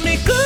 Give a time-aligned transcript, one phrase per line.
[0.00, 0.43] me good.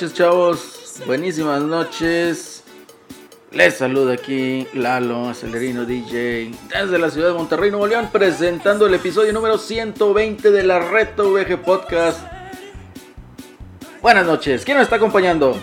[0.00, 1.02] Noches, chavos.
[1.06, 2.62] Buenísimas noches.
[3.52, 8.94] Les saluda aquí Lalo, Acelerino DJ, desde la ciudad de Monterrey, Nuevo León, presentando el
[8.94, 12.18] episodio número 120 de la Reto VG Podcast.
[14.00, 15.54] Buenas noches, ¿quién nos está acompañando?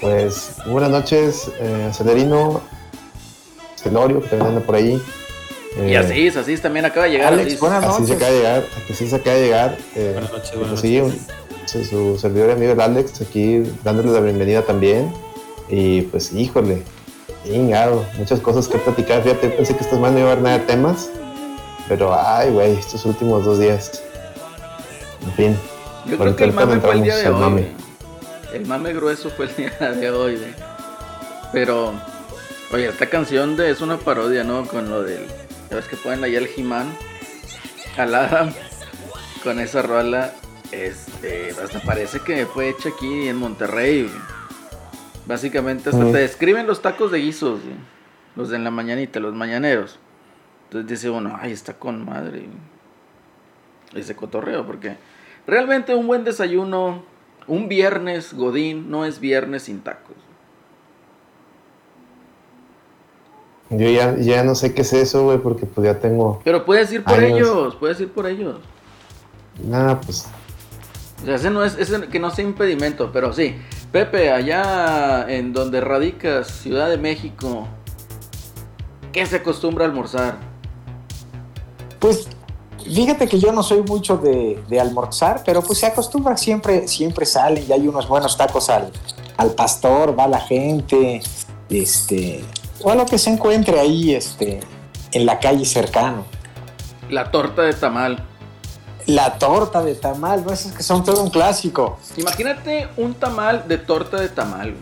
[0.00, 2.60] Pues buenas noches, eh, Acelerino,
[3.76, 5.00] Celorio, que también anda por ahí.
[5.86, 7.34] y así, así también acaba de llegar.
[7.34, 7.96] Alex, buenas noches.
[7.98, 9.78] Así se acaba de llegar, así se acaba de llegar.
[9.94, 14.62] Eh, buenas noches, buenas noches su servidor y amigo el Alex, aquí dándole la bienvenida
[14.62, 15.12] también.
[15.68, 16.82] Y pues, híjole,
[17.44, 19.22] chingado, muchas cosas que platicar.
[19.22, 21.10] Fíjate, pensé que esta semana no iba a haber nada de temas,
[21.88, 24.02] pero ay, güey, estos últimos dos días.
[25.24, 25.56] En fin.
[26.06, 27.40] Yo creo que el mame fue el día de hoy.
[27.40, 27.68] Mame.
[28.52, 30.40] El mame grueso fue el día de hoy,
[31.52, 31.92] Pero,
[32.72, 34.66] oye, esta canción de, es una parodia, ¿no?
[34.66, 35.26] Con lo del.
[35.68, 36.96] Ya ves que ponen ahí el He-Man
[37.96, 38.52] al Adam
[39.42, 40.32] con esa rola
[40.72, 44.10] este, hasta parece que fue hecha aquí en Monterrey.
[45.26, 47.60] Básicamente hasta te describen los tacos de guisos,
[48.36, 49.98] los de en la mañanita, los mañaneros.
[50.64, 52.46] Entonces dice uno, ay, está con madre.
[53.94, 54.96] Ese cotorreo, porque
[55.46, 57.02] realmente un buen desayuno,
[57.46, 60.16] un viernes godín, no es viernes sin tacos.
[63.70, 66.40] Yo ya, ya no sé qué es eso, güey, porque pues ya tengo.
[66.44, 68.60] Pero puedes ir por ellos, puedes ir por ellos.
[69.64, 70.28] Nada, pues
[71.22, 73.56] o sea, ese no es, ese que no sea impedimento, pero sí.
[73.92, 77.66] Pepe, allá en donde radicas, Ciudad de México,
[79.12, 80.36] ¿qué se acostumbra a almorzar?
[81.98, 82.28] Pues
[82.84, 87.64] fíjate que yo no soy mucho de, almorzar, pero pues se acostumbra siempre, siempre salen
[87.66, 88.90] y hay unos buenos tacos al,
[89.36, 91.22] al pastor, va la gente,
[91.70, 92.44] este,
[92.82, 94.60] o a lo que se encuentre ahí, este,
[95.12, 96.24] en la calle cercano.
[97.08, 98.22] La torta de tamal.
[99.06, 100.52] La torta de tamal, ¿no?
[100.52, 101.98] Esas que son todo un clásico.
[102.16, 104.74] Imagínate un tamal de torta de tamal.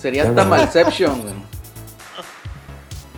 [0.00, 1.22] Sería tamalception,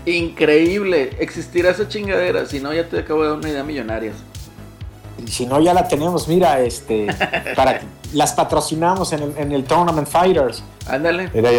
[0.07, 1.17] Increíble.
[1.21, 2.47] Existirá esa chingadera.
[2.47, 4.13] Si no, ya te acabo de dar una idea millonaria.
[5.27, 6.27] Si no, ya la tenemos.
[6.27, 7.07] Mira, este.
[7.55, 7.83] para
[8.15, 10.63] las patrocinamos en el, en el Tournament Fighters.
[10.89, 11.31] Ándale.
[11.35, 11.51] Mira,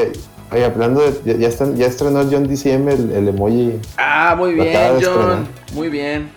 [0.52, 1.38] Oye, hablando de.
[1.38, 3.79] Ya, están, ya estrenó John DCM el, el emoji.
[3.97, 5.47] Ah, muy bien, John.
[5.73, 6.31] Muy bien.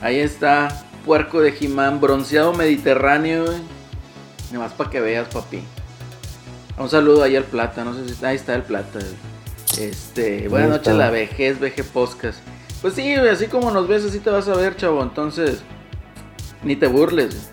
[0.00, 3.58] Ahí está puerco de Jimán, bronceado mediterráneo, güey.
[4.52, 5.62] Nada más para que veas, papi.
[6.78, 9.00] Un saludo ahí al plata, no sé si ahí está el plata.
[9.78, 12.40] Este, buenas noches, la vejez, veje podcast.
[12.80, 15.02] Pues sí, así como nos ves, así te vas a ver, chavo.
[15.02, 15.62] Entonces,
[16.62, 17.50] ni te burles.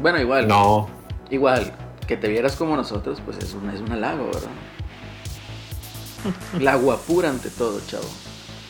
[0.00, 0.48] Bueno, igual.
[0.48, 0.88] No.
[1.30, 1.72] Igual,
[2.06, 4.50] que te vieras como nosotros, pues es un, es un halago, ¿verdad?
[6.60, 8.08] La guapura ante todo, chavo.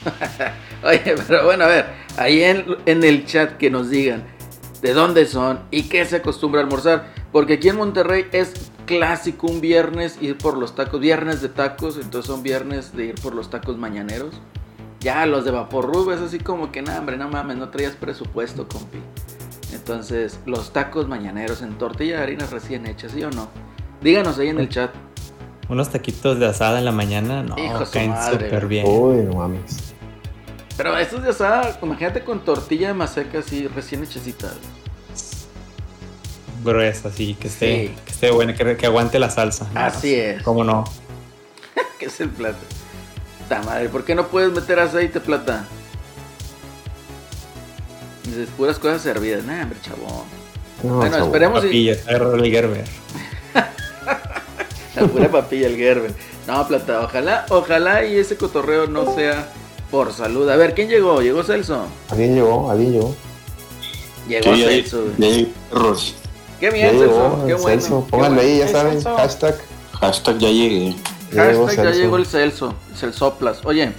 [0.87, 1.87] Oye, pero bueno, a ver,
[2.17, 4.25] ahí en, el chat que nos digan
[4.83, 7.13] de dónde son y qué se acostumbra a almorzar.
[7.33, 11.97] Porque aquí en Monterrey es clásico un viernes ir por los tacos, viernes de tacos,
[11.97, 14.41] entonces son viernes de ir por los tacos mañaneros.
[15.01, 18.67] Ya los de Vaporrub es así como que, nada, hombre, no mames, no traías presupuesto,
[18.69, 18.99] compi.
[19.73, 23.49] Entonces, los tacos mañaneros en tortilla de harina recién hecha, ¿sí o no?
[24.01, 24.91] Díganos ahí en el chat.
[25.69, 27.57] Unos taquitos de asada en la mañana, no,
[27.93, 28.87] caen súper bien.
[28.87, 29.86] Uy, no mames.
[30.77, 34.53] Pero estos de asada, imagínate con tortilla de maseca así recién hechecita.
[36.63, 39.71] Gruesa, así, que esté, que esté buena, que, aguante la salsa.
[39.75, 40.43] Así es.
[40.43, 40.85] ¿Cómo no?
[41.99, 42.59] ¿Qué es el plata?
[43.49, 45.65] Ta madre, ¿por qué no puedes meter aceite plata?
[48.25, 49.45] Dices puras cosas servidas.
[49.45, 50.25] Nah, hombre, chabón.
[50.83, 52.15] bueno, esperemos papilla, y...
[52.15, 52.85] el Gerber.
[54.97, 56.13] la pura papilla, el Gerber.
[56.47, 59.49] No, plata, ojalá, ojalá y ese cotorreo no sea
[59.97, 60.47] por salud.
[60.51, 61.23] A ver, ¿quién llegó?
[61.23, 61.87] ¿Llegó Celso?
[62.11, 63.17] Alguien llegó, alguien llegó.
[64.29, 65.05] Llegó Celso.
[66.61, 67.45] Qué bien, Celso.
[67.47, 68.07] Qué bueno.
[68.11, 69.57] Pónganle ahí, ya saben, hashtag.
[69.93, 70.95] Hashtag ya llegué.
[71.35, 72.75] Hashtag ya llegó el Celso.
[72.95, 73.65] Celsoplas.
[73.65, 73.95] Oye,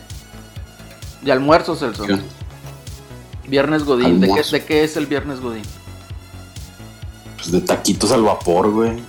[1.24, 2.06] de almuerzo, Celso.
[3.48, 4.20] Viernes Godín.
[4.20, 5.64] ¿De qué, ¿De qué, es el Viernes Godín?
[7.38, 9.00] Pues de taquitos al vapor, güey.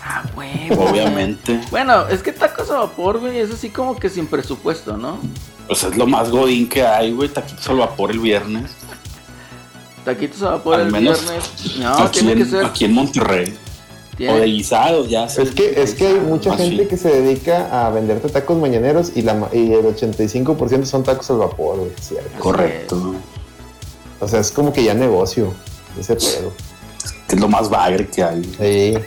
[0.00, 0.70] Ah, güey.
[0.70, 1.60] Obviamente.
[1.72, 5.18] Bueno, es que tacos a vapor, güey, es así como que sin presupuesto, ¿no?
[5.66, 7.28] Pues es lo más Godín que hay, güey.
[7.28, 8.72] Taquitos al vapor el viernes.
[10.04, 11.24] Taquitos a vapor el viernes.
[11.78, 12.64] No, tiene que ser.
[12.64, 13.56] Aquí en Monterrey.
[14.18, 17.90] O de guisados, ya Es que, es que hay mucha gente que se dedica a
[17.90, 21.90] venderte tacos mañaneros y, la, y el 85% son tacos al vapor, güey.
[22.38, 23.14] Correcto.
[24.18, 25.52] O sea, es como que ya negocio,
[25.98, 26.52] ese pedo.
[27.28, 28.42] Es lo más bagre que hay.
[28.58, 29.04] Sí.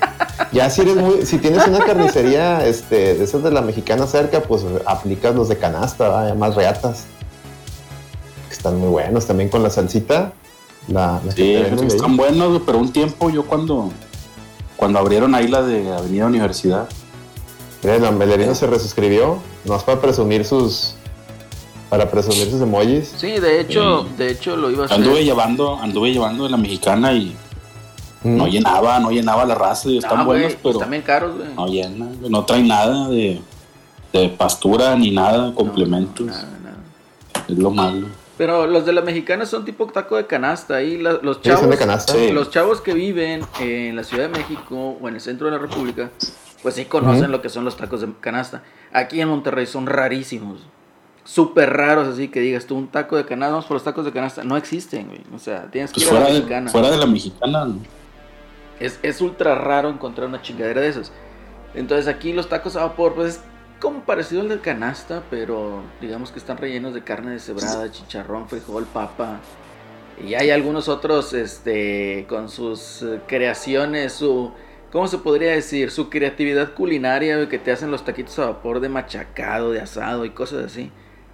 [0.52, 4.42] Ya si eres muy, si tienes una carnicería este, de esas de la mexicana cerca,
[4.42, 7.06] pues aplicas los de canasta, más reatas.
[8.50, 10.34] Están muy buenos también con la salsita.
[10.88, 13.92] La, sí, están buenos, pero un tiempo yo cuando
[14.80, 16.88] cuando abrieron ahí la de Avenida Universidad.
[17.84, 20.96] Mira, Melerino se resuscribió, más para presumir sus
[21.90, 23.14] para presumir sus emojis.
[23.18, 24.98] Sí, de hecho, de hecho lo iba a hacer.
[24.98, 27.49] Anduve llevando, anduve llevando de la mexicana y mm.
[28.24, 31.54] No llenaba, no llenaba la raza y están buenos, pero están bien caros, güey.
[31.56, 33.42] No llena, no traen nada de,
[34.14, 36.24] de pastura ni nada, complemento.
[36.24, 36.78] nada, nada.
[37.48, 38.08] Es lo malo.
[38.40, 40.78] Pero los de la mexicana son tipo taco de canasta.
[40.78, 41.68] Ahí los chavos,
[42.32, 45.58] los chavos que viven en la Ciudad de México o en el centro de la
[45.58, 46.10] República,
[46.64, 48.64] pues sí conocen lo que son los tacos de canasta.
[48.94, 50.62] Aquí en Monterrey son rarísimos.
[51.26, 54.14] Súper raros, así que digas tú, un taco de canasta, vamos por los tacos de
[54.14, 54.46] canasta.
[54.46, 55.22] No existen, güey.
[55.36, 56.72] O sea, tienes que pues ir a la mexicana.
[56.72, 57.68] fuera de la mexicana,
[58.80, 61.12] Es, es ultra raro encontrar una chingadera de esos.
[61.74, 63.42] Entonces aquí los tacos a vapor, pues
[63.80, 68.86] como parecido al del canasta, pero digamos que están rellenos de carne deshebrada, chicharrón, frijol,
[68.86, 69.40] papa.
[70.26, 74.52] Y hay algunos otros este, con sus eh, creaciones, su...
[74.92, 75.92] ¿Cómo se podría decir?
[75.92, 80.32] Su creatividad culinaria, que te hacen los taquitos a vapor de machacado, de asado y
[80.32, 80.92] cosas así.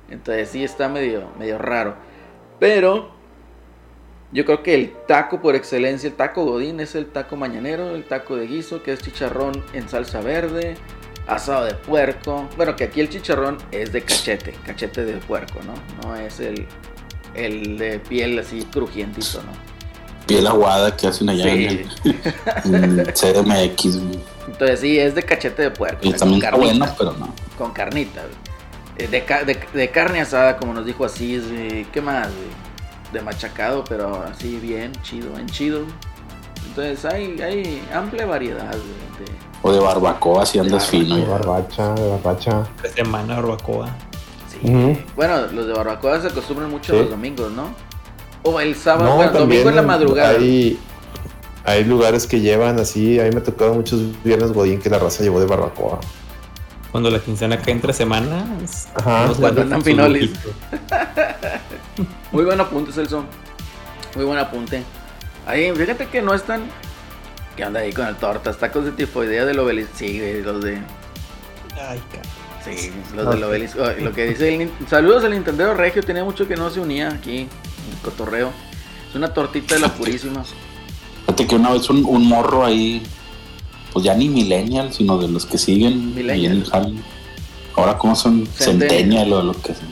[0.10, 1.96] Entonces sí está medio, medio raro.
[2.60, 3.15] Pero
[4.36, 8.04] yo creo que el taco por excelencia, el taco godín es el taco mañanero, el
[8.04, 10.76] taco de guiso, que es chicharrón en salsa verde,
[11.26, 12.50] asado de puerco.
[12.58, 15.74] Bueno, que aquí el chicharrón es de cachete, cachete de puerco, ¿no?
[16.04, 16.68] No es el,
[17.34, 19.54] el de piel así crujientito, ¿no?
[20.28, 21.88] Piel aguada que hacen allá en,
[22.74, 23.86] el, CDMX.
[24.48, 26.00] Entonces sí, es de cachete de puerco.
[26.02, 27.34] Y también está bueno, pero no.
[27.58, 28.24] Con carnita,
[28.98, 32.28] eh, de, de, de, carne asada, como nos dijo así, ¿qué más?
[33.16, 35.84] De machacado, pero así bien, chido, en chido.
[36.68, 39.26] Entonces hay, hay amplia variedad de,
[39.62, 41.16] o de barbacoa si andas fino.
[41.16, 42.68] De barbacha, de barbacha.
[42.84, 43.88] De semana barbacoa.
[44.52, 45.02] Sí.
[45.16, 47.70] Bueno, los de barbacoa se acostumbran mucho los domingos, ¿no?
[48.44, 50.32] O el sábado, bueno, domingo en la madrugada.
[50.32, 50.78] Hay,
[51.64, 55.00] hay lugares que llevan así, a mí me ha tocado muchos viernes godín que la
[55.00, 56.02] raza llevó de barbacoa.
[56.96, 58.88] Cuando la quincena cae entre semanas.
[58.96, 59.30] Ajá.
[59.38, 60.32] Cuando andan pinolis.
[62.32, 63.26] Muy buen apunte, Celso.
[64.16, 64.82] Muy buen apunte.
[65.46, 66.70] Ahí, fíjate que no es tan
[67.58, 68.58] ¿Qué anda ahí con el tortas?
[68.60, 69.92] Tacos de tifoidea del obelisco.
[69.98, 70.78] Sí, güey, los de.
[71.78, 72.02] Ay,
[72.64, 73.84] Sí, los del obelisco.
[74.00, 74.72] Lo que dice el.
[74.88, 76.02] Saludos al Nintendo Regio.
[76.02, 77.40] Tenía mucho que no se unía aquí.
[77.40, 78.54] En cotorreo.
[79.10, 80.46] Es una tortita de la purísima.
[81.26, 83.06] Fíjate que una vez un, morro ahí.
[83.96, 86.14] Pues ya ni millennial, sino de los que siguen.
[86.14, 86.66] Millennial.
[87.78, 88.46] Ahora, ¿cómo son?
[88.46, 89.88] Centennial o lo que sea.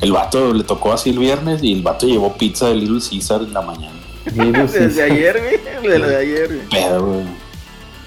[0.00, 3.42] El vato le tocó así el viernes y el vato llevó pizza de Little Caesar
[3.42, 3.94] en la mañana.
[4.24, 5.92] Desde ayer, güey.
[5.92, 6.68] De lo de ayer, güey.
[6.72, 7.24] Pero, güey.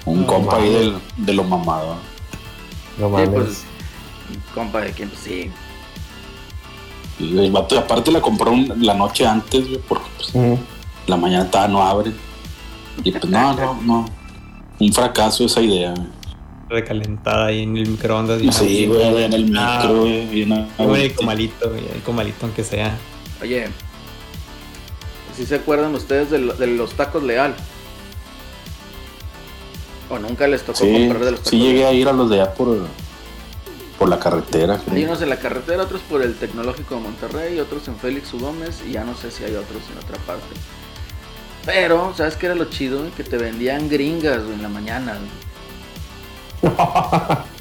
[0.04, 1.96] Un compa ahí de, lo mamado.
[2.98, 3.26] No mames.
[3.26, 3.64] Sí, pues,
[4.54, 5.50] compa de quien, pues, sí.
[7.18, 10.58] Y el vato, aparte la compró la noche antes, güey, porque pues,
[11.06, 12.12] la mañana estaba no abre.
[13.02, 14.23] Y pues no, no, no.
[14.78, 15.94] Un fracaso esa idea.
[16.68, 18.40] Recalentada ahí en el microondas.
[18.54, 20.46] Sí, güey, en el micro, güey.
[20.78, 22.96] Güey, comalito, güey, el comalito aunque sea.
[23.40, 23.68] Oye,
[25.36, 27.54] si se acuerdan ustedes de, los tacos leal.
[30.10, 31.50] O nunca les tocó comprar de los tacos.
[31.50, 32.86] Sí, llegué a ir a los de allá por,
[33.98, 34.80] por la carretera.
[34.90, 38.38] Hay unos en la carretera, otros por el Tecnológico de Monterrey, otros en Félix U.
[38.38, 40.44] Gómez y ya no sé si hay otros en otra parte.
[41.64, 43.02] Pero, ¿sabes qué era lo chido?
[43.16, 45.18] Que te vendían gringas en la mañana.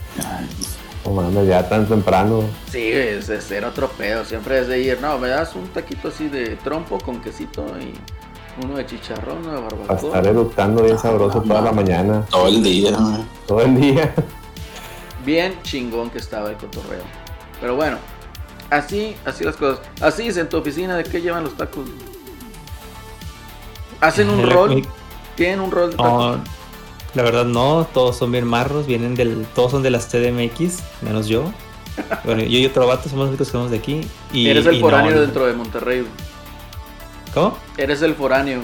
[1.05, 2.43] No ya tan temprano.
[2.71, 4.23] Sí, es, es ser otro pedo.
[4.25, 7.93] Siempre es de ir, no, me das un taquito así de trompo con quesito y
[8.63, 9.87] uno de chicharrón, uno de barbacoa.
[9.87, 12.25] Para estar eructando bien sabroso toda la mañana.
[12.29, 12.97] Todo el día.
[13.45, 14.13] Todo el día.
[15.25, 17.03] Bien chingón que estaba el cotorreo.
[17.59, 17.97] Pero bueno,
[18.69, 19.85] así, así las cosas.
[20.01, 21.85] Así es en tu oficina, ¿de qué llevan los tacos?
[24.03, 24.85] ¿Hacen un rol?
[25.35, 26.37] ¿Tienen un rol taco?
[27.15, 31.27] la verdad no, todos son bien marros, vienen del, todos son de las TDMX, menos
[31.27, 31.51] yo.
[32.23, 34.01] Bueno, yo y otro vato somos los únicos que somos de aquí.
[34.33, 36.05] Y, Eres el foráneo dentro de Monterrey.
[37.33, 37.57] ¿Cómo?
[37.77, 38.59] Eres el foráneo.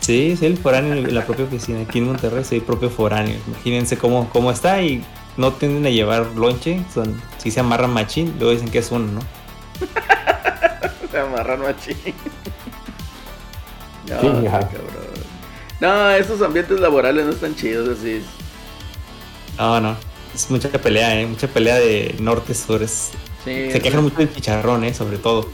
[0.00, 1.80] Sí, sí, el foráneo en la propia oficina.
[1.80, 3.38] Aquí en Monterrey soy propio foráneo.
[3.48, 5.02] Imagínense cómo, cómo está y
[5.36, 6.84] no tienden a llevar lonche.
[6.92, 9.20] Son, si se amarran machín, luego dicen que es uno, ¿no?
[11.10, 11.96] se amarran machín.
[14.08, 18.22] No, no, esos ambientes laborales no están chidos así.
[19.58, 19.96] No, no.
[20.34, 21.26] Es mucha pelea, ¿eh?
[21.26, 23.10] Mucha pelea de norte-sures.
[23.44, 24.94] se quejan mucho del chicharrón, ¿eh?
[24.94, 25.48] Sobre todo.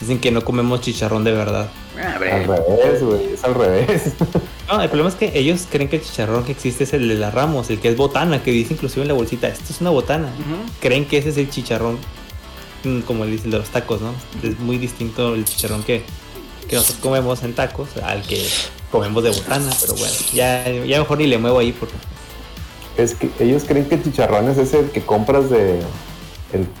[0.00, 1.70] Dicen que no comemos chicharrón de verdad.
[1.98, 3.34] Ah, al revés, güey.
[3.34, 4.14] Es al revés.
[4.68, 7.16] No, el problema es que ellos creen que el chicharrón que existe es el de
[7.16, 9.90] la Ramos, el que es botana, que dice inclusive en la bolsita, esto es una
[9.90, 10.32] botana.
[10.80, 11.98] Creen que ese es el chicharrón,
[12.84, 14.14] mm, como dice el de los tacos, ¿no?
[14.42, 16.04] Es muy distinto el chicharrón que,
[16.72, 18.48] que nosotros comemos en tacos al que
[18.90, 21.92] comemos de botana, pero bueno, ya, ya mejor ni le muevo ahí porque
[22.96, 25.82] es que ellos creen que el chicharrón es ese que compras de.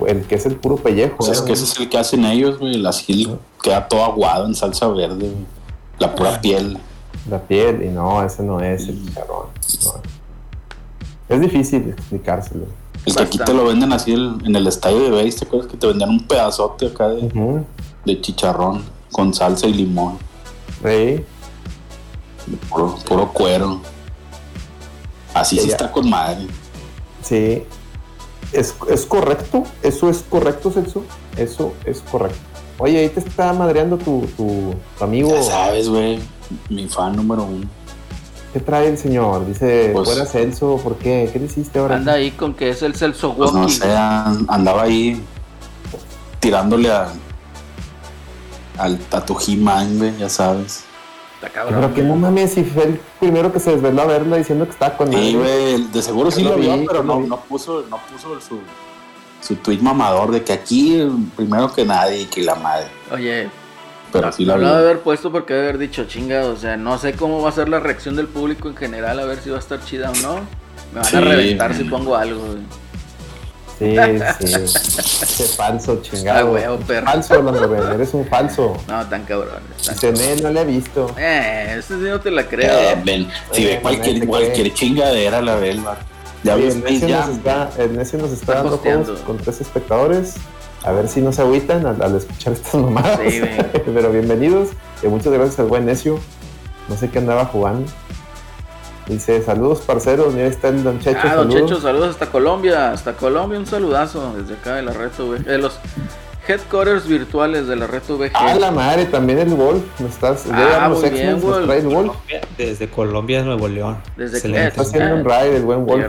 [0.06, 1.30] El, que es el puro pellejo.
[1.30, 2.76] Es que ese es el que hacen ellos, güey.
[2.76, 3.30] El así
[3.62, 5.30] queda todo aguado en salsa verde,
[5.98, 6.78] La pura piel.
[7.30, 9.46] La piel, y no, ese no es el chicharrón.
[11.28, 12.66] Es difícil explicárselo.
[13.04, 15.76] El que aquí te lo venden así en el estadio de base, ¿te acuerdas que
[15.76, 17.64] te vendían un pedazote acá de,
[18.04, 18.82] de chicharrón
[19.12, 20.18] con salsa y limón?
[20.82, 21.24] Sí.
[22.68, 23.80] Puro, puro cuero.
[25.34, 26.46] Así sí está con madre.
[27.22, 27.62] Sí.
[28.52, 28.74] ¿Es,
[29.06, 29.64] correcto?
[29.82, 31.04] ¿Eso es correcto, Celso?
[31.36, 32.38] Eso es correcto.
[32.78, 35.30] Oye, ahí te está madreando tu, tu, amigo.
[35.30, 36.18] Ya sabes, güey.
[36.68, 37.66] Mi fan número uno.
[38.52, 39.46] ¿Qué trae el señor?
[39.46, 41.30] Dice, pues, fuera Celso, ¿por qué?
[41.32, 41.96] ¿Qué le hiciste ahora?
[41.96, 45.22] Anda ahí con que es el Celso pues no sé, andaba ahí
[46.38, 47.10] tirándole a,
[48.78, 50.84] al, a tu He-Man, güey, ya sabes.
[51.40, 54.70] Pero que no mames, si fue el primero que se desveló a verla diciendo que
[54.70, 58.40] estaba con Sí, güey, de seguro sí lo vio, pero no, no puso, no puso
[58.40, 58.60] su,
[59.40, 62.86] su tweet mamador de que aquí primero que nadie y que la madre.
[63.10, 63.50] Oye,
[64.12, 67.14] pero sí lo debe haber puesto porque debe haber dicho chingado, o sea, no sé
[67.14, 69.60] cómo va a ser la reacción del público en general, a ver si va a
[69.60, 70.34] estar chida o no.
[70.94, 72.62] Me van a reventar si pongo algo, güey.
[73.82, 73.96] Sí,
[74.46, 75.36] sí.
[75.36, 76.56] Qué falso, chingado.
[76.56, 77.06] Ah, perro.
[77.06, 78.76] Falso, eres un falso.
[78.86, 79.60] No, tan cabrón.
[79.84, 81.14] Tan no le he visto.
[81.18, 82.70] Eh, eso sí no te la creo.
[82.70, 85.80] Eh, si ve cualquier, cualquier chingadera la ve,
[86.44, 87.70] Ya ves, el Necio nos está,
[88.18, 90.34] nos está, dando juegos con tres espectadores.
[90.84, 93.20] A ver si no se agüitan al, escuchar estas mamadas.
[93.28, 93.40] Sí,
[93.94, 94.70] Pero bienvenidos.
[95.02, 96.18] Y muchas gracias al buen Necio.
[96.88, 97.90] No sé qué andaba jugando.
[99.06, 101.18] Dice, saludos parceros, mira está el Don Checho.
[101.24, 105.10] Ah, Don Checho, saludos hasta Colombia, hasta Colombia, un saludazo desde acá de la red
[105.18, 105.78] VG, de los
[106.46, 108.30] headquarters virtuales de la red VG.
[108.34, 110.46] Ah, la madre, también el Wolf, ¿me estás?
[110.52, 112.14] Ah, muy bien, Wolf.
[112.56, 113.98] Desde Colombia, Nuevo León.
[114.16, 114.68] Desde Excelente.
[114.68, 116.06] Está haciendo un raid el buen Wolf.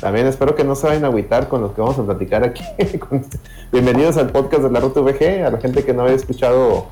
[0.00, 2.62] También espero que no se vayan a agüitar con los que vamos a platicar aquí.
[3.72, 6.86] Bienvenidos al podcast de la Ruta VG, a la gente que no había escuchado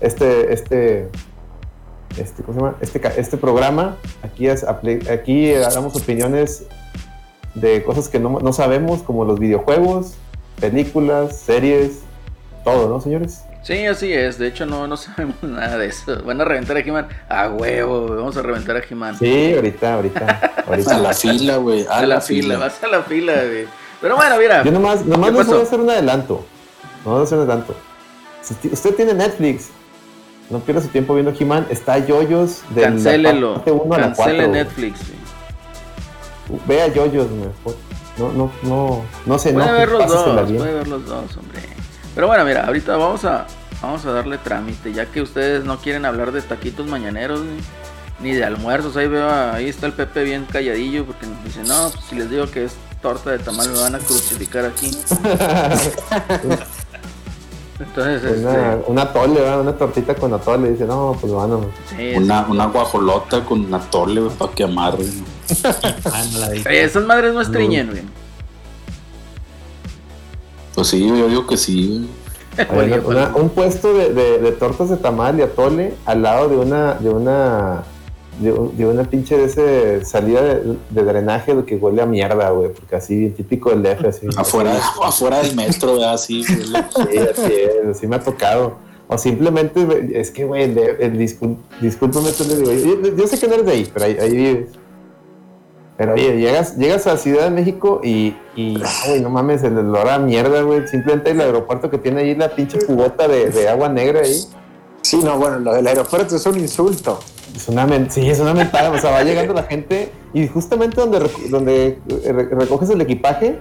[0.00, 1.08] este, este
[2.18, 2.42] este,
[2.80, 3.96] este, este programa.
[4.22, 6.64] Aquí, es, aquí damos opiniones
[7.54, 10.14] de cosas que no, sabemos, como los videojuegos,
[10.60, 12.00] películas, series,
[12.64, 13.42] todo, ¿no, señores?
[13.62, 14.38] Sí, así es.
[14.38, 16.22] De hecho, no, no sabemos nada de eso.
[16.24, 17.08] Van a reventar a He-Man.
[17.28, 19.18] A huevo, vamos a reventar a He-Man.
[19.18, 20.52] Sí, ahorita, ahorita.
[20.90, 21.86] a la fila, güey.
[21.88, 22.58] A, la, fila.
[22.58, 23.66] vas a la fila, güey.
[24.00, 24.62] Pero bueno, mira.
[24.62, 26.44] Yo nomás, nomás les voy a hacer un adelanto.
[27.04, 27.74] No voy a hacer un adelanto.
[28.42, 29.70] Si usted tiene Netflix
[30.50, 31.66] no pierda su tiempo viendo He-Man.
[31.70, 33.62] Está Yoyos de Cancélelo.
[33.90, 35.00] Cancele Netflix.
[36.66, 37.76] Vea Yoyos mejor.
[38.18, 39.52] No, no, no, no sé.
[39.52, 41.60] Puede ver los dos, puede ver los dos, hombre.
[42.14, 43.46] Pero bueno, mira, ahorita vamos a,
[43.82, 47.42] vamos a darle trámite, ya que ustedes no quieren hablar de taquitos mañaneros
[48.20, 48.96] ni, de almuerzos.
[48.96, 52.30] Ahí veo, ahí está el Pepe bien calladillo, porque nos dice, no, pues, si les
[52.30, 54.90] digo que es torta de tamal me van a crucificar aquí.
[57.78, 58.90] Entonces, una, este...
[58.90, 60.72] una tole, una tortita con atole.
[60.72, 61.66] Dice, no, pues bueno.
[62.16, 65.04] una, una guajolota con atole, para que amarre.
[66.70, 68.02] Esas madres no estriñen, güey.
[70.74, 72.08] Pues sí, yo digo que sí,
[73.34, 77.10] un puesto de, de, de, tortas de tamal y atole al lado de una, de
[77.10, 77.84] una
[78.38, 82.96] de, una pinche de ese salida de, drenaje de que huele a mierda, güey, porque
[82.96, 84.26] así, típico del DF, así.
[84.36, 86.44] Afuera, afuera del metro, así.
[86.44, 88.76] sí, así es, así me ha tocado.
[89.08, 93.72] O simplemente, es que, güey, el, el discúlpame, yo, yo, sé que no eres de
[93.72, 94.68] ahí, pero ahí, ahí vives.
[95.96, 100.08] Pero oye, llegas, llegas a Ciudad de México y, y güey, no mames, el olor
[100.10, 100.86] a mierda, güey.
[100.88, 104.44] Simplemente el aeropuerto que tiene ahí la pinche cubota de, de agua negra ahí.
[105.00, 107.20] Sí, no, bueno, lo del aeropuerto es un insulto.
[107.56, 111.18] Es una, sí, es una mentada, o sea, va llegando la gente y justamente donde,
[111.48, 111.98] donde
[112.50, 113.58] recoges el equipaje,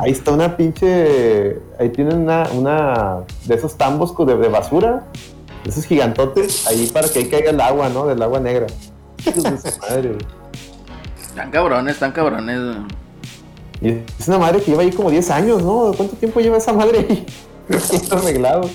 [0.00, 5.04] ahí está una pinche, ahí tienen una, una de esos tambos de, de basura,
[5.66, 8.06] esos gigantotes, ahí para que ahí caiga el agua, ¿no?
[8.06, 8.66] Del agua negra.
[9.82, 10.16] madre,
[11.20, 12.78] Están cabrones, están cabrones.
[13.82, 13.88] Y
[14.18, 15.92] es una madre que lleva ahí como 10 años, ¿no?
[15.94, 17.26] ¿Cuánto tiempo lleva esa madre ahí?
[17.68, 18.70] Está arreglado.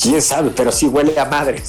[0.00, 1.60] Quién sabe, pero sí huele a madre.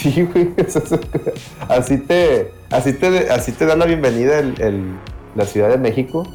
[0.00, 0.54] Sí, güey.
[1.68, 4.98] Así te, así te, así te da la bienvenida el,
[5.34, 6.26] la Ciudad de México.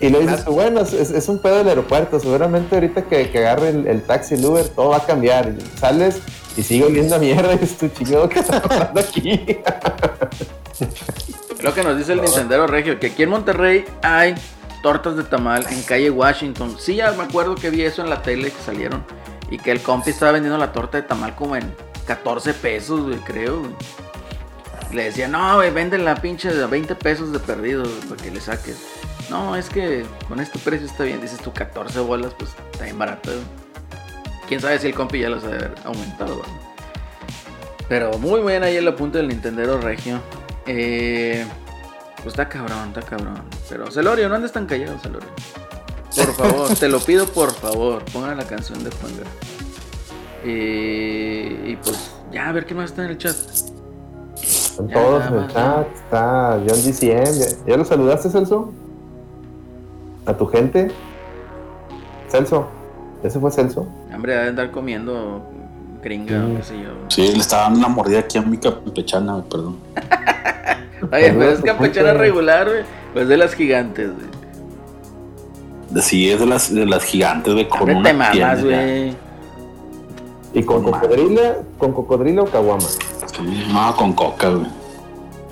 [0.00, 2.20] Y le dices, bueno, es, un pedo del aeropuerto.
[2.20, 5.52] Seguramente ahorita que, que agarre el, taxi, el Uber, todo va a cambiar.
[5.80, 6.20] sales
[6.56, 7.54] y sigue oliendo mierda.
[7.60, 9.58] Y es tu chingado que está pasando aquí.
[11.60, 14.36] Lo que nos dice el Nintendo Regio, que aquí en Monterrey hay
[14.84, 16.76] tortas de tamal en calle Washington.
[16.78, 19.04] Sí, ya me acuerdo que vi eso en la tele que salieron.
[19.50, 21.74] Y que el compi estaba vendiendo la torta de tamal como en
[22.08, 23.62] 14 pesos, creo.
[24.92, 28.40] Le decía, no, güey, venden la pinche de 20 pesos de perdido para que le
[28.40, 28.78] saques.
[29.28, 31.20] No, es que con este precio está bien.
[31.20, 33.30] Dices tú 14 bolas, pues está bien barato.
[34.48, 36.40] Quién sabe si el compi ya los ha aumentado,
[37.90, 40.22] Pero muy bien ahí el apunte del Nintendo Regio.
[40.64, 41.44] Eh,
[42.16, 43.42] pues está cabrón, está cabrón.
[43.68, 45.28] Pero Celorio, no andes tan callado, Celorio.
[46.16, 49.12] Por favor, te lo pido por favor, pongan la canción de Juan
[50.44, 53.36] eh, y pues ya, a ver qué más está en el chat.
[54.40, 57.66] Están todos en el chat, está John DCM.
[57.66, 58.72] ¿Ya, lo saludaste, Celso?
[60.26, 60.90] ¿A tu gente?
[62.28, 62.68] Celso,
[63.22, 63.88] ¿ese fue Celso?
[64.14, 65.42] Hombre, debe andar comiendo
[66.02, 66.90] gringa o qué sé yo.
[67.08, 69.78] Sí, le estaba dando una mordida aquí a mi campechana, perdón.
[71.12, 72.82] Oye, pero es campechana regular, güey.
[73.12, 76.02] Pues de las gigantes, güey.
[76.02, 77.68] Sí, es de las, de las gigantes, güey.
[77.68, 79.16] Con una te mamas, güey.
[80.54, 82.80] ¿Y con cocodrilo, con cocodrilo o caguama?
[82.80, 84.66] Sí, no, con coca, güey.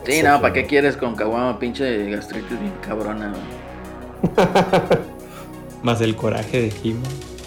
[0.05, 1.59] Sí, no, ¿para qué quieres con caguama?
[1.59, 4.47] Pinche gastritis bien cabrona, güey.
[5.82, 7.02] Más el coraje de He-Man.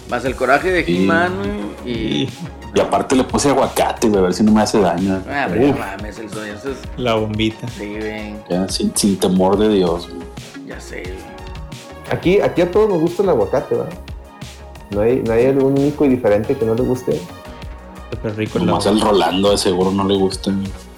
[0.08, 1.92] Más el coraje de He-Man, güey.
[1.92, 2.28] Y...
[2.74, 2.80] y...
[2.80, 5.22] aparte le puse aguacate, güey, a ver si no me hace daño.
[5.28, 6.54] Ah, pero no mames, el sueño.
[6.54, 6.62] es...
[6.96, 7.68] La bombita.
[7.68, 8.34] Sí, güey.
[8.48, 10.66] Ya, sin, sin temor de Dios, güey.
[10.66, 11.16] Ya sé, güey.
[12.10, 13.92] Aquí, aquí a todos nos gusta el aguacate, ¿verdad?
[14.90, 17.20] No hay, no hay algún único y diferente que no le guste.
[18.10, 20.50] Súper rico el Más el Rolando de seguro no le gusta.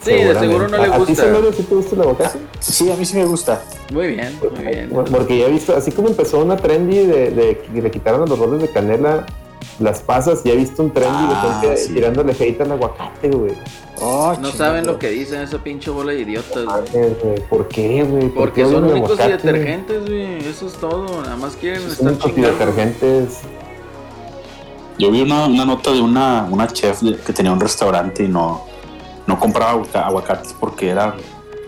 [0.02, 1.02] Sí, de seguro no le gusta.
[1.02, 2.38] ¿A ti, Celorio, sí te gusta el aguacate?
[2.58, 3.62] Sí, a mí sí me gusta.
[3.92, 4.90] Muy bien, muy bien.
[4.90, 8.26] Porque ya he visto, así como empezó una trendy de, de que le quitaron a
[8.26, 9.26] los roles de canela
[9.78, 13.52] las pasas, ya he visto un trendy ah, de gente tirándole hate al aguacate, güey.
[14.00, 17.40] Oh, no saben lo que dicen esa pinche bola de idiotas, güey.
[17.48, 18.28] ¿Por qué, güey?
[18.30, 20.38] Porque son únicos y detergentes, güey.
[20.46, 21.22] Eso es todo.
[21.22, 22.52] Nada más quieren estar chingando.
[22.52, 23.40] detergentes.
[24.98, 28.66] Yo vi una, una nota de una, una chef que tenía un restaurante y no,
[29.26, 31.14] no compraba aguacates porque era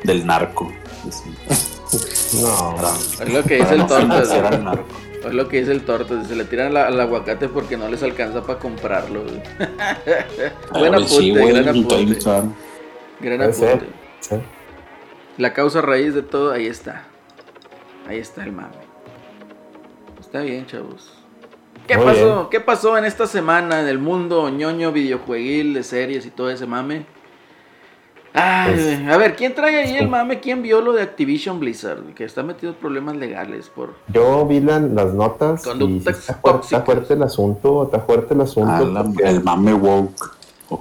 [0.05, 0.73] del narco.
[2.41, 2.77] no,
[3.21, 4.23] es lo que dice el torto.
[5.25, 6.25] Es lo que dice el torto.
[6.25, 9.25] Se le tiran al aguacate porque no les alcanza para comprarlo.
[10.73, 12.19] Buen apunte, gran apunte.
[13.21, 13.87] Gran apunte.
[15.39, 17.05] La causa raíz de todo, ahí está.
[18.07, 18.77] Ahí está el mame.
[20.21, 21.24] Está bien, chavos.
[21.87, 22.49] ¿Qué pasó?
[22.51, 26.67] ¿Qué pasó en esta semana en el mundo ñoño, videojueguil, de series y todo ese
[26.67, 27.07] mame?
[28.37, 30.41] Ay, pues, a ver, ¿quién trae ahí el mame?
[30.41, 32.15] ¿Quién vio lo de Activision Blizzard?
[32.15, 33.95] Que está metido en problemas legales por...
[34.09, 34.83] Yo vi las
[35.15, 38.73] notas Conductas está, fuerte, el asunto, está fuerte el asunto.
[38.73, 40.33] Ah, el mame woke.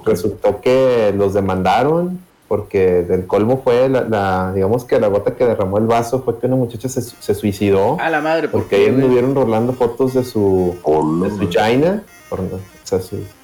[0.04, 2.18] Resultó que los demandaron
[2.56, 6.46] porque del colmo fue la, digamos que la gota que derramó el vaso fue que
[6.46, 7.98] una muchacha se, suicidó.
[7.98, 10.76] A la madre, porque ahí me vieron rolando fotos de su,
[11.20, 12.60] de su China, por, no,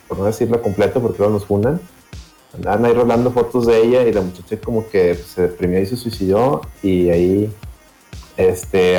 [0.07, 1.81] por no decirlo completo porque luego nos fundan.
[2.55, 5.97] Andaban ahí rolando fotos de ella y la muchacha como que se deprimió y se
[5.97, 7.53] suicidó y ahí
[8.37, 8.93] este,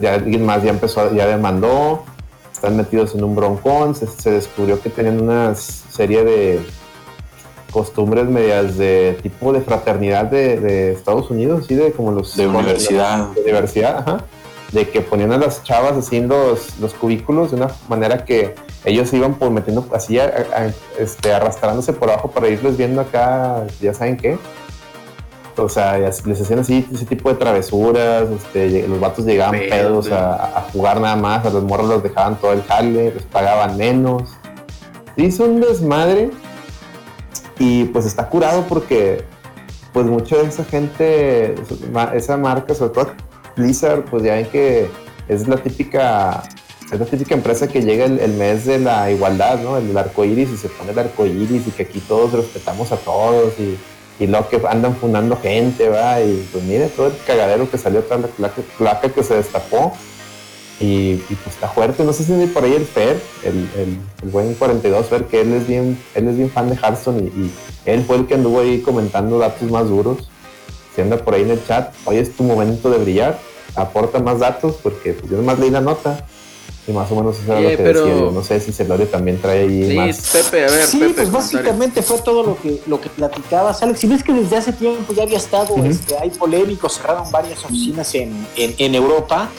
[0.00, 2.04] ya alguien más ya empezó, ya demandó,
[2.52, 6.60] están metidos en un broncón, se, se descubrió que tenían una serie de
[7.70, 11.74] costumbres medias de tipo de fraternidad de, Estados Unidos, ¿sí?
[11.74, 12.36] De como los...
[12.36, 13.28] De universidad.
[13.32, 14.24] De, universidad, ajá.
[14.72, 18.54] De que ponían a las chavas así en los, los cubículos de una manera que
[18.84, 20.18] ellos iban por metiendo así,
[20.98, 24.38] este, arrastrándose por abajo para irles viendo acá, ya saben qué.
[25.56, 30.58] O sea, les hacían así ese tipo de travesuras, este, los vatos llegaban pedos a,
[30.58, 34.24] a, jugar nada más, a los morros los dejaban todo el jale, les pagaban menos.
[35.16, 36.30] Hizo un desmadre
[37.58, 39.24] y pues está curado porque
[39.92, 41.54] pues mucha de esa gente,
[42.14, 43.12] esa marca, sobre todo
[43.56, 44.88] Blizzard, pues ya ven que
[45.28, 46.42] es la típica
[46.92, 49.76] es la típica empresa que llega el, mes de la igualdad, ¿no?
[49.76, 52.96] El arco iris y se pone el arco iris y que aquí todos respetamos a
[52.96, 53.76] todos y
[54.18, 58.02] y luego que andan fundando gente, va, y pues mire todo el cagadero que salió
[58.04, 59.92] tras la placa, que se destapó.
[60.78, 65.06] Y, pues está fuerte, no sé si por ahí el Fer, el, el, buen 42
[65.06, 67.50] Fer, que él es bien, él es bien fan de Hearthstone y,
[67.86, 70.28] él fue el que anduvo ahí comentando datos más duros.
[70.94, 73.38] Si anda por ahí en el chat, hoy es tu momento de brillar,
[73.76, 76.26] aporta más datos, porque pues yo más leí la nota
[76.86, 78.30] y más o menos eso era lo que decía.
[78.32, 80.30] no sé si Celorio también trae ahí sí, más.
[80.32, 84.00] Pepe, a ver, sí, pues básicamente fue todo lo que, lo que platicabas, Alex.
[84.00, 88.14] Si ves que desde hace tiempo ya había estado, este, hay polémicos, cerraron varias oficinas
[88.14, 89.50] en, en, Europa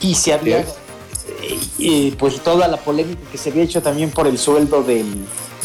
[0.00, 0.64] y se había,
[1.78, 5.04] eh, pues toda la polémica que se había hecho también por el sueldo de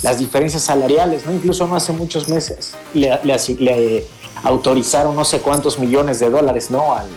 [0.04, 1.34] las diferencias salariales, ¿no?
[1.34, 4.06] Incluso no hace muchos meses le, le, le
[4.44, 6.94] autorizaron no sé cuántos millones de dólares, ¿no?
[6.94, 7.08] Al,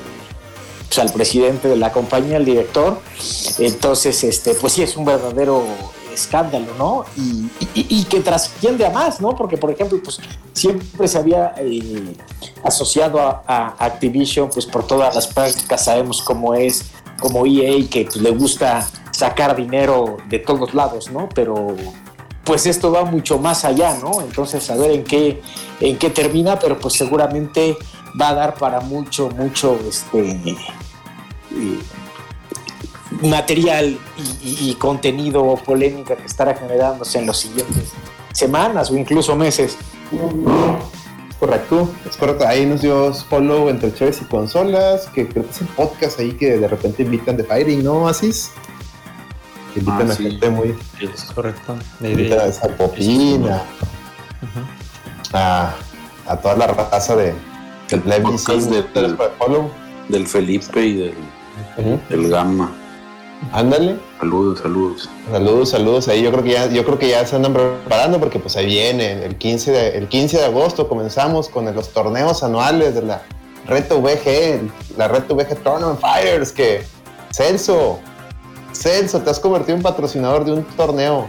[0.89, 3.01] pues, al presidente de la compañía, al director.
[3.59, 5.65] Entonces, este, pues sí es un verdadero
[6.13, 7.05] escándalo, ¿no?
[7.75, 9.37] Y, que trasciende a más, ¿no?
[9.37, 10.19] Porque, por ejemplo, pues
[10.53, 12.17] siempre se había eh,
[12.65, 18.17] asociado a, Activision, pues por todas las prácticas sabemos cómo es, como EA, que pues,
[18.17, 21.29] le gusta sacar dinero de todos lados, ¿no?
[21.35, 21.77] Pero
[22.45, 24.23] pues esto va mucho más allá, ¿no?
[24.23, 25.43] Entonces, a ver en qué,
[25.81, 27.77] en qué termina, pero pues seguramente
[28.19, 30.57] va a dar para mucho, mucho este,
[33.23, 33.99] material
[34.43, 37.93] y, contenido polémica que estará generándose en los siguientes
[38.33, 39.77] semanas o incluso meses.
[41.41, 42.47] Correcto, es correcto.
[42.47, 46.33] Ahí nos dio follow entre Chéves y consolas, que creo que es un podcast ahí
[46.33, 48.51] que de repente invitan de Firing, ¿no, Asis?
[49.73, 50.77] Que invitan ah, a gente muy.
[51.01, 51.77] Es correcto.
[52.01, 53.63] Invitan a esa popina.
[55.33, 55.75] a,
[56.27, 57.35] a toda la raza de,
[57.91, 59.17] el podcast del,
[60.09, 61.15] del, Felipe y del,
[62.09, 62.73] del Gamma.
[63.53, 63.97] Ándale.
[64.19, 65.09] Saludos, saludos.
[65.31, 66.09] Saludos, saludos.
[66.09, 68.67] Ahí yo creo que ya, yo creo que ya se andan preparando porque pues ahí
[68.67, 73.23] viene el 15 de, el 15 de agosto comenzamos con los torneos anuales de la
[73.67, 74.61] Reto VG,
[74.97, 76.83] la Reto VG Tournament Fires que
[77.31, 78.01] Celso,
[78.73, 81.29] Celso, te has convertido en patrocinador de un torneo.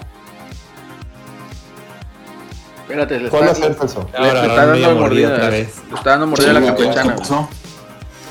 [2.82, 4.08] Espérate, le ¿Cuál va a ser, Celso?
[4.20, 5.50] Le, está dando mordida.
[5.50, 7.16] Le está dando mordida a la campechana.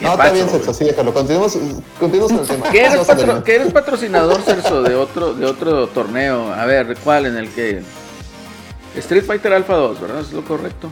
[0.00, 1.12] No, está bien, Celso, sí, déjalo.
[1.12, 1.58] Continuemos,
[1.98, 2.70] continuemos con el tema.
[2.70, 6.52] ¿Qué eres, patro, ¿Qué eres patrocinador, Celso, de otro, de otro torneo?
[6.52, 7.26] A ver, ¿cuál?
[7.26, 7.82] En el que.
[8.96, 10.20] Street Fighter Alpha 2, ¿verdad?
[10.20, 10.90] ¿Es lo correcto?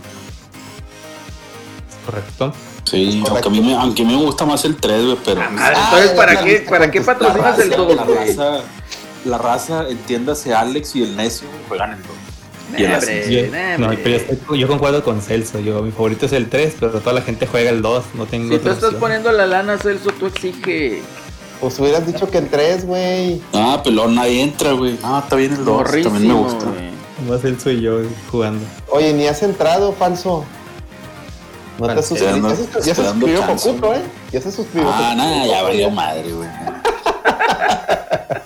[2.04, 2.52] Correcto.
[2.84, 5.40] Sí, Aunque, a mí me, aunque me gusta más el 3, güey, pero.
[5.40, 8.60] Ah, madre, entonces, ¿para, qué, ¿para qué patrocinas el 2, la raza,
[9.24, 12.25] la raza, entiéndase, Alex y el necio, juegan el 2
[14.54, 15.60] yo, concuerdo con Celso.
[15.60, 18.04] Yo, mi favorito es el 3, pero toda la gente juega el 2.
[18.14, 21.02] No tengo si tú estás poniendo la lana, Celso, tú exige.
[21.60, 23.40] Pues hubieras dicho que el 3, güey.
[23.54, 24.98] Ah, pelón, nadie entra, güey.
[25.02, 25.90] Ah, está bien el 2.
[26.02, 26.66] También me gusta.
[27.28, 28.00] Más Celso y yo
[28.30, 28.64] jugando.
[28.90, 30.44] Oye, ni has entrado, falso.
[31.78, 32.80] No te suscribiste.
[32.84, 34.02] Ya se suscribió Cocuto, ¿eh?
[34.32, 34.90] Ya se suscribió.
[34.90, 36.48] Ah, nada, ya valió madre, güey.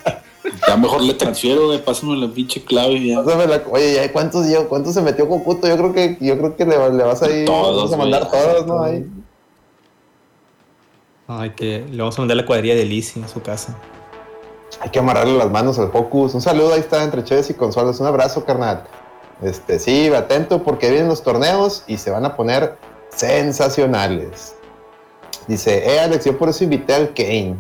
[0.71, 3.19] Ya mejor le transfiero, de pásame la pinche clave ya.
[3.73, 5.67] oye, ¿cuántos, ¿cuántos se metió Cocuto?
[5.67, 8.81] Yo creo que, yo creo que le, vas a ir todos, a mandar todos, ¿no?
[8.81, 9.05] Ahí.
[11.27, 13.77] Ay, que le vamos a mandar la cuadrilla de Lizzie en su casa.
[14.81, 16.35] Hay que amarrarle las manos al Focus.
[16.35, 17.99] Un saludo, ahí está entre Chévez y Consolas.
[17.99, 18.85] Un abrazo, carnal.
[19.43, 22.77] Este, sí, atento porque vienen los torneos y se van a poner
[23.09, 24.55] sensacionales.
[25.49, 27.57] Dice, eh, Alex, yo por eso invité al Kane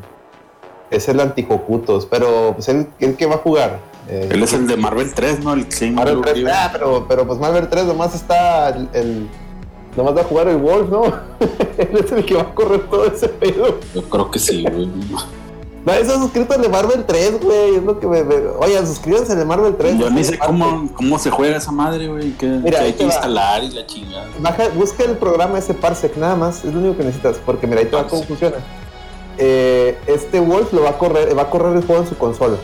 [0.90, 3.80] es el anticocutos, pero pues él, él que va a jugar.
[4.08, 5.52] Eh, él es el de Marvel 3, ¿no?
[5.52, 9.28] El Marvel 3, ah, pero, pero pues Marvel 3 nomás está el,
[9.96, 11.04] nomás va a jugar el Wolf, ¿no?
[11.78, 13.78] él es el que va a correr todo ese pedo.
[13.94, 14.90] Yo creo que sí, güey.
[15.84, 17.76] Nadie se ha suscrito al de Marvel 3, güey.
[17.76, 18.20] Es lo que me,
[18.58, 19.98] Oye, suscríbanse al de Marvel 3.
[19.98, 22.32] Yo ni sé cómo, cómo se juega esa madre, güey.
[22.32, 24.26] Que, mira, hay que instalar y la chingada.
[24.40, 26.64] Baja, busca el programa ese Parsec, nada más.
[26.64, 27.38] Es lo único que necesitas.
[27.46, 28.56] Porque mira, ahí te va cómo funciona.
[29.42, 32.58] Eh, este Wolf lo va a correr, va a correr el juego en su consola.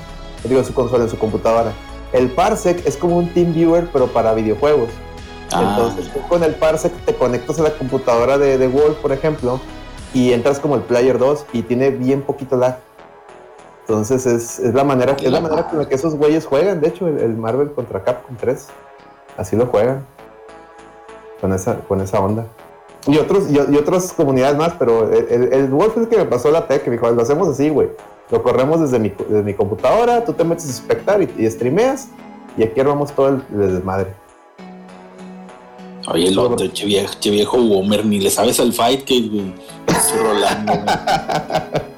[0.45, 1.73] Digo, en su consola, en su computadora.
[2.13, 4.91] El Parsec es como un Team Viewer, pero para videojuegos.
[5.53, 5.77] Ah.
[5.77, 9.59] Entonces, con el Parsec te conectas a la computadora de, de, Wolf, por ejemplo,
[10.13, 12.79] y entras como el Player 2 y tiene bien poquito lag.
[13.89, 16.81] Entonces, es, es la manera, es la manera con la que esos güeyes juegan.
[16.81, 18.67] De hecho, el, Marvel contra Capcom 3,
[19.39, 20.07] así lo juegan.
[21.41, 22.47] Con esa, con esa onda.
[23.07, 26.51] Y, otros, y, otras comunidades más, pero el, el, Wolf es el que me pasó
[26.51, 27.89] la tech, que me dijo, lo hacemos así, güey.
[28.31, 32.09] Lo corremos desde mi, desde mi computadora, tú te metes a espectar y, y streameas,
[32.57, 34.13] y aquí armamos todo el, desmadre.
[36.09, 39.55] Oye, el otro, che viejo, che viejo Womer, ni le sabes al fight que güey.
[40.23, 40.73] Rolando,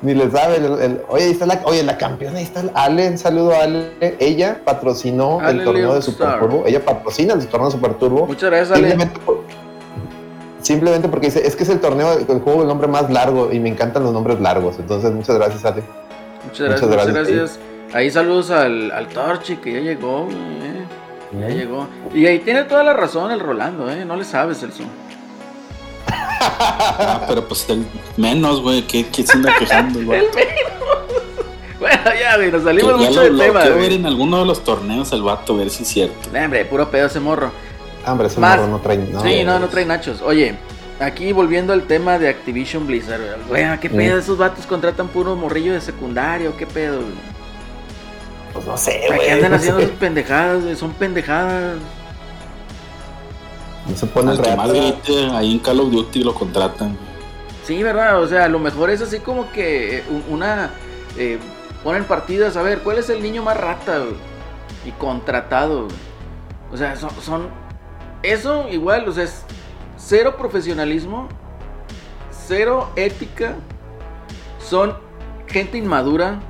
[0.00, 0.56] Ni le sabe.
[0.56, 3.08] El, oye, ahí está la, oye, la campeona, ahí está Ale.
[3.08, 3.90] Un saludo a Ale.
[4.20, 6.64] Ella patrocinó el torneo de Super Turbo.
[6.66, 8.26] Ella patrocina el torneo de Super Turbo.
[8.26, 8.96] Muchas gracias, Ale
[10.60, 13.60] Simplemente porque dice, es que es el torneo, el juego el nombre más largo y
[13.60, 14.76] me encantan los nombres largos.
[14.78, 15.82] Entonces, muchas gracias, Ale.
[16.44, 17.58] Muchas gracias, muchas gracias.
[17.92, 20.84] Ahí saludos al, al Torchi que ya llegó, eh.
[21.40, 21.86] Ya llegó.
[22.14, 24.04] Y ahí tiene toda la razón el Rolando, ¿eh?
[24.04, 24.86] No le sabes el son.
[26.40, 27.84] Ah, pero pues el
[28.16, 28.82] menos, güey.
[28.82, 30.20] ¿Qué, qué se anda quejando, güey?
[30.24, 31.18] el menos.
[31.78, 33.60] Bueno, ya, güey, nos salimos mucho del tema.
[33.60, 36.28] Quiero ver en alguno de los torneos el vato, ver si es cierto.
[36.34, 37.52] hombre, puro pedo ese morro.
[38.10, 38.98] Hombre, ese morro no trae.
[38.98, 40.20] No, sí, no, no trae nachos.
[40.22, 40.54] Oye,
[41.00, 44.18] aquí volviendo al tema de Activision Blizzard, güey, ¿qué pedo?
[44.18, 47.38] Esos vatos contratan puro morrillo de secundario, ¿qué pedo, güey?
[48.52, 49.20] Pues no sé, güey.
[49.20, 50.76] qué andan haciendo sus pendejadas, güey?
[50.76, 51.76] Son pendejadas.
[53.88, 56.96] No se pone el más grite, ahí en Call of Duty lo contratan.
[57.64, 60.70] Sí, verdad, o sea, a lo mejor es así como que una...
[61.16, 61.38] Eh,
[61.82, 64.04] ponen partidas, a ver, ¿cuál es el niño más rata?
[64.84, 65.88] Y contratado.
[66.72, 67.48] O sea, son, son...
[68.22, 69.44] Eso igual, o sea, es
[69.96, 71.28] cero profesionalismo,
[72.30, 73.56] cero ética,
[74.58, 74.94] son
[75.46, 76.40] gente inmadura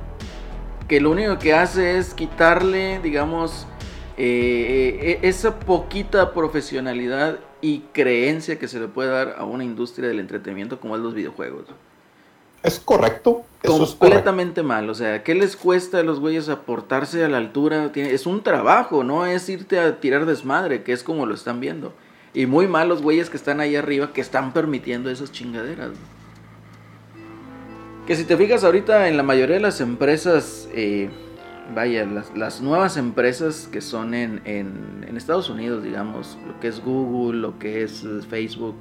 [0.87, 3.67] que lo único que hace es quitarle, digamos,
[4.17, 10.09] eh, eh, esa poquita profesionalidad y creencia que se le puede dar a una industria
[10.09, 11.65] del entretenimiento como es los videojuegos.
[12.63, 13.43] Es correcto.
[13.65, 14.89] Completamente mal.
[14.89, 17.91] O sea, ¿qué les cuesta a los güeyes aportarse a la altura?
[17.93, 21.93] Es un trabajo, no es irte a tirar desmadre, que es como lo están viendo.
[22.33, 25.91] Y muy mal los güeyes que están ahí arriba que están permitiendo esas chingaderas.
[28.07, 31.09] Que si te fijas ahorita en la mayoría de las empresas, eh,
[31.75, 37.39] vaya, las, nuevas empresas que son en, en, Estados Unidos, digamos, lo que es Google,
[37.39, 38.77] lo que es Facebook,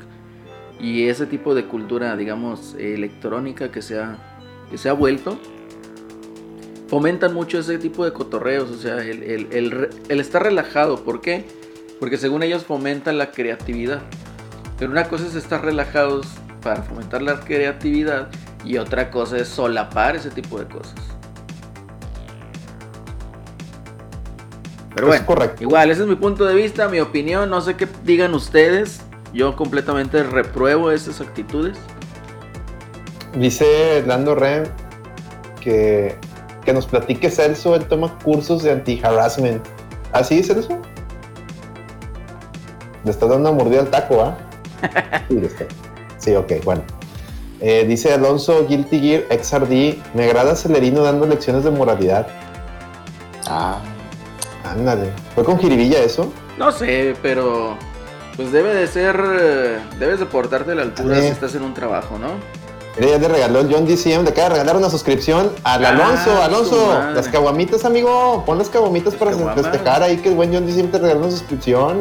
[0.80, 4.16] y ese tipo de cultura, digamos, electrónica que se ha,
[4.70, 5.38] que se ha vuelto,
[6.88, 11.04] fomentan mucho ese tipo de cotorreos, o sea, el, el, el, estar relajado.
[11.04, 11.44] ¿Por qué?
[12.00, 14.02] Porque según ellos fomentan la creatividad.
[14.78, 16.26] Pero una cosa es estar relajados
[16.62, 18.28] para fomentar la creatividad
[18.64, 20.94] y otra cosa es solapar ese tipo de cosas.
[24.94, 25.62] Pero bueno, correcto.
[25.62, 27.50] igual, ese es mi punto de vista, mi opinión.
[27.50, 29.00] No sé qué digan ustedes.
[29.32, 31.78] Yo completamente repruebo esas actitudes.
[33.34, 34.64] Dice Lando Ren
[35.60, 36.16] que,
[36.64, 37.74] que nos platique Celso.
[37.74, 39.64] Él toma cursos de anti-harassment.
[40.12, 40.80] ¿Así, ¿Ah, Celso?
[43.04, 44.36] Le está dando una mordida al taco, ¿ah?
[45.28, 45.40] sí,
[46.18, 46.82] sí, ok, bueno.
[47.60, 52.26] Eh, dice Alonso Guilty Gear XRD, me agrada Celerino dando lecciones de moralidad.
[53.46, 53.80] Ah.
[54.64, 55.10] Ándale.
[55.34, 56.32] ¿Fue con jiribilla eso?
[56.58, 57.76] No sé, pero
[58.38, 61.74] pues debe de ser, eh, debes de portarte a la altura si estás en un
[61.74, 62.28] trabajo, ¿no?
[62.96, 65.88] Mira, ya te regaló el John DCM, le acaba de regalar una suscripción al ah,
[65.88, 66.42] Alonso.
[66.42, 68.44] Alonso, las caguamitas, amigo.
[68.46, 72.00] Pon las caguamitas para festejar ahí que el buen John DCM te regaló una suscripción.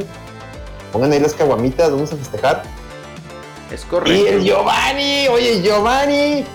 [0.93, 2.61] Pongan ahí las caguamitas, vamos a festejar.
[3.71, 4.13] Es correcto.
[4.13, 6.45] Y el Giovanni, oye, Giovanni.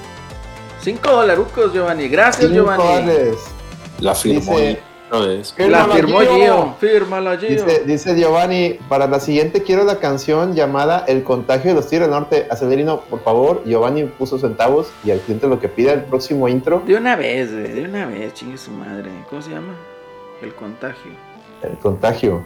[0.80, 2.08] Cinco dolarucos, Giovanni.
[2.08, 3.34] Gracias, Giovanni.
[3.98, 4.58] La firmó.
[5.12, 6.74] La firmó Gio.
[6.80, 7.48] Fírmala, Gio.
[7.50, 12.08] Dice, dice, Giovanni, para la siguiente quiero la canción llamada El contagio de los Tigres
[12.08, 12.46] del Norte.
[12.50, 13.62] Acelerino, por favor.
[13.66, 16.82] Giovanni puso centavos y al cliente lo que pida el próximo intro.
[16.86, 19.10] De una vez, de una vez, chingue su madre.
[19.28, 19.74] ¿Cómo se llama?
[20.40, 21.12] El contagio.
[21.62, 22.42] El contagio.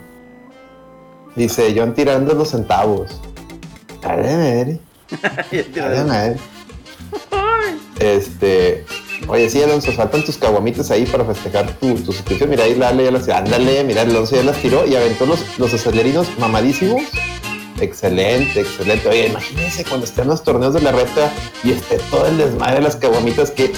[1.37, 3.21] Dice, John tirando los centavos.
[4.03, 4.81] Dale,
[5.75, 6.37] Dale,
[8.01, 8.85] Este.
[9.29, 12.51] Oye, sí, Alonso, faltan tus caguamitas ahí para festejar tu, suscripción.
[12.51, 15.73] Mira, ahí la ya las Ándale, mira, Alonso ya las tiró y aventó los, los
[15.75, 17.03] acelerinos mamadísimos.
[17.81, 19.09] Excelente, excelente.
[19.09, 22.83] Oye, imagínense cuando estén los torneos de la reta y esté todo el desmadre de
[22.83, 23.73] las caguamitas que,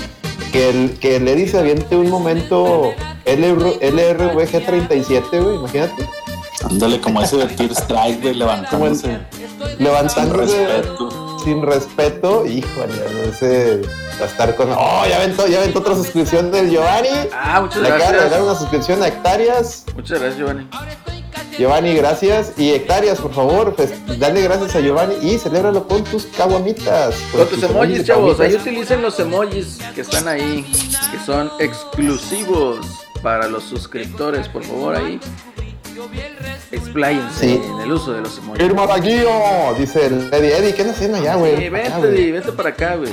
[0.53, 2.93] que, el, que le dice aviente un momento
[3.27, 6.09] LRVG 37, güey, imagínate.
[6.65, 9.19] Ándale, como ese de Tear Strike, güey, levantándose.
[9.79, 10.53] Levantándose.
[10.53, 11.18] Sin respeto.
[11.49, 12.93] Sin respeto, híjole,
[14.21, 14.71] va a estar con.
[14.71, 15.03] ¡Oh!
[15.09, 17.09] Ya aventó, ya aventó otra suscripción del Giovanni.
[17.33, 18.13] Ah, muchas Le gracias.
[18.13, 19.87] Le acaba de una suscripción a Hectáreas.
[19.95, 20.69] Muchas gracias, Giovanni.
[21.59, 22.53] Giovanni, gracias.
[22.59, 27.15] Y Hectáreas, por favor, pues dale gracias a Giovanni y celébralo con tus caguamitas.
[27.33, 28.39] Con, tus, emojis, chavos.
[28.41, 30.71] Ahí utilicen los emojis que están ahí,
[31.11, 35.19] que son exclusivos para los suscriptores, por favor, ahí.
[36.71, 38.63] Expláyense en el uso de los emojis.
[38.63, 40.57] Firma Guío, dice el Eddie.
[40.57, 41.57] Eddie, ¿qué estás haciendo allá, güey?
[41.57, 43.13] Sí, vente, Eddie, vente para acá, güey.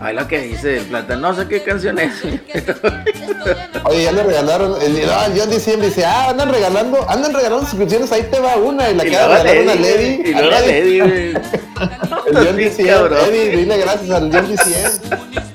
[0.00, 2.12] Ay, lo que dice el plata, no sé qué canción es.
[3.84, 8.10] Oye, ya le regalaron, el, no, John diciembre dice, ah, andan regalando, andan regalando suscripciones,
[8.10, 10.22] ahí te va una, y la que regalaron a Lady.
[10.24, 11.28] Y luego a Lady, güey.
[12.26, 15.42] El John diciembre, Eddie, dile gracias al John diciembre.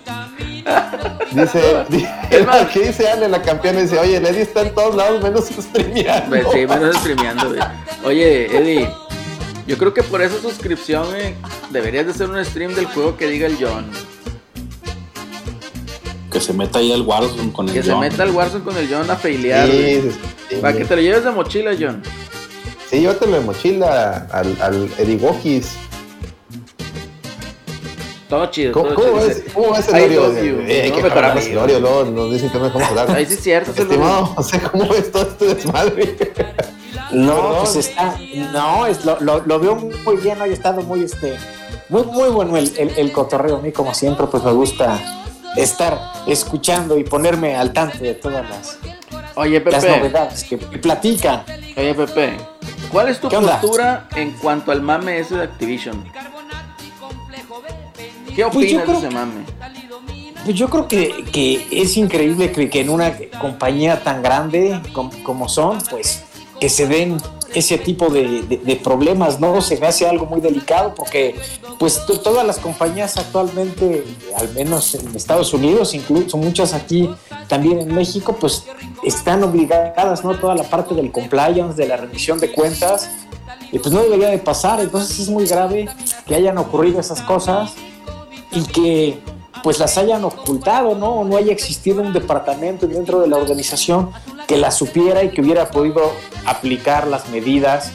[1.32, 1.62] Dice,
[2.74, 3.82] ¿qué dice Ale, la campeona?
[3.82, 6.30] Dice, oye, Eddie está en todos lados menos streameando.
[6.30, 7.60] Pues sí, menos streameando, güey.
[8.04, 8.90] Oye, Eddie,
[9.68, 11.36] yo creo que por esa suscripción, güey,
[11.72, 13.90] deberías de hacer un stream del juego que diga el John.
[16.32, 17.82] Que se meta ahí al Warzone con el John.
[17.82, 20.12] Que se meta al Warzone con el John a feilear, sí,
[20.62, 22.02] Para que te lo lleves de mochila, John.
[22.90, 25.72] Sí, llévatelo de mochila al, al Eddie Wokis.
[28.30, 28.74] Todo chido.
[28.74, 29.54] ¿Cómo, todo ¿cómo, chido.
[29.54, 30.38] ¿Cómo va ese horario?
[30.38, 33.12] Eh, hay que el horario, no, nos dicen que no dejamos hablar.
[33.16, 33.72] Ahí sí es cierto.
[33.72, 36.18] Estimado, no sé cómo ves todo este desmadre.
[37.12, 38.20] No, pues está,
[38.52, 41.38] no, es, lo, lo, lo, veo muy bien, hoy ha estado muy, este,
[41.88, 43.58] muy, muy bueno el, el, el, cotorreo.
[43.58, 45.00] A mí, como siempre, pues me gusta
[45.56, 48.78] estar escuchando y ponerme al tanto de todas las,
[49.36, 51.44] Oye, Pepe, las novedades que platican.
[51.76, 52.38] Oye, Pepe,
[52.92, 56.04] ¿cuál es tu postura en cuanto al mame ese de Activision?
[58.38, 59.46] ¿Qué pues opinas pues de ese mame?
[60.46, 65.10] Pues yo creo que, que es increíble que, que, en una compañía tan grande como,
[65.24, 66.24] como son, pues
[66.60, 67.18] que se den
[67.56, 69.60] ese tipo de, de, problemas, ¿no?
[69.60, 71.34] Se me hace algo muy delicado porque
[71.80, 74.04] pues todas las compañías actualmente,
[74.36, 77.10] al menos en Estados Unidos, incluso muchas aquí
[77.48, 78.66] también en México, pues
[79.04, 80.36] están obligadas, ¿no?
[80.36, 83.10] Toda la parte del compliance, de la rendición de cuentas,
[83.72, 85.90] y pues no debería de pasar, entonces es muy grave
[86.28, 87.74] que hayan ocurrido esas cosas
[88.52, 89.20] y que
[89.64, 91.20] pues las hayan ocultado, ¿no?
[91.20, 94.12] O no haya existido un departamento dentro de la organización
[94.48, 96.14] que las supiera y que hubiera podido
[96.46, 97.92] aplicar las medidas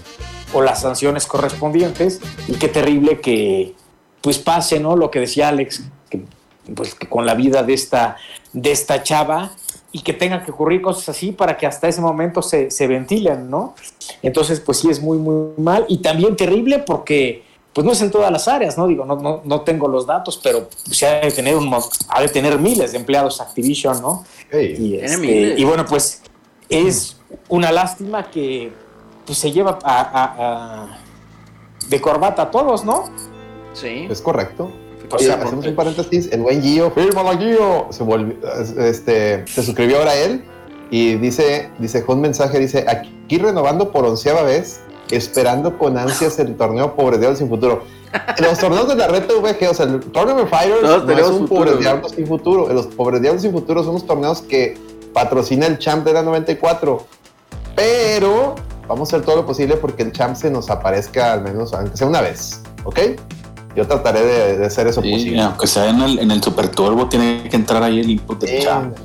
[0.52, 2.20] o las sanciones correspondientes.
[2.48, 3.74] Y qué terrible que
[4.20, 4.96] pues pase, ¿no?
[4.96, 6.24] Lo que decía Alex, que,
[6.74, 8.16] pues que con la vida de esta,
[8.52, 9.52] de esta chava
[9.90, 13.50] y que tenga que ocurrir cosas así para que hasta ese momento se, se ventilen,
[13.50, 13.74] ¿no?
[14.22, 18.10] Entonces, pues sí es muy, muy mal y también terrible porque pues no es en
[18.10, 18.86] todas las áreas, ¿no?
[18.86, 21.74] Digo, no, no, no tengo los datos, pero se ha de tener un,
[22.08, 24.24] ha de tener miles de empleados Activision, ¿no?
[24.52, 26.20] y, este, y, bueno, pues
[26.68, 27.16] es
[27.48, 28.72] una lástima que
[29.24, 30.98] pues, se lleva a,
[31.88, 33.04] de corbata a todos, ¿no?
[33.72, 34.06] Sí.
[34.10, 34.70] Es correcto.
[35.10, 38.34] O sea, hacemos un paréntesis, el buen Gio, fírmala Gio, se volvió,
[38.78, 40.42] este, se suscribió ahora él
[40.90, 46.56] y dice, dice, un mensaje, dice, aquí renovando por onceava vez, esperando con ansias el
[46.56, 47.84] torneo Pobre Diablos sin futuro.
[48.38, 51.76] Los torneos de la red VG, o sea, el Tournament Fighters no es un Pobre
[51.76, 52.72] Diablos sin futuro.
[52.72, 54.76] Los Pobres Diablos sin futuro son los torneos que
[55.12, 57.06] patrocina el Champ de la 94.
[57.74, 58.54] Pero
[58.86, 61.96] vamos a hacer todo lo posible porque el Champ se nos aparezca al menos, aunque
[61.96, 62.98] sea una vez, ¿ok?
[63.74, 65.40] Yo trataré de, hacer eso posible.
[65.40, 68.62] Aunque sea en el, en el Super Turbo, tiene que entrar ahí el input del
[68.62, 68.96] Champ.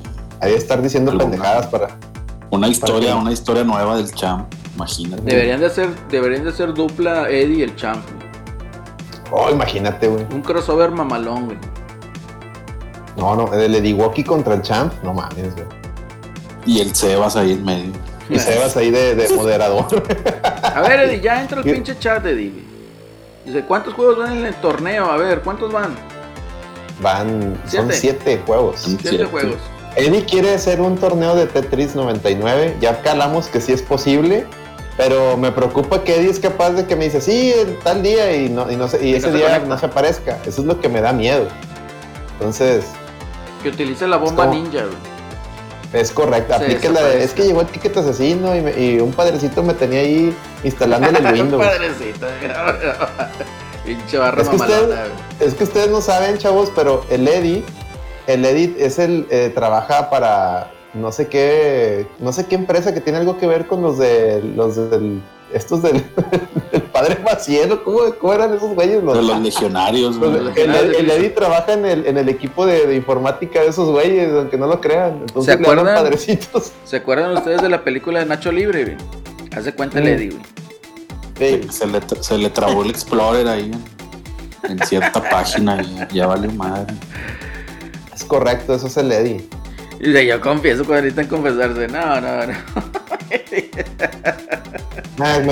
[0.41, 1.97] Ahí estar diciendo pendejadas para.
[2.49, 4.53] Una historia, una historia nueva del Champ.
[4.77, 5.23] Imagínate.
[5.23, 8.05] Deberían de hacer, deberían de hacer dupla Eddie y el Champ.
[9.31, 10.23] Oh, imagínate, güey.
[10.31, 11.57] Un crossover mamalón, güey.
[13.17, 15.65] No, no, el Eddie Walkie contra el Champ, no mames, güey.
[16.67, 17.91] Y el Sebas ahí en medio.
[18.29, 19.87] Y Sebas ahí de, moderador.
[20.61, 22.53] A ver, Eddie, ya entra el pinche chat, Eddie.
[23.45, 25.09] Dice, ¿cuántos juegos van en el torneo?
[25.09, 25.95] A ver, ¿cuántos van?
[27.01, 28.81] Van, son siete juegos.
[29.01, 29.57] siete juegos.
[29.95, 32.77] Eddie quiere hacer un torneo de Tetris 99.
[32.79, 34.45] Ya calamos que sí es posible.
[34.97, 38.49] Pero me preocupa que Eddie es capaz de que me dice, sí, tal día y,
[38.49, 40.39] no, y, no y ese día no se aparezca.
[40.45, 41.47] Eso es lo que me da miedo.
[42.33, 42.85] Entonces.
[43.61, 44.85] Que utilice la bomba ninja,
[45.93, 49.75] Es correcto, aplique la de, es que llegó el ticket asesino y, un padrecito me
[49.75, 51.53] tenía ahí instalando el Windows.
[51.53, 52.27] un padrecito,
[53.85, 57.63] pinche barra es que, es que ustedes no saben, chavos, pero el Eddie,
[58.27, 63.01] el Eddie es el, eh, trabaja para no sé qué, no sé qué empresa que
[63.01, 65.21] tiene algo que ver con los de los del
[65.53, 66.01] estos del,
[66.91, 69.03] padre Maciel, ¿cómo, ¿cómo, eran esos güeyes?
[69.03, 70.17] Los, los legionarios.
[70.17, 74.67] el, Eddie trabaja en el, en el equipo de, informática de esos güeyes, aunque no
[74.67, 75.21] lo crean.
[75.21, 76.71] Entonces ¿Se acuerdan, padrecitos.
[76.83, 78.97] ¿Se acuerdan ustedes de la película de Nacho Libre?
[79.55, 81.71] Hace cuenta el Eddie, güey.
[81.71, 83.71] Se, le, se le trabó el Explorer ahí
[84.63, 86.93] en cierta página y ya vale madre.
[88.13, 89.47] Es correcto, eso es el Eddie.
[89.99, 92.53] Y yo confieso cuando en confesarse, no, no, no.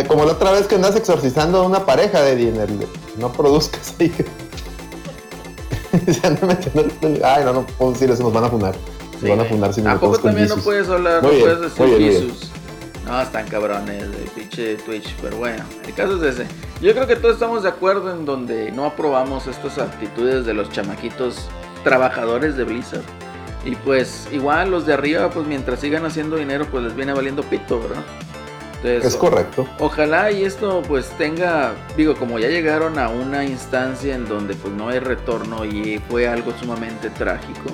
[0.07, 2.73] como la otra vez que andas exorcizando a una pareja de dinero,
[3.17, 4.13] no produzcas ahí.
[7.23, 8.75] Ay, no, no puedo decir eso, nos van a fundar.
[9.21, 12.33] Nos van a fundar si ¿A poco también no puedes hablar, no puedes decir
[13.05, 16.47] No, están cabrones de pinche Twitch, pero bueno, el caso es ese.
[16.81, 20.69] Yo creo que todos estamos de acuerdo en donde no aprobamos estas actitudes de los
[20.69, 21.47] chamaquitos
[21.83, 23.24] trabajadores de Blizzard.
[23.65, 27.43] Y pues igual los de arriba, pues mientras sigan haciendo dinero, pues les viene valiendo
[27.43, 28.03] pito, ¿verdad?
[28.83, 29.67] es correcto.
[29.79, 34.73] Ojalá y esto pues tenga, digo, como ya llegaron a una instancia en donde pues
[34.73, 37.71] no hay retorno y fue algo sumamente trágico,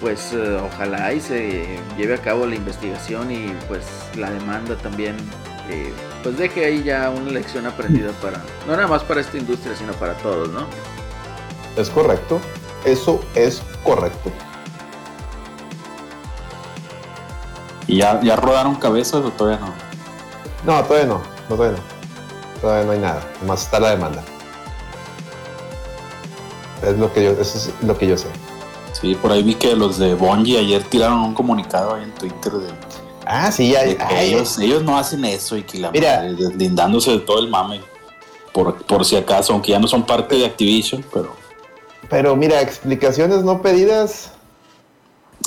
[0.00, 3.84] pues eh, ojalá y se lleve a cabo la investigación y pues
[4.16, 5.16] la demanda también
[5.70, 5.90] eh,
[6.22, 9.94] pues deje ahí ya una lección aprendida para no nada más para esta industria sino
[9.94, 10.66] para todos no
[11.78, 12.38] es correcto
[12.84, 14.30] eso es correcto
[17.86, 19.72] ¿Y ya, ya rodaron cabezas o todavía no?
[20.64, 22.60] No, todavía no, todavía no.
[22.60, 24.22] Todavía no hay nada, más está la demanda.
[26.82, 28.28] Es lo que yo, eso es lo que yo sé.
[28.92, 32.52] Sí, por ahí vi que los de Bonji ayer tiraron un comunicado ahí en Twitter
[32.52, 32.68] de.
[33.26, 37.38] Ah, sí, ya, ellos, ellos no hacen eso y que la Mira, deslindándose de todo
[37.38, 37.80] el mame.
[38.52, 41.34] Por, por si acaso, aunque ya no son parte de Activision, pero.
[42.08, 44.30] Pero mira, explicaciones no pedidas.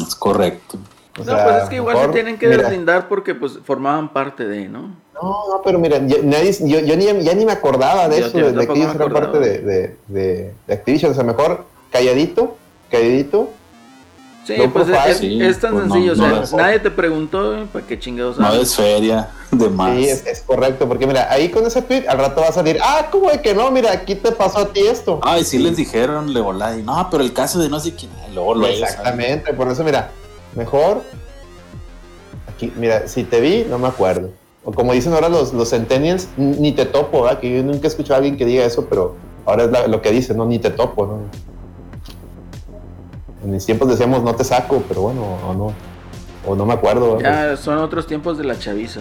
[0.05, 0.77] Es correcto.
[1.25, 4.95] No, pues es que igual se tienen que deslindar porque pues formaban parte de, ¿no?
[5.21, 8.73] No, no, pero mira, yo, yo, ni, ya ni me acordaba de eso, de, que
[8.73, 11.11] ellos eran parte de, de, de, Activision.
[11.11, 12.55] O sea, mejor calladito,
[12.91, 13.49] calladito.
[14.45, 16.13] Sí, pues es, tan pues sencillo.
[16.13, 18.37] o sea, nadie te preguntó para qué chingados.
[18.37, 19.93] No es feria, de más.
[19.97, 23.07] Sí, es, correcto, porque mira, ahí con ese tweet al rato va a salir, ah,
[23.11, 23.69] ¿cómo es que no?
[23.71, 25.19] Mira, aquí te pasó a ti esto.
[25.23, 28.11] Ay, sí, les dijeron, le volá, y no, pero el caso de no sé quién,
[28.33, 30.11] luego lo Exactamente, por eso, mira,
[30.55, 31.01] mejor.
[32.47, 34.29] Aquí, mira, si te vi, no me acuerdo
[34.67, 37.39] o como dicen ahora los, los centennials, ni te topo, ¿verdad?
[37.39, 40.11] Que yo nunca he escuchado a alguien que diga eso, pero ahora es lo que
[40.11, 40.45] dicen, ¿no?
[40.45, 41.19] Ni te topo, ¿no?
[43.45, 45.73] En mis tiempos decíamos no te saco, pero bueno, o no,
[46.45, 47.17] o no me acuerdo.
[47.21, 48.99] Ya son otros tiempos de la chaviza.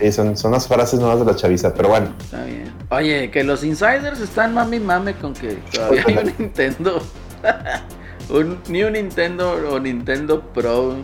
[0.00, 2.08] Sí, son, son las frases nuevas de la chaviza, pero bueno.
[2.18, 2.72] Está bien.
[2.90, 7.00] Oye, que los insiders están mami mame con que todavía hay un Nintendo.
[8.30, 10.96] un, ni un Nintendo o Nintendo Pro.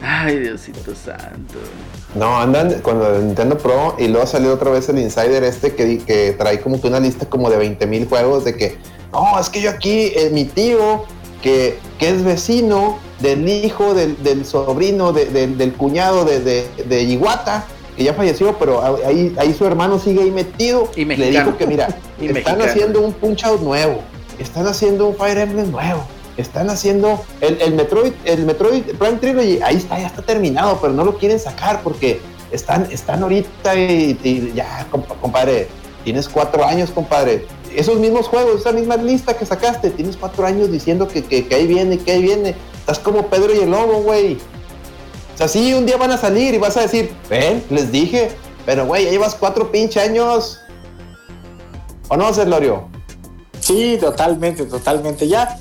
[0.00, 1.58] Ay, Diosito santo.
[2.14, 5.98] No, andan con la Nintendo Pro y luego salió otra vez el Insider este que,
[5.98, 8.78] que trae como que una lista como de 20 mil juegos de que,
[9.12, 11.04] no, es que yo aquí, eh, mi tío,
[11.42, 17.64] que, que, es vecino del hijo, del, sobrino, del cuñado de, de, Iguata,
[17.96, 20.90] que ya falleció, pero ahí, ahí su hermano sigue ahí metido.
[20.96, 21.88] Y le dijo que, mira,
[22.20, 24.02] están haciendo un Punch Out nuevo,
[24.38, 26.04] están haciendo un Fire Emblem nuevo
[26.38, 31.04] están haciendo el, Metroid, el Metroid Prime Trilogy, ahí está, ya está terminado, pero no
[31.04, 32.20] lo quieren sacar porque
[32.52, 34.86] están, están ahorita y, ya,
[35.20, 35.68] compadre,
[36.04, 37.46] tienes cuatro años, compadre.
[37.74, 41.66] Esos mismos juegos, esa misma lista que sacaste, tienes cuatro años diciendo que, que, ahí
[41.66, 42.54] viene, que ahí viene.
[42.78, 44.38] Estás como Pedro y el Lobo, güey.
[45.34, 48.30] O sea, sí, un día van a salir y vas a decir, ven, les dije,
[48.64, 50.60] pero güey, ya llevas cuatro pinche años.
[52.08, 52.88] ¿O no, Celorio?
[53.68, 55.28] Sí, totalmente, totalmente.
[55.28, 55.58] Ya,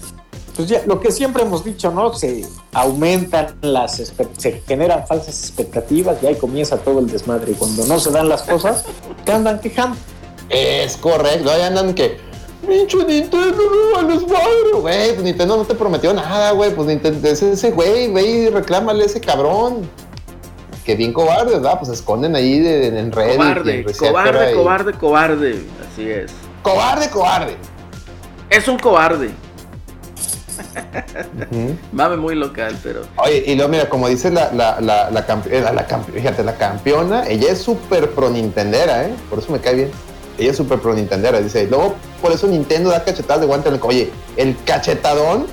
[0.56, 2.14] pues ya, lo que siempre hemos dicho, ¿no?
[2.14, 3.98] Se aumentan las,
[4.38, 7.52] se generan falsas expectativas y ahí comienza todo el desmadre.
[7.52, 8.86] Y cuando no se dan las cosas,
[9.26, 9.98] te andan quejando.
[10.48, 12.18] Es correcto, ahí andan que,
[12.66, 17.28] pinche Nintendo, no vales madre, güey, pues Nintendo no te prometió nada, güey, pues Nintendo
[17.28, 19.90] es ese güey, ve y reclámale a ese cabrón.
[20.86, 21.78] Que bien cobarde, ¿verdad?
[21.78, 23.36] Pues se esconden ahí en redes.
[23.36, 26.32] Cobarde, cobarde, cobarde, cobarde, así es.
[26.64, 27.58] Cobarde, cobarde.
[28.50, 29.32] Es un cobarde.
[31.92, 33.02] Mame muy local, pero.
[33.18, 37.28] Oye, y luego mira, como dice la, la, la, la, campeona, la, fíjate, la campeona,
[37.28, 39.14] ella es súper pro Nintendera, ¿eh?
[39.30, 39.92] Por eso me cae bien.
[40.38, 41.64] Ella es súper pro Nintendera, dice.
[41.64, 43.70] Y luego, por eso Nintendo da cachetadas de guante.
[43.82, 45.48] Oye, el cachetadón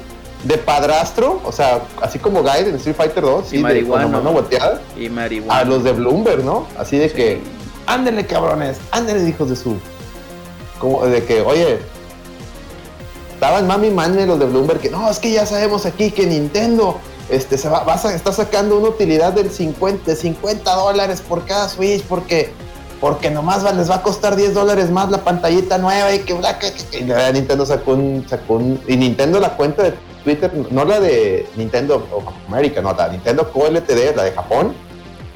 [0.45, 4.45] de padrastro, o sea, así como Guide en Street Fighter 2, y de mano
[4.97, 5.61] y marihuana.
[5.61, 6.67] A los de Bloomberg, ¿no?
[6.79, 7.41] Así de que,
[7.87, 9.77] ándenle cabrones, ándenle hijos de su.
[10.79, 11.79] Como de que, oye,
[13.45, 16.99] estaban mami mami los de Bloomberg que no, es que ya sabemos aquí que Nintendo
[17.29, 21.69] este, se va, a, está sacando una utilidad del 50, de 50 dólares por cada
[21.69, 22.53] Switch porque,
[23.03, 26.35] porque nomás les va a costar 10 dólares más la pantallita nueva y que,
[26.91, 31.47] que, Nintendo sacó un, sacó un, y Nintendo la cuenta de Twitter, no la de
[31.57, 32.07] Nintendo
[32.49, 34.75] América, no, la Nintendo QLTD, la de Japón,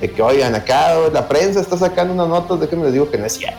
[0.00, 3.10] de que oigan acá la prensa está sacando unas notas, de que me les digo
[3.10, 3.58] que no es cierto.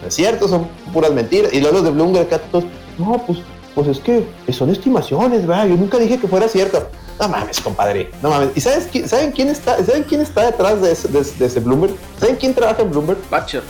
[0.00, 1.52] No es cierto, son puras mentiras.
[1.52, 2.64] Y luego los de Bloomberg acá todos,
[2.98, 3.38] no, pues,
[3.74, 5.66] pues es que son estimaciones, ¿verdad?
[5.66, 6.88] Yo nunca dije que fuera cierto.
[7.20, 8.50] No mames, compadre, no mames.
[8.54, 11.94] ¿Y sabes saben quién está, saben quién está detrás de ese, de, ese Bloomberg?
[12.18, 13.18] ¿Saben quién trabaja en Bloomberg?
[13.30, 13.62] Batcher.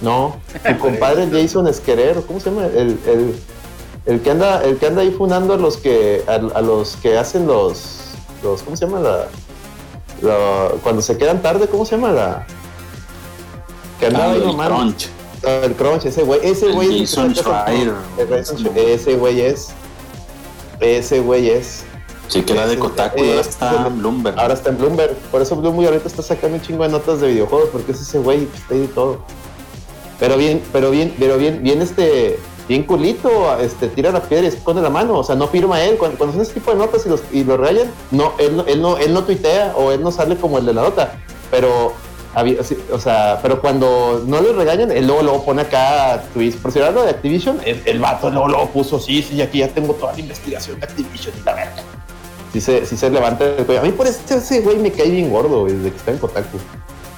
[0.00, 2.66] No, tu compadre Jason Esquerero, ¿cómo se llama?
[2.66, 3.34] El, el,
[4.06, 7.46] el, que anda, el que anda ahí funando a los que, a, los que hacen
[7.46, 9.26] los, los, ¿cómo se llama la,
[10.82, 12.46] cuando se quedan tarde, ¿cómo se llama la?
[13.98, 15.10] Que anda ahí nomás.
[15.42, 17.16] El Crunch, ese güey, ese güey es.
[18.76, 19.68] Ese güey es.
[20.80, 21.84] Ese güey es.
[22.28, 24.38] Sí, que era de Kotaku y ahora está en Bloomberg.
[24.38, 25.14] Ahora está en Bloomberg.
[25.30, 28.18] Por eso Bloomberg ahorita está sacando un chingo de notas de videojuegos, porque es ese
[28.18, 29.20] güey, está ahí todo.
[30.20, 32.38] Pero bien, pero bien, pero bien, bien este.
[32.68, 35.96] bien culito, este, tira la piedra y esconde la mano, o sea, no firma él.
[35.96, 38.82] Cuando, son ese tipo de notas y, los, y lo rayan, no él, no, él,
[38.82, 41.14] no, él no tuitea o él no sale como el de la nota,
[41.50, 41.94] pero
[42.92, 46.56] o sea, pero cuando no le regañan, él luego, luego pone acá tweets.
[46.56, 49.94] Por si de Activision, el, el, vato luego, luego puso, sí, sí, aquí ya tengo
[49.94, 51.82] toda la investigación de Activision y la verga.
[52.52, 53.78] Sí se, sí se levanta el güey.
[53.78, 56.58] A mí por ese, ese güey me cae bien gordo, desde que está en Kotaku.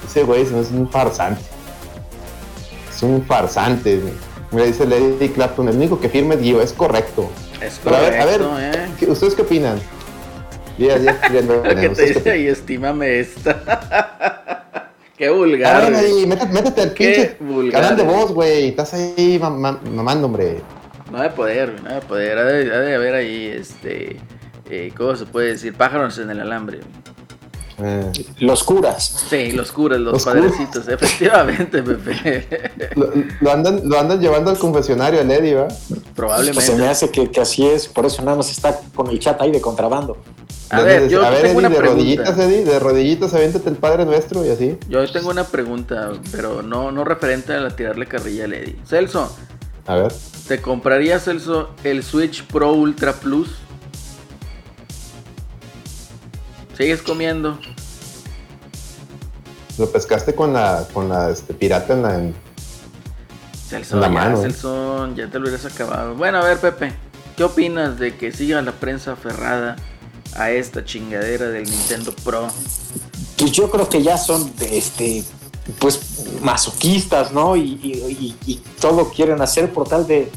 [0.05, 1.41] Ese güey es un farsante.
[2.89, 4.01] Es un farsante.
[4.51, 7.29] Me dice Lady Clapton, el único que firme es Gio, es correcto.
[7.61, 8.41] Es correcto, a ver,
[9.01, 9.05] ¿eh?
[9.07, 9.79] ¿ustedes qué opinan?
[10.77, 12.47] Ya, ya, ya, ¿Qué te dice ahí?
[12.47, 14.57] Estímame esta.
[15.21, 15.93] Qué vulgar.
[15.93, 17.37] Ahí, métete, métete al pinche
[17.71, 18.69] canal de voz, güey.
[18.69, 20.63] Estás ahí mamando, hombre.
[21.11, 22.39] No de poder, no de poder.
[22.39, 24.19] Ha de, haber ahí, este.
[24.67, 25.75] Eh, ¿Cómo se puede decir?
[25.75, 26.79] Pájaros en el alambre.
[27.77, 28.11] Eh.
[28.39, 29.27] Los curas.
[29.29, 32.89] Sí, los curas, los, padrecitos, efectivamente, Pepe.
[33.41, 35.67] Lo, andan, lo andan llevando al confesionario, el Eddie, ¿va?
[36.15, 36.55] Probablemente.
[36.55, 39.19] Pues se me hace que, que, así es, por eso nada más está con el
[39.19, 40.17] chat ahí de contrabando.
[40.71, 42.01] A ver, yo a ver, tengo Eddie, una de pregunta.
[42.01, 44.77] rodillitas, Eddie, de rodillitas, avéntate el Padre Nuestro y así.
[44.87, 48.77] Yo tengo una pregunta, pero no, no referente a la tirarle carrilla al Eddie.
[48.85, 49.35] Celso.
[49.85, 50.13] A ver.
[50.47, 53.49] ¿Te comprarías, Celso, el Switch Pro Ultra Plus?
[56.77, 57.59] ¿Sigues comiendo?
[59.77, 62.35] Lo pescaste con la, con la este, pirata en la, en,
[63.67, 64.37] Celso, la mano.
[64.37, 64.41] ¿eh?
[64.43, 66.15] Celso, ya te lo hubieras acabado.
[66.15, 66.93] Bueno, a ver, Pepe.
[67.35, 69.75] ¿Qué opinas de que siga la prensa aferrada
[70.35, 72.47] a esta chingadera del Nintendo Pro?
[73.37, 75.23] Pues yo creo que ya son este
[75.79, 75.99] pues
[76.41, 77.55] masoquistas, ¿no?
[77.55, 80.31] Y, todo quieren hacer por tal de,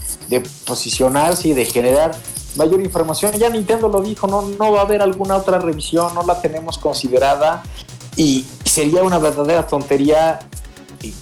[0.66, 2.14] posicionarse y de generar
[2.56, 3.32] mayor información.
[3.32, 6.78] Ya Nintendo lo dijo, no, no va a haber alguna otra revisión, no la tenemos
[6.78, 7.62] considerada
[8.16, 10.40] y sería una verdadera tontería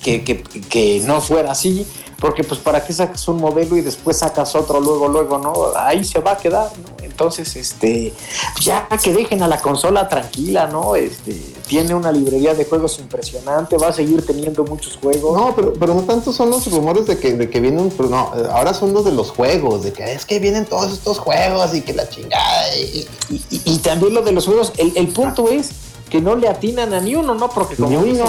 [0.03, 1.87] que, que no fuera así
[2.23, 5.53] porque pues para qué sacas un modelo y después sacas otro luego, luego, ¿no?
[5.77, 6.92] Ahí se va a quedar, ¿no?
[7.13, 8.13] Entonces, este,
[8.61, 10.97] ya que dejen a la consola tranquila, ¿no?
[10.97, 15.37] Este, tiene una librería de juegos impresionante, va a seguir teniendo muchos juegos.
[15.37, 18.73] No, pero, pero no tanto son los rumores de que, de que vienen, no, ahora
[18.73, 21.93] son los de los juegos, de que es que vienen todos estos juegos y que
[21.93, 22.77] la chingada.
[22.79, 23.07] Y,
[23.51, 25.71] y, también lo de los juegos, el, el punto es
[26.13, 27.49] que no le atinan a ni uno, ¿no?
[27.49, 28.23] Porque como, dice,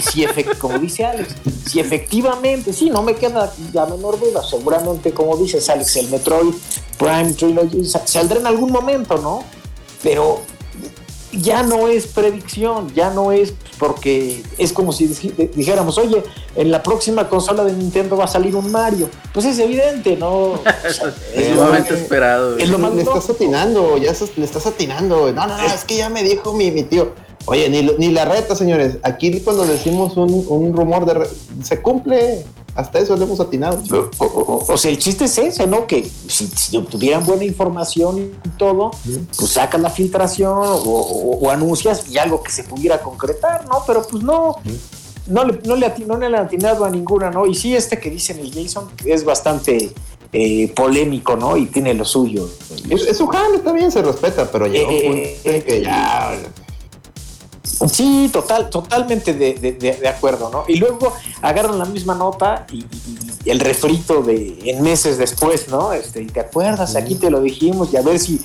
[0.00, 0.24] si
[0.60, 1.34] como dice Alex,
[1.66, 6.54] si efectivamente, sí, no me queda ya menor duda, seguramente como dices Alex, el Metroid
[6.96, 9.42] Prime Trilogy saldrá en algún momento, ¿no?
[10.04, 10.42] Pero
[11.32, 16.22] ya no es predicción, ya no es porque es como si dijéramos, oye,
[16.54, 19.08] en la próxima consola de Nintendo va a salir un Mario.
[19.32, 20.60] Pues es evidente, ¿no?
[21.34, 22.58] es sumamente esperado.
[22.58, 25.32] Es lo más le estás atinando, ya le estás atinando.
[25.32, 27.12] No, no, no, es que ya me dijo mi, mi tío.
[27.46, 28.98] Oye, ni, ni la reta, señores.
[29.02, 31.26] Aquí cuando decimos un, un rumor de...
[31.62, 32.44] se cumple
[32.74, 33.82] hasta eso le hemos atinado.
[34.18, 35.86] O, sea, el chiste es ese, ¿no?
[35.86, 38.92] Que si, si obtuvieran buena información y todo,
[39.36, 43.82] pues sacan la filtración o, anuncias y algo que se pudiera concretar, ¿no?
[43.86, 44.56] Pero pues no.
[45.26, 47.46] No le, no, le, no le han atinado a ninguna, ¿no?
[47.46, 49.92] Y sí, este que dicen el Jason es bastante
[50.32, 51.56] eh, polémico, ¿no?
[51.56, 52.48] Y tiene lo suyo.
[52.88, 56.36] Es, su jale, está bien, se respeta, pero ya, eh, eh, que ya
[57.90, 60.64] Sí, total, totalmente de, acuerdo, ¿no?
[60.68, 62.84] Y luego agarran la misma nota y,
[63.46, 65.94] el refrito de en meses después, ¿no?
[65.94, 68.38] Este, y te acuerdas, aquí te lo dijimos, y a ver si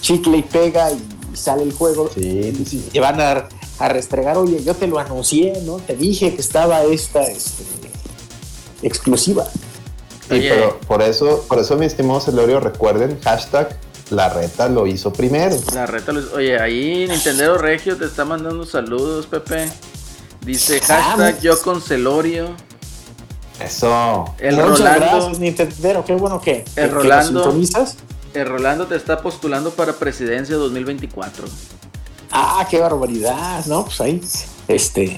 [0.00, 1.00] chicle y pega y
[1.36, 2.10] sale el juego.
[2.12, 2.88] Sí, sí.
[2.92, 3.48] Y van a,
[3.88, 5.76] restregar, oye, yo te lo anuncié, ¿no?
[5.76, 7.64] Te dije que estaba esta este,
[8.82, 9.46] exclusiva.
[10.28, 13.78] Sí, pero por eso, por eso, mi estimado Celorio, recuerden, hashtag
[14.10, 15.56] la reta lo hizo primero.
[15.74, 16.34] La reta lo hizo.
[16.34, 19.70] Oye, ahí Nintendo Regio te está mandando saludos, Pepe.
[20.42, 22.54] Dice ah, hashtag yo con Celorio.
[23.60, 24.34] Eso.
[24.38, 25.30] El Rolando.
[25.38, 26.64] Nintendo, qué bueno que.
[26.76, 27.54] El Rolando.
[28.34, 31.44] el Rolando te está postulando para presidencia 2024.
[32.32, 33.84] Ah, qué barbaridad, ¿no?
[33.84, 34.20] Pues ahí,
[34.68, 35.16] este.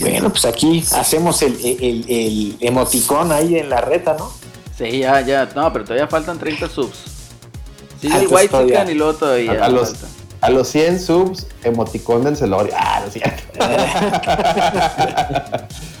[0.00, 4.32] Bueno, pues aquí hacemos el, el, el emoticón ahí en la reta, ¿no?
[4.76, 5.48] Sí, ya, ya.
[5.56, 7.17] No, pero todavía faltan 30 subs.
[8.00, 9.64] Sí, el White Chicken y luego todavía.
[9.64, 9.94] A, los,
[10.40, 12.72] a los 100 subs, emoticón del celorio.
[12.76, 13.42] Ah, lo siento.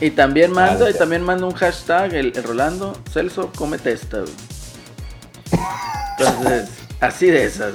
[0.00, 4.24] y también mando, ah, y también mando un hashtag, el, Rolando, Celso, come testa.
[6.18, 6.68] Entonces,
[7.00, 7.74] así de esas.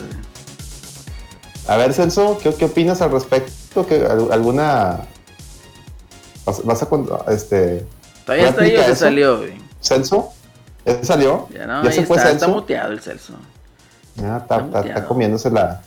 [1.67, 3.85] A ver, Celso, ¿qué, ¿qué, opinas al respecto?
[3.85, 5.01] ¿Que alguna
[6.45, 7.85] vas, a este
[8.25, 9.41] todavía está ahí o se salió?
[9.81, 10.33] Celso,
[10.85, 11.47] ¿ya salió?
[11.53, 12.33] Ya no, ¿Ya se fue Celso?
[12.33, 13.33] está muteado el Celso.
[14.21, 15.81] Ah, está, comiéndose la,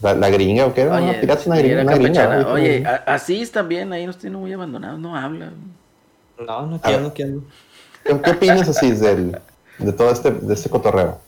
[0.00, 1.82] la, gringa o qué era, Oye, pirata una gringa.
[1.82, 5.50] Una gringa Oye, así también, ahí nos tiene muy abandonados, no habla.
[6.38, 7.42] No, no quiero, no quiero.
[8.04, 9.38] ¿Qué, opinas así del,
[9.78, 11.18] de todo este, de este cotorreo?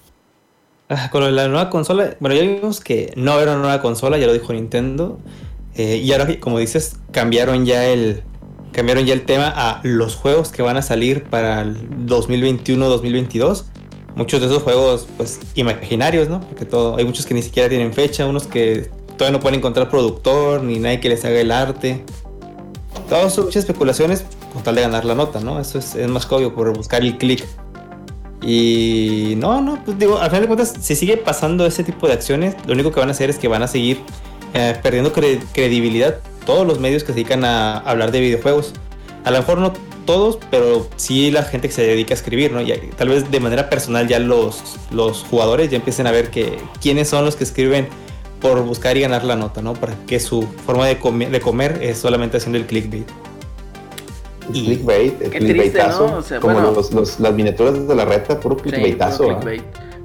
[0.88, 4.26] Ah, con la nueva consola, bueno, ya vimos que no era una nueva consola, ya
[4.26, 5.18] lo dijo Nintendo.
[5.74, 8.24] Eh, y ahora, como dices, cambiaron ya el
[8.72, 13.64] cambiaron ya el tema a los juegos que van a salir para el 2021-2022.
[14.14, 16.40] Muchos de esos juegos, pues, imaginarios, ¿no?
[16.40, 19.88] Porque todo, hay muchos que ni siquiera tienen fecha, unos que todavía no pueden encontrar
[19.88, 22.04] productor, ni nadie que les haga el arte.
[23.08, 25.60] Todas son muchas especulaciones con tal de ganar la nota, ¿no?
[25.60, 27.44] Eso es, más obvio por buscar el click.
[28.42, 32.14] Y no, no, pues digo, al final de cuentas, si sigue pasando ese tipo de
[32.14, 34.00] acciones, lo único que van a hacer es que van a seguir
[34.54, 38.72] eh, perdiendo credibilidad todos los medios que se dedican a hablar de videojuegos.
[39.24, 39.72] A lo mejor no
[40.02, 42.60] todos, pero sí la gente que se dedica a escribir, ¿no?
[42.60, 46.58] Y tal vez de manera personal ya los, los jugadores ya empiecen a ver que
[46.80, 47.88] quiénes son los que escriben
[48.40, 49.74] por buscar y ganar la nota, ¿no?
[49.74, 53.08] Para que su forma de, de comer es solamente haciendo el clickbait.
[54.48, 59.40] El clickbait, el clickbaitazo, como los, las miniaturas de la reta, puro clickbaitazo.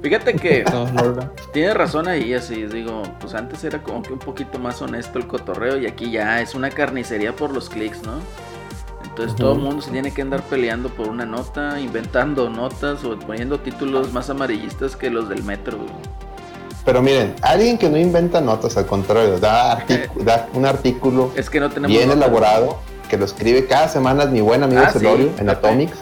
[0.00, 0.64] Fíjate que
[1.52, 5.26] tiene razón ahí, así digo, pues antes era como que un poquito más honesto el
[5.26, 8.20] cotorreo y aquí ya es una carnicería por los clics, ¿no?
[9.18, 13.18] Entonces todo el mundo se tiene que andar peleando por una nota, inventando notas o
[13.18, 15.76] poniendo títulos más amarillistas que los del metro.
[16.84, 19.84] Pero miren, alguien que no inventa notas, al contrario, da,
[20.54, 22.78] un artículo es que no bien elaborado,
[23.10, 25.98] que lo escribe cada semana mi buen amigo ah, Celorio en Atomics.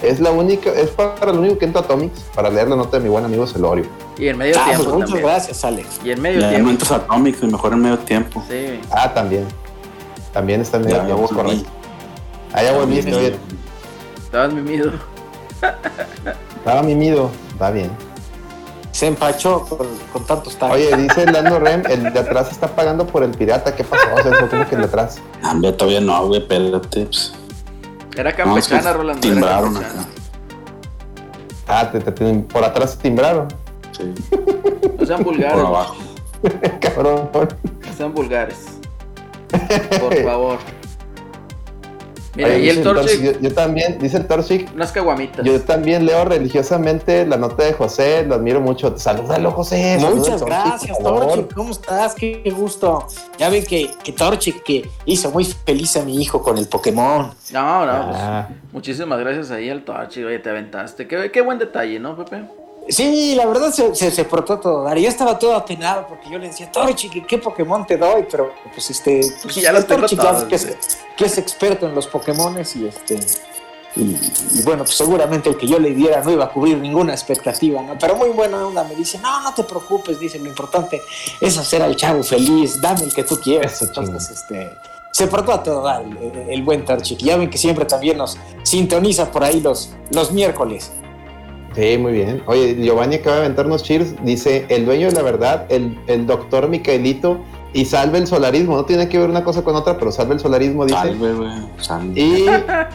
[0.00, 3.02] Es la única, es para lo único que entra Atomics, para leer la nota de
[3.02, 3.84] mi buen amigo Celorio.
[4.16, 4.84] Y en medio ah, tiempo.
[4.84, 6.00] Pues muchas gracias, Alex.
[6.02, 6.70] Y en medio tiempo.
[6.70, 8.42] entras Atomics, mejor en medio tiempo.
[8.48, 8.80] Sí.
[8.90, 9.44] Ah, también.
[10.32, 11.83] También está en medio tiempo, correcto.
[12.54, 13.18] Allá voy listo,
[14.16, 14.92] Estabas mimido.
[16.56, 17.30] Estaba mimido,
[17.60, 17.90] va bien.
[18.92, 20.76] Se empachó con, tantos tacos.
[20.76, 23.74] Oye, dice Lando Rem, el de atrás está pagando por el pirata.
[23.74, 24.06] ¿Qué pasó?
[24.14, 25.18] O sea, ¿cómo que el de atrás?
[25.42, 27.06] Ah, todavía no, güey, espérate.
[27.06, 27.34] Pues.
[28.16, 29.20] Era campechana, Rolando.
[29.20, 30.06] Timbraron acá.
[31.66, 33.48] Ah, te, por atrás timbraron.
[33.90, 34.14] Sí.
[34.96, 35.56] No sean vulgares.
[35.56, 35.96] Por abajo.
[36.80, 37.30] Cabrón.
[37.32, 38.58] No sean vulgares.
[40.00, 40.58] Por favor.
[42.34, 43.40] Mira, y el Torchic.
[43.40, 44.72] Yo, también, dice el Torchic.
[44.74, 45.44] Unas caguamitas.
[45.44, 48.96] Yo también leo religiosamente la nota de José, lo admiro mucho.
[48.96, 49.98] Salúdalo, José.
[50.00, 51.54] Muchas gracias, Torchic.
[51.54, 52.14] ¿Cómo estás?
[52.14, 53.06] Qué gusto.
[53.38, 57.32] Ya ven que, que Torchic que hizo muy feliz a mi hijo con el Pokémon.
[57.52, 58.48] No, no, pues, ah.
[58.72, 60.26] muchísimas gracias ahí al Torchic.
[60.26, 61.06] Oye, te aventaste.
[61.06, 62.44] Qué, qué buen detalle, ¿no, Pepe?
[62.88, 66.48] Sí, la verdad se, se, se portó todo Yo estaba todo apenado porque yo le
[66.48, 68.26] decía, Torchi, ¿qué Pokémon te doy?
[68.30, 69.20] Pero pues este.
[69.42, 73.18] Pues, ya los tengo que, es, que, es, experto en los Pokémones y este.
[73.96, 77.80] Y, bueno, pues seguramente el que yo le diera no iba a cubrir ninguna expectativa,
[77.80, 77.96] ¿no?
[77.96, 81.00] Pero muy buena onda, me dice, no, no te preocupes, dice, lo importante
[81.40, 83.80] es hacer al chavo feliz, dame el que tú quieras.
[83.82, 84.76] Entonces, este,
[85.12, 85.88] se portó a todo
[86.48, 87.16] el, buen Torchi.
[87.16, 90.90] Ya ven que siempre también nos sintoniza por ahí los, los miércoles.
[91.74, 92.42] Sí, muy bien.
[92.46, 94.14] Oye, Giovanni acaba de aventarnos cheers.
[94.24, 97.40] Dice, el dueño de la verdad, el, el doctor Micaelito,
[97.72, 98.76] y salve el solarismo.
[98.76, 100.98] No tiene que ver una cosa con otra, pero salve el solarismo, dice.
[100.98, 101.50] Salve, güey.
[102.14, 102.46] Y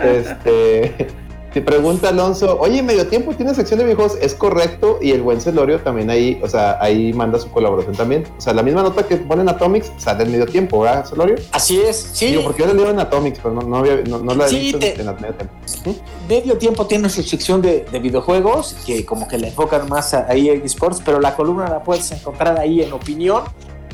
[0.01, 1.07] este
[1.53, 5.41] te pregunta Alonso, oye, medio tiempo tiene sección de viejos, es correcto, y el buen
[5.41, 8.25] Celorio también ahí, o sea, ahí manda su colaboración también.
[8.37, 11.35] O sea, la misma nota que ponen Atomics sale en medio tiempo, ¿verdad, Celorio?
[11.51, 12.27] Así es, sí.
[12.27, 14.77] Digo, porque yo la leo en Atomics, pero no, no, había, no, la he visto
[14.79, 16.03] en, medio tiempo.
[16.27, 20.49] Medio tiempo tiene su sección de, de, videojuegos, que como que le enfocan más ahí
[20.49, 23.43] en esports, pero la columna la puedes encontrar ahí en opinión,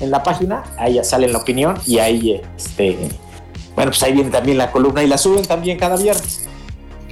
[0.01, 2.97] en la página, ahí ya sale en la opinión, y ahí, este,
[3.75, 6.45] bueno, pues ahí viene también la columna, y la suben también cada viernes.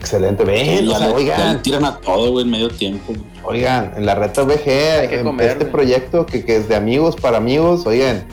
[0.04, 1.62] Excelente, ven, oigan.
[1.62, 3.14] tiran a todo, güey, en medio tiempo.
[3.41, 7.86] Oigan, en la reta VG, en este proyecto que, que, es de amigos para amigos,
[7.86, 8.26] oigan,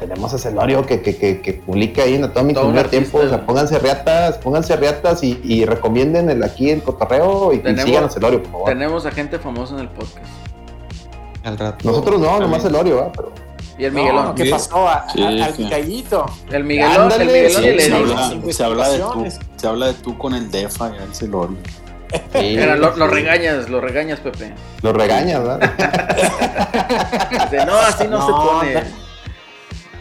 [0.00, 3.18] tenemos a Celorio que, que, que, publica ahí en Atomic en medio tiempo.
[3.18, 7.84] O sea, pónganse riatas, pónganse riatas y, y recomienden el, aquí el cotorreo y, tenemos,
[7.84, 8.68] sigan a Celorio, por favor.
[8.70, 10.26] Tenemos a gente famosa en el podcast.
[11.44, 11.88] Al rato.
[11.88, 13.12] Nosotros no, nomás Celorio, ¿va?
[13.12, 13.32] Pero.
[13.82, 14.34] Y el Miguelón.
[14.36, 14.88] ¿Qué pasó?
[14.88, 15.04] al
[15.58, 16.24] Miguelito.
[16.52, 19.26] El Miguelón, el Miguelón y le se, habla, se, habla de tú,
[19.56, 21.56] se habla de tú con el DEFA y el Celorio.
[22.32, 24.54] Sí, lo, lo, regañas, lo regañas, Pepe.
[24.82, 25.72] Lo regañas, ¿verdad?
[27.66, 28.84] no, así no, se pone.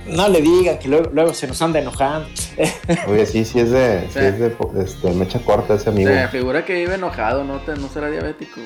[0.06, 2.28] No, le digan que luego, luego, se nos anda enojando.
[3.08, 4.20] Oye, sí, sí es de, sí.
[4.20, 6.12] es de este, mecha corta ese amigo.
[6.12, 8.62] Se figura que vive enojado, no, te, no será diabético.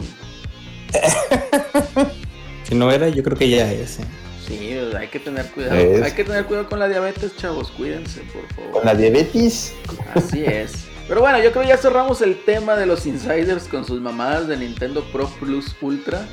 [2.63, 3.99] si no era, yo creo que ya es.
[3.99, 4.05] ¿eh?
[4.47, 5.75] Sí, hay que tener cuidado.
[6.03, 7.71] Hay que tener cuidado con la diabetes, chavos.
[7.71, 8.71] Cuídense, por favor.
[8.71, 9.73] Con la diabetes.
[10.13, 10.85] Así es.
[11.07, 14.47] Pero bueno, yo creo que ya cerramos el tema de los insiders con sus mamadas
[14.47, 16.25] de Nintendo Pro Plus Ultra.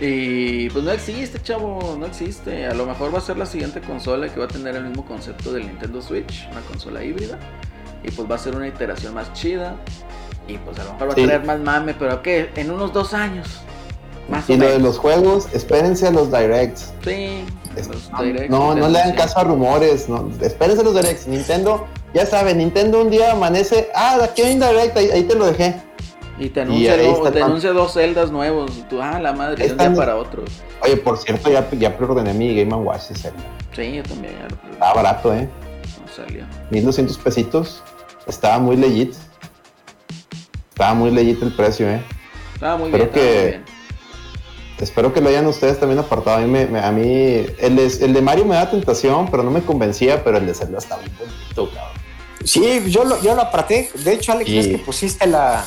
[0.00, 2.66] Y pues no existe, chavo, no existe.
[2.66, 5.04] A lo mejor va a ser la siguiente consola que va a tener el mismo
[5.06, 7.38] concepto del Nintendo Switch, una consola híbrida.
[8.02, 9.76] Y pues va a ser una iteración más chida.
[10.48, 12.50] Y pues a lo mejor va a tener más mame, pero ¿qué?
[12.56, 13.48] En unos dos años.
[14.28, 16.92] Más y lo de los juegos, espérense a los directs.
[17.04, 17.44] Sí.
[18.48, 21.28] no, no, le hagan caso a rumores, no, espérense a los directs.
[21.28, 25.46] Nintendo, ya saben, Nintendo un día amanece, ah, aquí hay un direct, ahí, te lo
[25.46, 25.76] dejé.
[26.38, 28.76] Y te anuncia, dos celdas nuevos.
[28.76, 30.42] Y tú, ah, la madre, un día para otro.
[30.82, 33.38] Oye, por cierto, ya, ya preordené mi Game Watch Zelda.
[33.74, 34.34] Sí, yo también.
[34.72, 35.48] Estaba barato, ¿eh?
[36.04, 36.44] No salió.
[36.70, 37.82] 1200 pesitos.
[38.26, 39.14] Estaba muy legit.
[40.70, 42.02] Estaba muy legit el precio, ¿eh?
[42.54, 43.08] Estaba muy bien.
[43.10, 43.60] Que,
[44.80, 46.36] Espero que lo hayan ustedes también apartado.
[46.36, 49.62] A mí, a mí el, de, el, de, Mario me da tentación, pero no me
[49.62, 51.96] convencía, pero el de Zelda está muy bonito, cabrón.
[52.44, 53.90] Sí, yo lo, yo lo aparté.
[53.94, 55.64] De hecho, Alex, es que pusiste la,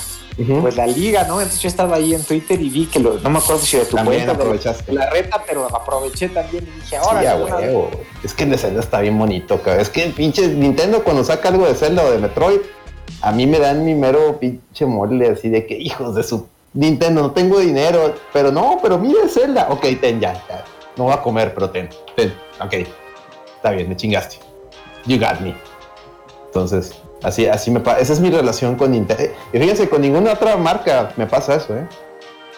[0.61, 1.41] pues la liga, ¿no?
[1.41, 3.85] Entonces yo estaba ahí en Twitter y vi que lo, no me acuerdo si de
[3.85, 4.93] tu también cuenta aprovechaste.
[4.93, 7.59] la reta, pero aproveché también y dije, ahora.
[7.59, 7.75] Sí,
[8.23, 9.81] Es que el de Zelda está bien bonito, cabrón.
[9.81, 12.59] Es que pinche Nintendo cuando saca algo de Zelda o de Metroid,
[13.21, 17.21] a mí me dan mi mero pinche mole así de que hijos de su Nintendo,
[17.21, 19.67] no tengo dinero, pero no, pero mire Zelda.
[19.69, 20.41] Ok, ten ya,
[20.97, 22.33] No va a comer, pero ten, ten.
[22.61, 22.73] Ok,
[23.55, 24.37] está bien, me chingaste.
[25.05, 25.55] You got me.
[26.47, 26.93] Entonces,
[27.23, 27.99] así, así me pasa.
[27.99, 29.23] Esa es mi relación con Nintendo.
[29.51, 31.87] Y fíjense, con ninguna otra marca me pasa eso, ¿eh?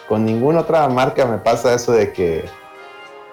[0.08, 2.44] Con ninguna otra marca me pasa eso de que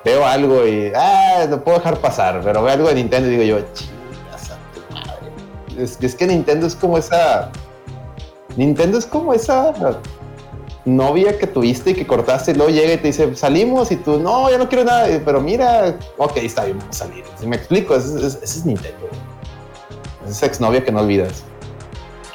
[0.05, 3.43] veo algo y, ah, lo puedo dejar pasar, pero veo algo de Nintendo y digo
[3.43, 5.83] yo, chingas a tu madre.
[5.83, 7.51] Es que Nintendo es como esa.
[8.55, 9.73] Nintendo es como esa
[10.85, 14.19] novia que tuviste y que cortaste, y luego llega y te dice, salimos, y tú,
[14.19, 17.23] no, ya no quiero nada, pero mira, ok, está bien, vamos a salir.
[17.39, 19.07] Si me explico, ese, es Nintendo.
[20.25, 21.43] Es esa exnovia que no olvidas.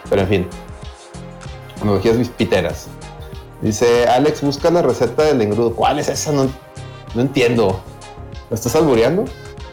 [0.09, 0.47] Pero en fin,
[1.81, 2.87] analogías piteras.
[3.63, 5.75] Dice, Alex, busca la receta del engrudo.
[5.75, 6.33] ¿Cuál es esa?
[6.33, 6.49] No,
[7.15, 7.81] no entiendo.
[8.51, 9.25] ¿Lo estás albureando,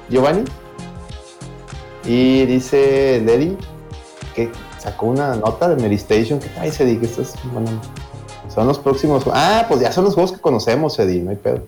[0.10, 0.46] Giovanni?
[2.06, 3.58] Y dice Lady
[4.34, 4.50] que
[4.80, 7.70] sacó una nota de Medistation que ay se dice esto es bueno,
[8.54, 9.24] son los próximos.
[9.34, 11.68] Ah, pues ya son los juegos que conocemos, Eddie, no hay pedo.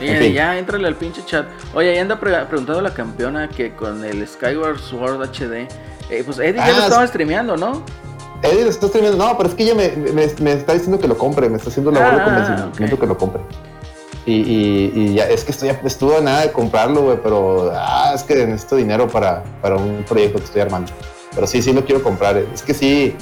[0.00, 1.46] Oye, ya entrale al pinche chat.
[1.74, 5.68] Oye, ahí anda preguntando la campeona que con el Skyward Sword HD.
[6.10, 7.82] Eh, pues Eddie ya lo ah, estaba streameando, ¿no?
[8.42, 9.24] Eddie lo está streameando.
[9.24, 11.48] No, pero es que ella me, me, está diciendo que lo compre.
[11.48, 13.42] Me está haciendo la labor de ah, convencimiento que lo compre.
[14.24, 18.12] Y, y, y, ya, es que estoy, estuve a nada de comprarlo, güey, pero ah,
[18.14, 20.92] es que necesito dinero para, para un proyecto que estoy armando.
[21.34, 22.36] Pero sí, sí lo quiero comprar.
[22.36, 23.16] Es que sí,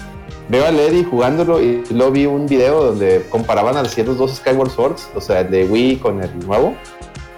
[0.51, 4.71] veo a Lady jugándolo y luego vi un video donde comparaban a los dos Skyward
[4.71, 6.75] Swords, o sea, el de Wii con el nuevo.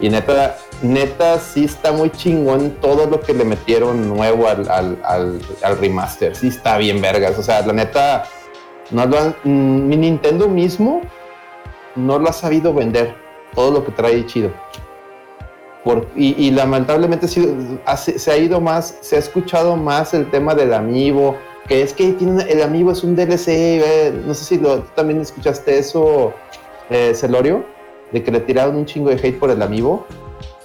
[0.00, 4.98] Y neta, neta, sí está muy chingón todo lo que le metieron nuevo al, al,
[5.62, 6.34] al, remaster.
[6.34, 7.38] Sí está bien vergas.
[7.38, 8.24] O sea, la neta,
[8.90, 11.02] no lo han, mm, mi Nintendo mismo
[11.94, 13.14] no lo ha sabido vender.
[13.54, 14.50] Todo lo que trae chido.
[15.84, 20.54] Por, y, y, lamentablemente se, se ha ido más, se ha escuchado más el tema
[20.54, 21.36] del amiibo,
[21.68, 24.90] que es que tiene el amigo es un DLC, eh, no sé si lo, tú
[24.94, 26.32] también escuchaste eso,
[26.90, 27.64] eh, Celorio,
[28.12, 30.06] de que le tiraron un chingo de hate por el amigo.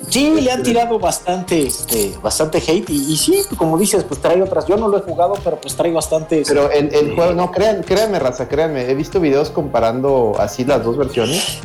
[0.09, 4.67] Sí, le han tirado bastante, este, bastante hate y, sí, como dices, pues trae otras.
[4.67, 6.43] Yo no lo he jugado, pero pues trae bastante.
[6.47, 8.89] Pero el, el juego, no, créan, créanme, raza, créanme.
[8.89, 11.61] He visto videos comparando así las dos versiones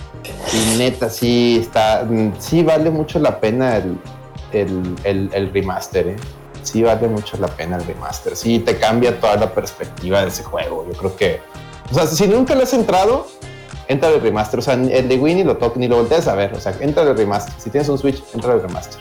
[0.52, 2.08] y neta, sí está,
[2.38, 3.98] sí vale mucho la pena el,
[4.52, 6.16] el, el, el remaster, ¿eh?
[6.62, 8.36] Sí vale mucho la pena el remaster.
[8.36, 10.86] Sí, te cambia toda la perspectiva de ese juego.
[10.90, 11.40] Yo creo que,
[11.90, 13.26] o sea, si nunca le has entrado,
[13.88, 14.58] entra el remaster.
[14.58, 16.54] O sea, el de Wii ni lo toques ni lo voltees a ver.
[16.54, 17.54] O sea, entra el remaster.
[17.58, 19.00] Si tienes un Switch, entra el remaster.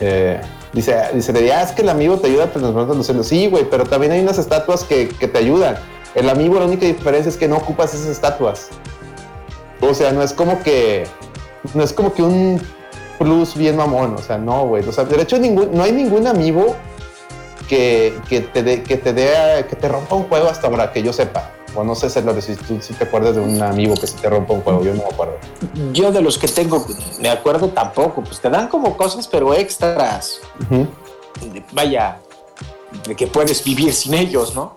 [0.00, 0.40] Eh,
[0.72, 3.26] dice, dice, ah, es que el amigo te ayuda a transformar los celos.
[3.26, 5.76] Sí, güey, pero también hay unas estatuas que, que te ayudan.
[6.14, 8.68] El amigo, la única diferencia es que no ocupas esas estatuas.
[9.80, 11.06] O sea, no es como que,
[11.74, 12.60] no es como que un
[13.20, 14.88] plus bien mamón, o sea, no, güey.
[14.88, 16.74] O sea, de hecho, ningún, no hay ningún amigo
[17.68, 21.02] que, que te dé, que te dé, que te rompa un juego hasta ahora, que
[21.02, 21.52] yo sepa.
[21.74, 24.54] O no sé si tú si te acuerdas de un amigo que se te rompa
[24.54, 25.34] un juego, yo no me acuerdo.
[25.92, 26.84] Yo de los que tengo,
[27.20, 30.40] me acuerdo tampoco, pues te dan como cosas, pero extras.
[31.72, 32.20] Vaya,
[33.06, 34.76] de que puedes vivir sin ellos, ¿no?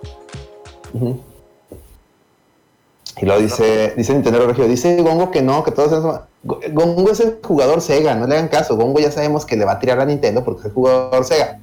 [3.22, 7.38] Y lo dice, dice Nintendo Regio, dice Gongo que no, que todos Gongo es el
[7.44, 8.76] jugador Sega, no le hagan caso.
[8.76, 11.60] Gongo ya sabemos que le va a tirar a Nintendo porque es el jugador Sega.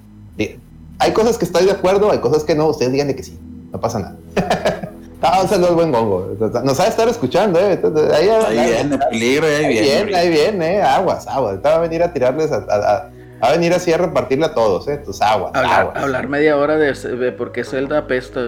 [0.98, 2.68] Hay cosas que estoy de acuerdo, hay cosas que no.
[2.68, 3.38] Ustedes díganle que sí,
[3.72, 4.16] no pasa nada.
[5.22, 6.34] Ah, un saludo buen Gongo.
[6.64, 7.78] Nos va a estar escuchando, ¿eh?
[8.14, 10.16] ahí, viene, peligro, ahí, viene.
[10.16, 11.58] Ahí viene, aguas, aguas.
[11.62, 13.10] Va a venir a tirarles a, a,
[13.46, 14.96] a, venir así a repartirle a todos, ¿eh?
[14.96, 15.52] Tus aguas.
[15.54, 15.96] Hablar, aguas.
[15.96, 18.40] hablar media hora de, de por qué Zelda apesta.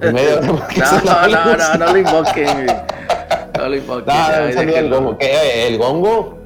[0.00, 2.66] Media hora no, no, no, no, lo invoquen.
[3.58, 4.06] No lo invoquen.
[4.06, 5.18] No, un saludo al Gongo.
[5.18, 6.38] Que, el Gongo,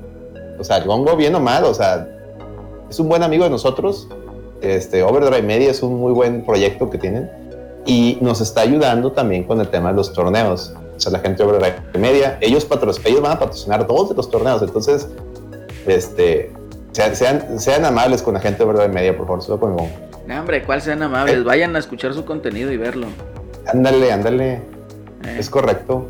[0.58, 2.08] o sea, el Gongo bien o mal, o sea,
[2.88, 4.08] es un buen amigo de nosotros.
[4.62, 7.30] Este, Overdrive Media es un muy buen proyecto que tienen.
[7.84, 10.72] y nos está ayudando también con el tema de los torneos.
[10.96, 12.66] O sea, la gente de media, ellos,
[13.04, 15.08] ellos van a patrocinar dos de los torneos, entonces,
[15.86, 16.52] este,
[16.92, 19.76] sean, sean, amables con la gente de media, por favor, solo con
[20.26, 21.36] No, hombre, ¿cuál sean amables?
[21.36, 21.42] Eh.
[21.42, 23.06] Vayan a escuchar su contenido y verlo.
[23.66, 24.62] Ándale, ándale.
[25.24, 25.36] Eh.
[25.38, 26.06] Es correcto.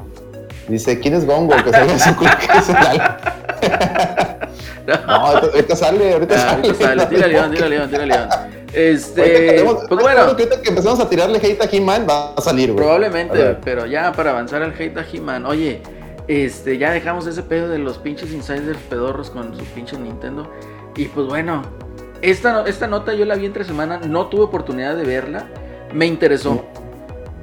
[0.69, 1.55] Dice, ¿quién es Gongo?
[1.65, 2.13] Que salga su
[4.87, 6.67] No, ahorita, sale, ahorita ah, sale.
[6.67, 7.07] Ahorita sale.
[7.07, 8.29] Tira león, tira león, tira león.
[8.73, 10.37] Este, pues bueno.
[10.37, 12.85] Que que empezamos a tirarle hate a He-Man va a salir, güey.
[12.85, 15.83] Probablemente, pero ya para avanzar al hate a He-Man, oye,
[16.27, 20.51] este, ya dejamos ese pedo de los pinches insiders pedorros con su pinche Nintendo.
[20.97, 21.63] Y pues bueno,
[22.23, 25.47] esta, esta nota yo la vi entre semana, no tuve oportunidad de verla,
[25.93, 26.65] me interesó.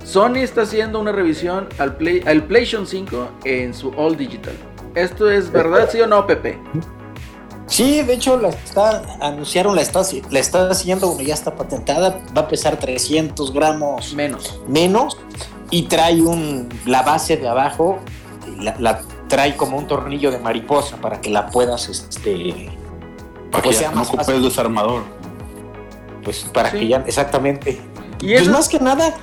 [0.04, 4.54] Sony está haciendo una revisión al, Play, al PlayStation 5 en su All Digital.
[4.96, 6.58] ¿Esto es verdad, sí o no, Pepe?
[7.68, 10.02] Sí, de hecho la está, anunciaron, la está,
[10.32, 14.60] la está haciendo, ya está patentada, va a pesar 300 gramos menos.
[14.68, 15.18] Menos
[15.72, 18.00] y trae un, la base de abajo,
[18.58, 22.72] la, trae como un tornillo de mariposa para que la puedas, este,
[23.52, 25.04] para que sea no ocupes el desarmador.
[26.24, 27.80] Pues para que ya, exactamente.
[28.22, 29.16] ¿Y pues más que nada,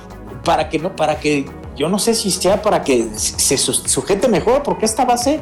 [0.43, 4.63] para que no, para que, yo no sé si sea para que se sujete mejor,
[4.63, 5.39] porque esta base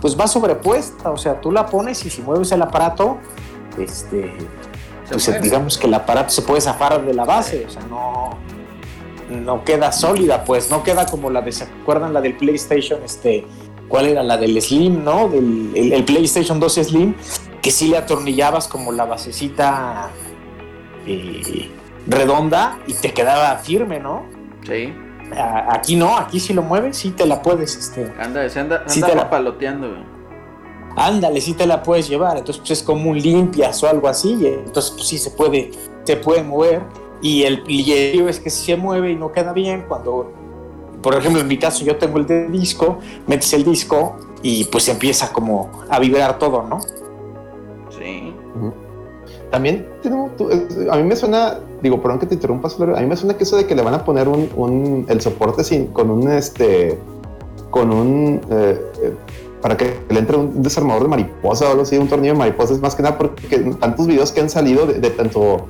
[0.00, 3.18] pues va sobrepuesta, o sea, tú la pones y si mueves el aparato,
[3.78, 4.36] este,
[5.08, 8.36] pues digamos que el aparato se puede zafar de la base, o sea, no,
[9.30, 13.46] no queda sólida, pues, no queda como la de, ¿se acuerdan la del PlayStation, este,
[13.88, 15.28] cuál era la del Slim, ¿no?
[15.28, 17.14] Del el, PlayStation 2 Slim,
[17.64, 20.10] que sí le atornillabas como la basecita
[21.06, 21.68] eh,
[22.06, 24.26] redonda y te quedaba firme, ¿no?
[24.64, 24.92] Sí
[25.68, 27.76] aquí no, aquí si lo mueves, sí te la puedes.
[27.76, 29.88] Este, anda, se anda, anda la, paloteando.
[30.96, 32.36] Ándale, sí te la puedes llevar.
[32.36, 34.32] Entonces, pues es como un limpias o algo así.
[34.46, 35.70] entonces, pues sí se puede,
[36.04, 36.82] se puede mover.
[37.22, 40.32] Y el lío es que si se mueve y no queda bien, cuando,
[41.02, 44.88] por ejemplo, en mi caso, yo tengo el de disco, metes el disco y pues
[44.88, 46.80] empieza como a vibrar todo, ¿no?
[49.54, 49.86] También
[50.90, 53.56] a mí me suena digo, perdón que te interrumpa, a mí me suena que eso
[53.56, 56.98] de que le van a poner un, el soporte sin, con un, este,
[57.70, 59.12] con un, eh, eh,
[59.62, 62.74] para que le entre un desarmador de mariposa o algo así, un tornillo de mariposa,
[62.74, 65.68] es más que nada porque tantos videos que han salido de, tanto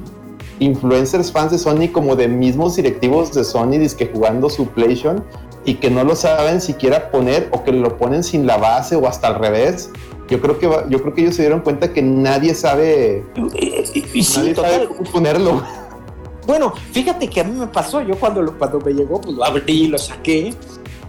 [0.61, 5.23] influencers fans de Sony como de mismos directivos de Sony que jugando su PlayStation
[5.65, 9.07] y que no lo saben siquiera poner o que lo ponen sin la base o
[9.07, 9.91] hasta al revés.
[10.29, 14.55] Yo creo que yo creo que ellos se dieron cuenta que nadie sabe, y, nadie
[14.55, 15.63] sabe cómo ponerlo.
[16.47, 19.87] Bueno, fíjate que a mí me pasó, yo cuando, cuando me llegó, pues lo abrí,
[19.87, 20.55] lo saqué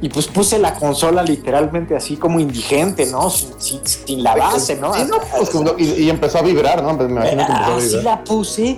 [0.02, 3.30] y pues puse la consola literalmente así como indigente, ¿no?
[3.30, 4.92] Sin, la base, ¿no?
[4.92, 6.94] Pues, y, empezó a vibrar, ¿no?
[6.94, 7.78] Me imagino que empezó a vibrar.
[7.78, 8.78] Así la puse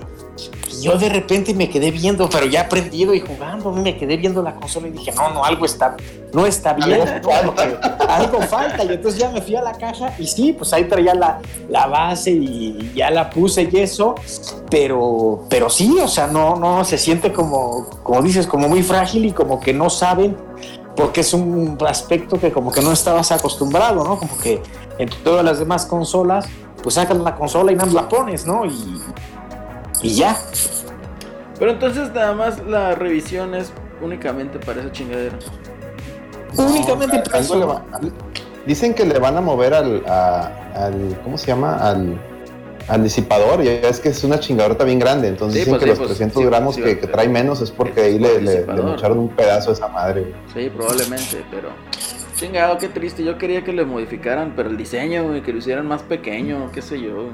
[0.71, 4.41] y yo de repente me quedé viendo, pero ya aprendido y jugando, me quedé viendo
[4.43, 5.95] la consola y dije, no, no, algo está,
[6.33, 7.01] no está bien,
[8.07, 8.83] algo falta.
[8.83, 11.87] Y entonces ya me fui a la caja y sí, pues ahí traía la, la
[11.87, 14.15] base y ya la puse y eso,
[14.69, 19.25] pero, pero sí, o sea, no, no, se siente como, como dices, como muy frágil
[19.25, 20.37] y como que no saben
[20.95, 24.17] porque es un aspecto que como que no estabas acostumbrado, ¿no?
[24.17, 24.61] Como que
[24.97, 26.47] en todas las demás consolas,
[26.81, 28.65] pues sacas la consola y nada la pones, ¿no?
[28.65, 29.01] Y,
[30.01, 30.37] y ya.
[31.59, 33.71] Pero entonces nada más la revisión es
[34.01, 35.37] únicamente para esa chingadera.
[36.57, 37.81] únicamente para eso.
[38.65, 41.77] dicen que le van a mover al, al ¿cómo se llama?
[41.77, 42.19] Al,
[42.87, 45.99] al disipador, y es que es una chingadora bien grande, entonces dicen pues que los
[45.99, 49.73] 300 pues gramos que, trae menos es porque ahí le, le, echaron un pedazo a
[49.73, 50.33] esa madre.
[50.53, 51.69] Sí, probablemente, pero
[52.37, 56.03] chingado, qué triste, yo quería que le modificaran, pero el diseño, que lo hicieran más
[56.03, 57.29] pequeño, qué sé yo.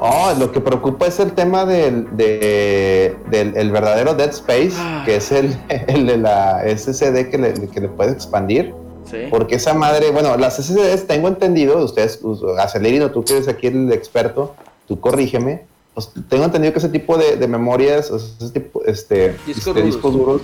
[0.00, 5.02] Oh, lo que preocupa es el tema del, del verdadero Dead Space, ah.
[5.04, 5.56] que es el,
[5.88, 8.74] el, de la SSD que le, que le puede expandir.
[9.10, 9.26] Sí.
[9.30, 12.20] Porque esa madre, bueno, las SSDs tengo entendido, ustedes,
[12.58, 14.54] Acelerino, tú que eres aquí el experto,
[14.86, 15.64] tú corrígeme,
[15.94, 20.42] pues, tengo entendido que ese tipo de, de memorias, ese tipo, este, este discos duros,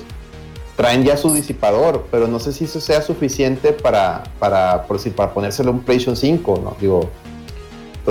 [0.77, 5.11] traen ya su disipador, pero no sé si eso sea suficiente para, para, por si,
[5.11, 6.77] para ponérselo a un PlayStation 5, ¿no?
[6.81, 7.09] Digo,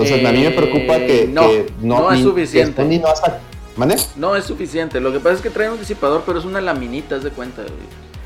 [0.04, 1.48] entonces a mí me preocupa que no,
[1.82, 2.84] no, es suficiente.
[2.84, 5.00] no, no es suficiente.
[5.00, 7.64] Lo que pasa es que trae un disipador, pero es una laminita, haz de cuenta.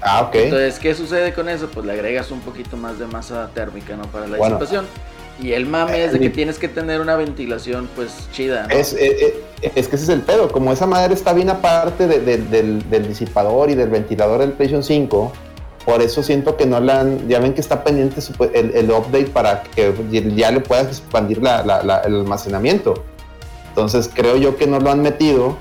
[0.02, 0.36] Ah, ok.
[0.36, 1.70] Entonces, ¿qué sucede con eso?
[1.70, 4.04] Pues le agregas un poquito más de masa térmica, ¿no?
[4.04, 4.86] Para la disipación.
[5.42, 8.68] Y el mame es de que eh, tienes que tener una ventilación, pues, chida.
[8.70, 10.52] Es, eh, eh, es, que ese es el pedo.
[10.52, 15.32] Como esa madre está bien aparte del, del, disipador y del ventilador del PlayStation 5,
[15.86, 18.22] por eso siento que no la han, ya ven que está pendiente
[18.54, 19.94] el, update para que
[20.36, 23.04] ya le puedas expandir el almacenamiento.
[23.70, 25.58] Entonces creo yo que no lo han metido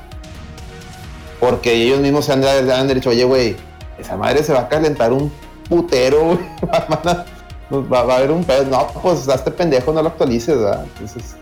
[1.38, 3.56] Porque ellos mismos se han, han dicho, oye, güey,
[3.98, 5.32] esa madre se va a calentar un
[5.68, 6.38] putero, güey.
[7.90, 8.64] Va, a haber un pedo.
[8.64, 10.84] No, pues a este pendejo no lo actualices, ¿verdad?
[10.84, 11.36] Entonces,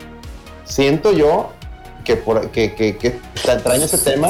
[0.64, 1.50] siento yo
[2.04, 3.18] que, por, que
[3.62, 4.28] traen ese tema,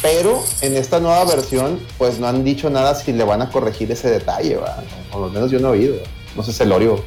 [0.00, 3.90] pero en esta nueva versión, pues no han dicho nada si le van a corregir
[3.90, 4.84] ese detalle, ¿verdad?
[5.12, 5.96] O al menos yo no he oído.
[6.36, 7.02] No sé, Celorio.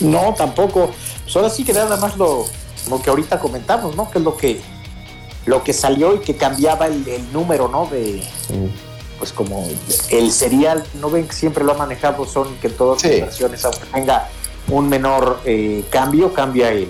[0.00, 0.90] No, tampoco.
[1.24, 2.46] Pues ahora sí que nada más lo,
[2.88, 4.10] lo que ahorita comentamos, ¿no?
[4.10, 4.60] Que es lo que,
[5.44, 7.86] lo que salió y que cambiaba el, número, ¿no?
[7.86, 8.22] De,
[9.18, 9.68] pues como
[10.10, 13.86] el serial, no ven que siempre lo ha manejado son que todas las versiones, aunque
[13.92, 14.28] tenga
[14.68, 16.88] un menor eh, cambio, cambia el,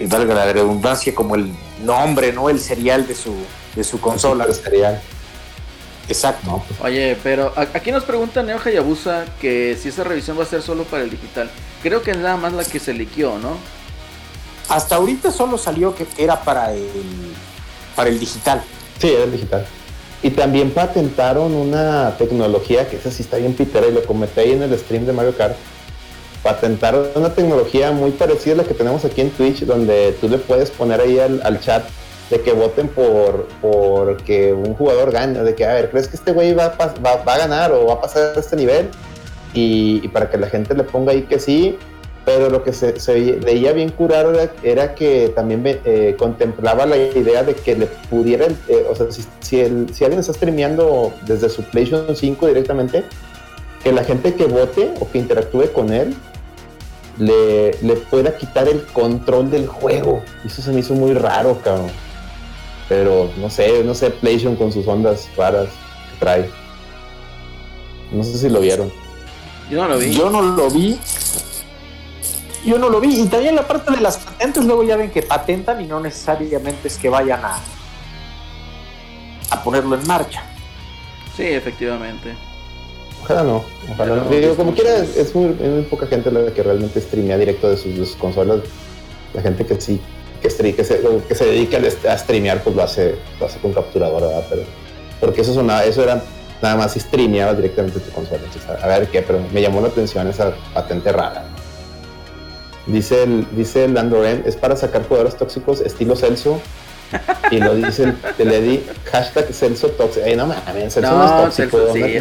[0.00, 1.50] valga la redundancia, como el
[1.82, 2.50] nombre, ¿no?
[2.50, 3.34] El serial de su,
[3.74, 4.44] de su consola.
[4.44, 5.00] El serial.
[6.08, 6.62] Exacto.
[6.68, 6.80] Pues.
[6.80, 10.84] Oye, pero aquí nos pregunta Neo Hayabusa que si esa revisión va a ser solo
[10.84, 11.50] para el digital.
[11.82, 13.56] Creo que es nada más la que se liquió, ¿no?
[14.68, 16.88] Hasta ahorita solo salió que era para el,
[17.94, 18.62] para el digital.
[18.98, 19.66] Sí, era el digital.
[20.22, 24.52] Y también patentaron una tecnología que esa sí está bien pitera y lo comenté ahí
[24.52, 25.56] en el stream de Mario Kart.
[26.46, 30.38] Patentaron una tecnología muy parecida a la que tenemos aquí en Twitch, donde tú le
[30.38, 31.84] puedes poner ahí al, chat
[32.30, 36.16] de que voten por, por que un jugador gane, de que, a ver, ¿crees que
[36.16, 38.88] este güey va, va, va a ganar o va a pasar a este nivel?
[39.56, 41.78] y, para que la gente le ponga ahí que sí,
[42.24, 42.92] pero lo que se,
[43.44, 44.32] veía bien curado
[44.62, 49.24] era, que también eh, contemplaba la idea de que le pudiera, eh, o sea, si,
[49.40, 49.60] si,
[50.04, 53.04] alguien está streameando desde su PlayStation 5 directamente,
[53.82, 56.14] que la gente que vote o que interactúe con él
[57.18, 60.22] le, le pueda quitar el control del juego.
[60.44, 61.90] Eso se me hizo muy raro, cabrón.
[62.88, 66.50] Pero no sé, no sé, PlayStation con sus ondas raras que trae.
[68.12, 68.92] No sé si lo vieron.
[69.70, 70.12] Yo no lo vi.
[70.12, 70.98] Yo no lo vi.
[72.64, 73.20] Yo no lo vi.
[73.20, 76.88] Y también la parte de las patentes, luego ya ven que patentan y no necesariamente
[76.88, 77.58] es que vayan a,
[79.50, 80.44] a ponerlo en marcha.
[81.36, 82.34] Sí, efectivamente.
[83.26, 83.64] Ojalá no.
[83.92, 84.54] Ojalá no.
[84.54, 85.48] como quiera, es, muy,
[85.90, 88.60] poca gente la que realmente streamea directo de sus, consolas.
[89.34, 90.00] La gente que sí,
[90.40, 94.26] que, que, se, que se dedica a streamear, pues lo hace, lo hace con capturadora,
[94.28, 94.46] ¿verdad?
[94.48, 94.62] Pero,
[95.20, 96.22] porque eso, sonaba, eso era
[96.62, 98.42] nada más streameabas directamente tu consola.
[98.80, 101.46] a ver qué, pero me llamó la atención esa patente rara.
[102.86, 106.60] Dice el, dice el Andorem, es para sacar jugadores tóxicos estilo Celso.
[107.50, 110.24] Y lo dice el, Eddie, hashtag Celso tóxico.
[110.26, 111.78] Ay, no mames, Celso no, es tóxico.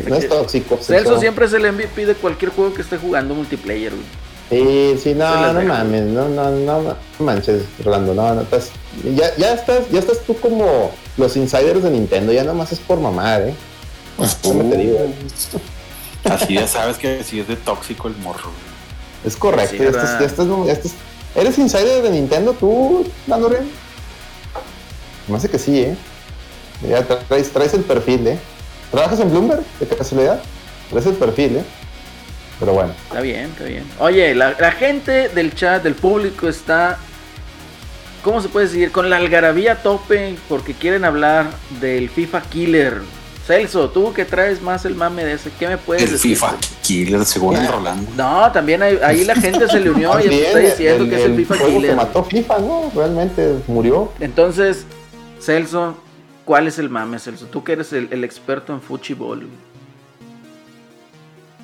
[0.08, 0.78] no, es tóxico.
[0.78, 3.94] Celso, siempre es el MVP de cualquier juego que esté jugando multiplayer,
[4.50, 8.70] Sí, sí, no, no mames, no, no, no, manches, Rolando, no, no, estás,
[9.16, 13.00] ya, ya estás, ya estás tú como los insiders de Nintendo, ya nomás es por
[13.00, 13.56] mamar, eh.
[16.30, 18.52] Así ya sabes que si es de tóxico el morro.
[19.26, 19.84] Es correcto.
[21.36, 23.60] ¿Eres insider de Nintendo tú, Dandore?
[25.28, 25.96] Me hace que sí, ¿eh?
[26.88, 28.40] Ya traes, traes el perfil, ¿eh?
[28.92, 30.42] ¿Trabajas en Bloomberg, de casualidad?
[30.90, 31.64] Traes el perfil, ¿eh?
[32.60, 32.94] Pero bueno.
[33.08, 33.84] Está bien, está bien.
[34.00, 36.98] Oye, la, la gente del chat, del público está
[38.26, 38.92] ¿cómo se puede decir?
[38.92, 43.02] Con la algarabía a tope porque quieren hablar del FIFA Killer.
[43.46, 46.32] Celso, tú que traes más el mame de ese, ¿qué me puedes el decir?
[46.32, 48.10] El FIFA Killer, según el Rolando.
[48.18, 51.58] No, también ahí la gente se le unió y está diciendo que es el FIFA
[51.68, 51.90] Killer.
[51.92, 52.92] Que mató FIFA, ¿no?
[52.96, 54.12] Realmente murió.
[54.20, 54.88] Entonces,
[55.40, 55.96] Celso,
[56.46, 57.46] ¿cuál es el mame, Celso?
[57.48, 59.48] Tú que eres el, experto en fútbol.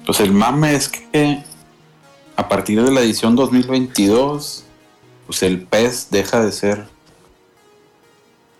[0.05, 1.43] Pues el mame es que
[2.35, 4.65] a partir de la edición 2022,
[5.25, 6.87] pues el PES deja de ser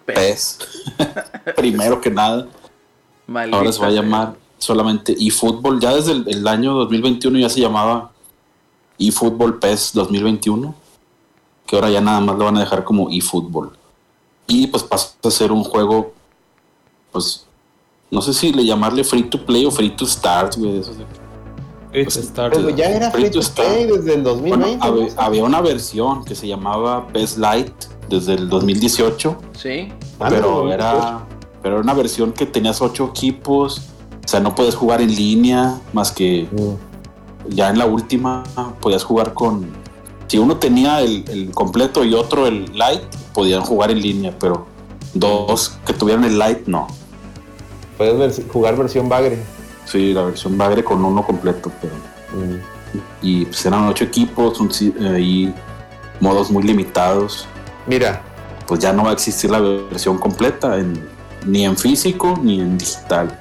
[0.06, 0.60] PES.
[1.56, 2.48] Primero que nada
[3.28, 5.80] Ahora se va a llamar solamente eFootball.
[5.80, 8.12] Ya desde el, año 2021 ya se llamaba
[9.00, 10.76] eFootball PES 2021.
[11.66, 13.72] Que ahora ya nada más lo van a dejar como eFootball.
[14.52, 16.12] Y pues pasa a ser un juego,
[17.14, 17.46] pues,
[18.10, 20.82] no sé si le llamarle free to play o free to start, güey.
[21.94, 22.34] Pues,
[22.76, 25.14] ya era free, to play desde el 2020.
[25.18, 29.38] había, una versión que se llamaba PES Lite desde el 2018.
[29.54, 29.88] Sí.
[30.20, 31.26] Pero ah, era
[31.62, 33.82] pero era una versión que tenías ocho equipos,
[34.26, 37.54] o sea, no puedes jugar en línea, más que mm.
[37.56, 38.44] ya en la última
[38.82, 39.81] podías jugar con...
[40.32, 43.02] Si uno tenía el, completo y otro el light,
[43.34, 44.66] podían jugar en línea, pero
[45.14, 46.88] dos que tuvieran el light, no.
[47.98, 49.44] Puedes jugar versión bagre.
[49.84, 51.94] Sí, la versión bagre con uno completo, pero...
[52.42, 52.60] Mm.
[53.22, 55.54] Y pues eran ocho equipos eh, y
[56.22, 57.46] modos muy limitados.
[57.86, 58.22] Mira.
[58.68, 61.10] Pues ya no va a existir la versión completa en
[61.46, 63.38] ni en físico ni en digital.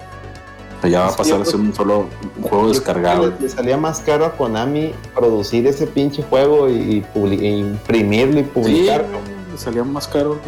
[0.89, 2.07] Ya va a pasar a ser un solo
[2.43, 3.33] juego descargado.
[3.39, 9.19] Le, salía más caro a Konami producir ese pinche juego y, imprimirlo y publicarlo.
[9.57, 10.39] salía más caro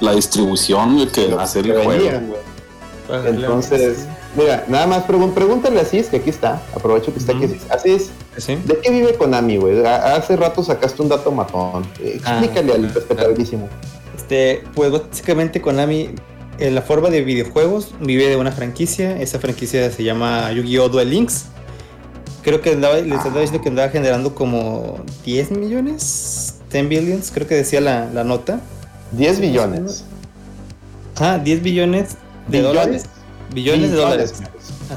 [0.00, 2.36] la, distribución que hacer el juego.
[3.26, 6.62] Entonces, mira, nada más pregúntale a Cis, que aquí está.
[6.74, 8.10] Aprovecho que está aquí Así es.
[8.64, 9.84] ¿De qué vive Konami, güey?
[9.84, 11.84] Hace rato sacaste un dato matón.
[12.02, 13.68] Explícale al ah, respetabilísimo.
[14.16, 16.10] Este, pues básicamente Konami,
[16.60, 19.20] en la forma de videojuegos, vive de una franquicia.
[19.20, 20.88] Esa franquicia se llama Yu-Gi-Oh!
[20.88, 21.46] Duel Links.
[22.42, 27.46] Creo que andaba, les andaba diciendo que andaba generando como 10 millones, 10 billions, creo
[27.46, 28.60] que decía la, la nota.
[29.12, 30.04] 10 billones.
[31.18, 32.16] Ah, 10 billones
[32.48, 33.04] de dólares.
[33.52, 34.34] Billones de dólares.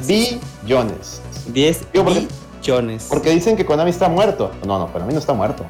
[0.08, 1.22] Billones.
[1.54, 3.04] 10 billones.
[3.10, 4.52] Porque dicen que Konami está muerto.
[4.66, 5.66] No, no, para mí no está muerto.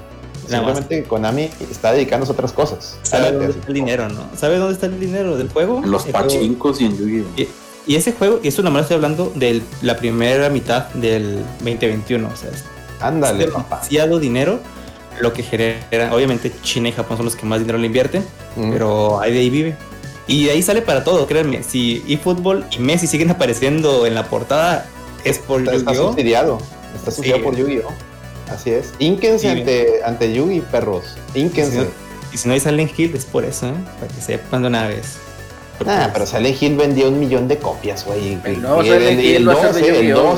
[0.47, 2.97] Simplemente Konami está dedicándose a otras cosas.
[3.03, 4.27] ¿Sabe dónde está el dinero, no?
[4.35, 5.81] ¿Sabe dónde está el dinero del juego?
[5.83, 7.45] En los pachincos y en Yu-Gi-Oh!
[7.85, 12.27] Y, ese juego, y eso nomás estoy hablando de la primera mitad del 2021.
[12.27, 12.49] O sea,
[13.01, 14.59] Ándale, es demasiado dinero
[15.19, 16.13] lo que genera.
[16.13, 18.25] Obviamente, China y Japón son los que más dinero le invierten,
[18.55, 19.75] pero ahí de ahí vive.
[20.27, 21.63] Y de ahí sale para todo, créanme.
[21.63, 24.85] Si eFootball y Messi siguen apareciendo en la portada,
[25.23, 25.77] es por Yu-Gi-Oh!
[25.79, 26.59] Está subsidiado.
[26.95, 28.12] Está subsidiado por Yu-Gi-Oh!
[28.49, 28.93] Así es.
[28.99, 31.17] Ínquense ante, ante Yugi, perros.
[31.33, 31.87] Ínquense.
[32.33, 33.73] y si no hay Silent Hill, es por eso, ¿eh?
[33.99, 35.17] Para que sepan de una vez.
[35.85, 38.37] Ah, pero Silent Hill vendió un millón de copias, güey.
[38.61, 40.37] No, Silent Hill va a ser de Yu-Gi-Oh!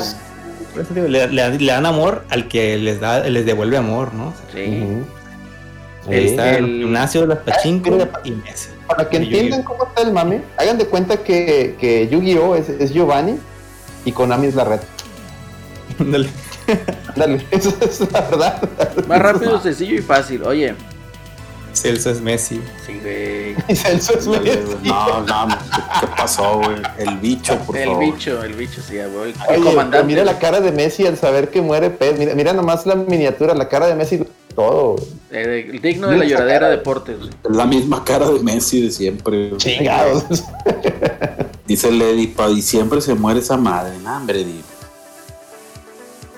[1.08, 4.34] Le, le, dan amor al que les da, les devuelve amor, ¿no?
[4.52, 5.02] Sí.
[6.10, 8.68] Está el, gimnasio de las pachinko y Messi.
[8.86, 12.56] Para que entiendan cómo está el mame, hagan de cuenta que, que Yu-Gi-Oh!
[12.56, 13.38] Es, Giovanni
[14.04, 14.80] y Konami es la red.
[17.16, 17.46] Dale.
[17.50, 18.68] Eso es la verdad.
[19.06, 20.42] Más rápido, sencillo y fácil.
[20.42, 20.74] Oye.
[21.72, 22.60] Celso es Messi.
[22.86, 23.54] Sí, güey.
[23.76, 24.76] Celso es Messi.
[24.84, 25.48] No, no,
[26.00, 26.76] ¿qué pasó, güey?
[26.98, 28.02] El bicho, por el favor.
[28.02, 29.34] El bicho, el bicho, sí, güey.
[29.50, 30.06] El comandante.
[30.06, 32.18] Mira la cara de Messi al saber que muere Pez.
[32.18, 34.96] Mira, mira nomás la miniatura, la cara de Messi todo.
[35.30, 37.18] Eh, el digno de la lloradera deportes.
[37.48, 39.56] La misma cara de Messi de siempre.
[39.58, 40.24] Chingados.
[41.66, 43.98] Dice Lady, para diciembre se muere esa madre.
[44.02, 44.44] No, hombre,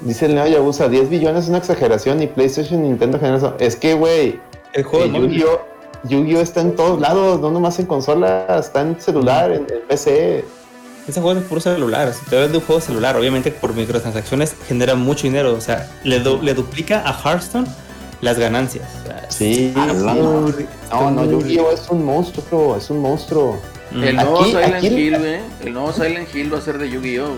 [0.00, 3.76] Dice el Neo Yabusa, 10 billones es una exageración y PlayStation y Nintendo generan Es
[3.76, 4.38] que, güey,
[4.72, 5.60] el juego de Yu-Gi-Oh!
[6.04, 6.40] Yu-Gi-Oh!
[6.40, 10.44] está en todos lados, no nomás en consola, está en celular, en, PC.
[11.08, 14.54] Ese juego es puro celular, si te ves de un juego celular, obviamente por microtransacciones
[14.68, 17.66] genera mucho dinero, o sea, le, le duplica a Hearthstone
[18.20, 18.88] las ganancias.
[19.28, 23.58] sí, ah, no, no, Yu-Gi-Oh es un monstruo, es un monstruo.
[23.92, 25.40] El nuevo Silent Hill, güey.
[25.64, 27.28] El nuevo Silent Hill va a ser de Yu-Gi-Oh,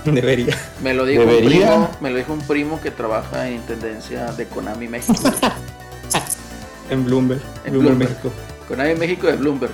[0.12, 0.56] Debería.
[0.82, 4.46] Me lo dijo un primo, me lo dijo un primo que trabaja en tendencia de
[4.46, 5.14] Konami México.
[6.90, 7.40] en Bloomberg.
[7.64, 8.32] En Bloomberg, México.
[8.68, 9.72] Konami México de Bloomberg.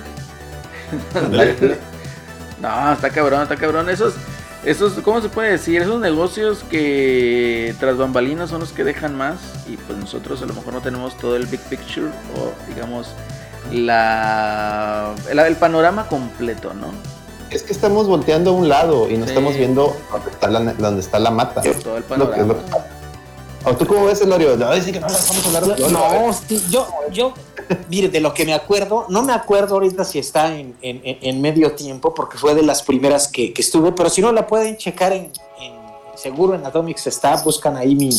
[2.61, 3.89] no, está cabrón, está cabrón.
[3.89, 4.15] Esos
[4.67, 5.81] esos, ¿cómo se puede decir?
[5.81, 10.53] Esos negocios que tras bambalinas son los que dejan más y pues nosotros a lo
[10.53, 13.13] mejor no tenemos todo el big picture o digamos
[13.71, 16.91] la, el, panorama completo, ¿no?
[17.49, 21.01] Es que estamos volteando a un lado y no estamos viendo dónde está la, dónde
[21.01, 21.61] está la mata.
[21.61, 22.55] Todo el panorama.
[23.77, 24.55] ¿Tú cómo ves, Elorio?
[24.55, 26.31] No, que no vamos a hablar de No,
[26.69, 27.33] yo, yo,
[27.89, 31.73] mire, de lo que me acuerdo, no me acuerdo ahorita si está en, en, medio
[31.73, 35.11] tiempo, porque fue de las primeras que, que estuve, pero si no la pueden checar
[35.11, 35.31] en,
[36.15, 38.09] seguro en Atomics está, buscan ahí mi,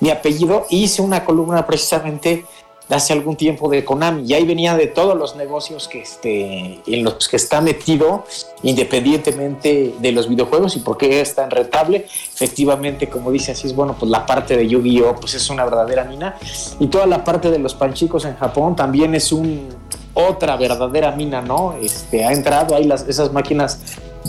[0.00, 0.66] mi apellido.
[0.70, 2.44] Hice una columna precisamente
[2.88, 7.04] hace algún tiempo de Konami y ahí venía de todos los negocios que este, en
[7.04, 8.24] los que está metido
[8.62, 12.06] independientemente de los videojuegos y por qué es tan rentable.
[12.34, 15.16] Efectivamente, como dice así, es bueno, pues la parte de Yu-Gi-Oh!
[15.16, 16.36] pues es una verdadera mina
[16.78, 19.68] y toda la parte de los panchicos en Japón también es un
[20.14, 21.74] otra verdadera mina, ¿no?
[21.80, 23.80] Este, ha entrado ahí las, esas máquinas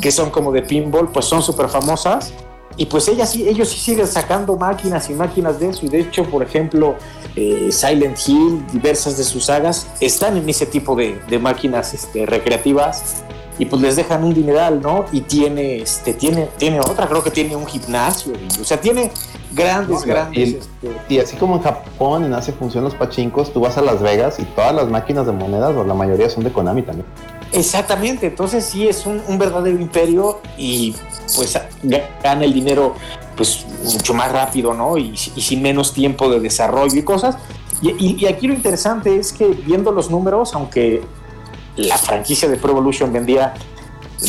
[0.02, 2.34] que son como de pinball, pues son súper famosas
[2.78, 5.86] y pues ellas, ellos sí siguen sacando máquinas y máquinas de eso.
[5.86, 6.96] Y de hecho, por ejemplo,
[7.36, 13.24] eh, Silent Hill, diversas de sus sagas, están en ese tipo de, máquinas este, recreativas.
[13.60, 15.06] Y pues les dejan un dineral, ¿no?
[15.12, 18.34] Y tiene, este, tiene, tiene otra, creo que tiene un gimnasio.
[18.62, 19.12] o sea, tiene
[19.54, 20.38] grandes, grandes.
[20.38, 23.82] Y, este, y, así como en Japón, en Asia funcionan los pachincos, tú vas a
[23.82, 27.08] Las Vegas y todas las máquinas de monedas, o la mayoría son de Konami también.
[27.52, 30.94] Exactamente, entonces sí es un, verdadero imperio y
[31.36, 31.58] pues
[32.22, 32.96] gana el dinero
[33.36, 34.98] pues mucho más rápido, ¿no?
[34.98, 37.38] Y, sin menos tiempo de desarrollo y cosas.
[37.82, 41.04] Y, aquí lo interesante es que viendo los números, aunque
[41.76, 43.54] la franquicia de Pro Evolution vendía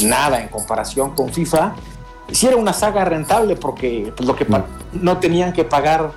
[0.04, 1.74] nada en comparación con FIFA,
[2.30, 4.46] sí era una saga rentable porque pues, lo que
[4.92, 6.12] no tenían que pagar,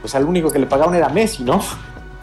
[0.00, 1.60] pues al único que le pagaban era Messi, ¿no?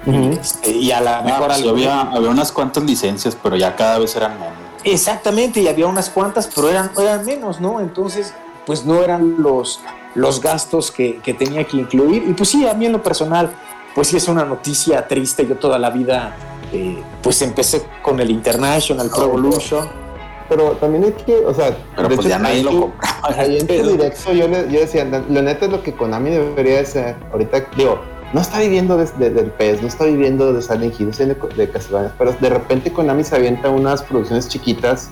[0.06, 4.00] Este, y a la ah, mejor pues, había, había unas cuantas licencias, pero ya cada
[4.00, 4.54] vez eran menos.
[4.84, 7.80] Exactamente, y había unas cuantas, pero eran, eran menos, ¿no?
[7.80, 8.34] Entonces,
[8.66, 9.80] pues no eran los,
[10.16, 12.24] los gastos que, tenía que incluir.
[12.28, 13.52] Y pues sí, a mí en lo personal,
[13.96, 15.48] pues sí es una noticia triste.
[15.48, 16.36] Yo toda la vida,
[16.72, 20.04] eh, pues empecé con el International Pro Evolution.
[20.50, 23.42] Pero también es que, o sea, pero pues ya nadie lo compraba.
[23.42, 27.16] Ahí en directo yo, le, yo decía, la neta es lo que Konami debería ser.
[27.32, 28.02] Ahorita, digo,
[28.34, 32.14] no está viviendo de, del PES, no está viviendo de Silent Hill, de, de Castlevania,
[32.18, 35.12] pero de repente Konami se avienta unas producciones chiquitas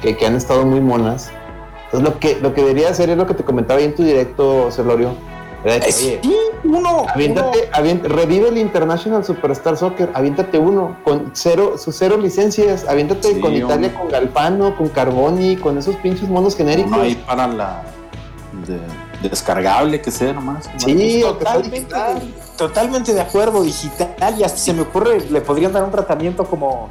[0.00, 1.30] que, que han estado muy monas.
[1.86, 4.02] Entonces lo que, lo que debería hacer es lo que te comentaba ahí en tu
[4.02, 5.14] directo, Celorio.
[5.90, 6.18] sí,
[6.64, 7.70] uno, aviéntate,
[8.08, 13.94] revive el International Superstar Soccer, aviéntate uno, con cero, sus cero licencias, aviéntate con Italia,
[13.94, 16.92] con Galpano, con Carboni, con esos pinches monos genéricos.
[16.98, 17.82] ahí para la
[19.22, 20.68] descargable que sea nomás.
[20.76, 21.94] Sí, totalmente,
[22.68, 26.90] totalmente de acuerdo, digital, y hasta se me ocurre, le podrían dar un tratamiento como,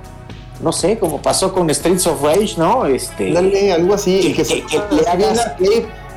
[0.61, 2.85] no sé, como pasó con Streets of Rage, ¿no?
[2.85, 5.53] Este, Dale, algo así, que, se, le hagas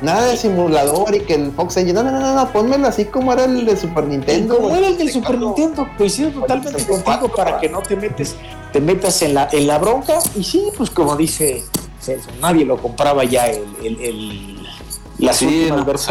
[0.01, 3.31] nada de simulador y que el Fox Engine, no, no, no, no, pónmelo así como
[3.31, 4.57] era el de Super Nintendo.
[4.57, 8.35] Como era el del Super Nintendo, coincido totalmente contigo para que no te metes,
[8.73, 11.63] te metas en la, en la bronca, y sí, pues como dice
[12.01, 14.67] Celso, nadie lo compraba ya el, el, el
[15.17, 16.09] las sí, últimas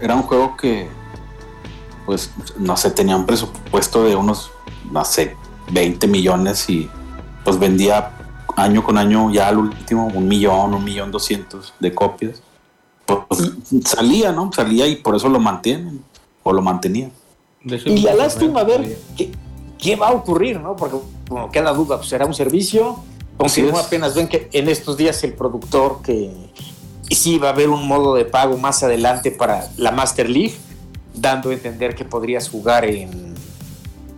[0.00, 0.88] Era, un juego que,
[2.06, 4.50] pues, no sé, tenía un presupuesto de unos,
[4.90, 5.36] no sé,
[5.70, 6.88] 20 millones y
[7.44, 8.12] pues vendía
[8.56, 12.42] año con año ya al último un millón, un millón doscientos de copias.
[13.04, 13.52] Pues,
[13.84, 14.50] salía, ¿no?
[14.52, 16.02] Salía y por eso lo mantienen
[16.42, 17.12] o lo mantenían.
[17.62, 19.32] Y la lástima ver qué,
[19.78, 20.76] qué, va a ocurrir, ¿no?
[20.76, 20.96] Porque
[21.28, 22.96] como queda duda, pues será un servicio.
[23.36, 26.32] Confirmó apenas, ven que en estos días el productor que
[27.08, 30.56] y sí va a haber un modo de pago más adelante para la Master League,
[31.16, 33.34] dando a entender que podrías jugar en.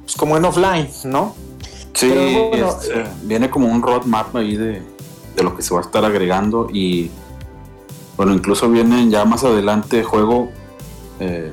[0.03, 1.35] Pues como en offline, ¿no?
[1.95, 4.83] Sí, este, viene como un roadmap ahí de,
[5.37, 7.11] de, lo que se va a estar agregando y.
[8.17, 10.51] Bueno, incluso viene ya más adelante juego
[11.21, 11.53] eh,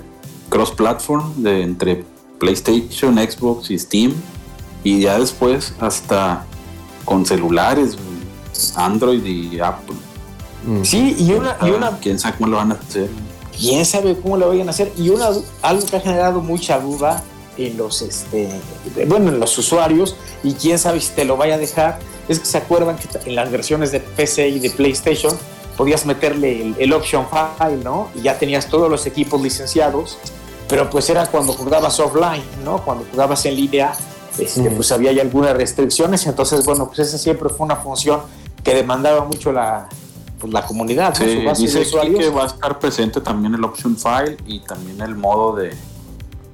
[0.50, 2.04] cross-platform de entre
[2.40, 4.14] PlayStation, Xbox y Steam.
[4.84, 6.46] Y ya después hasta
[7.06, 7.98] con celulares,
[8.76, 9.96] Android y Apple.
[10.84, 11.92] Sí, y una, y una.
[11.98, 13.10] ¿Quién sabe cómo lo van a hacer?
[13.57, 14.91] ¿Quién sabe cómo lo vayan a hacer?
[14.98, 15.30] Y una,
[15.61, 17.23] algo que ha generado mucha duda
[17.57, 18.49] en los, este,
[19.07, 22.45] bueno, en los usuarios, y quién sabe si te lo vaya a dejar, es que
[22.45, 25.38] se acuerdan que en las versiones de PC y de PlayStation
[25.77, 28.10] podías meterle el, option file, ¿no?
[28.15, 30.18] Y ya tenías todos los equipos licenciados,
[30.68, 32.84] pero pues era cuando jugabas offline, ¿no?
[32.84, 33.94] Cuando jugabas en línea,
[34.38, 38.22] este, pues había ya algunas restricciones, entonces, bueno, pues esa siempre fue una función
[38.64, 39.88] que demandaba mucho la,
[40.40, 41.86] pues, la comunidad, sí, dice
[42.18, 45.74] que va a estar presente también el option file y también el modo de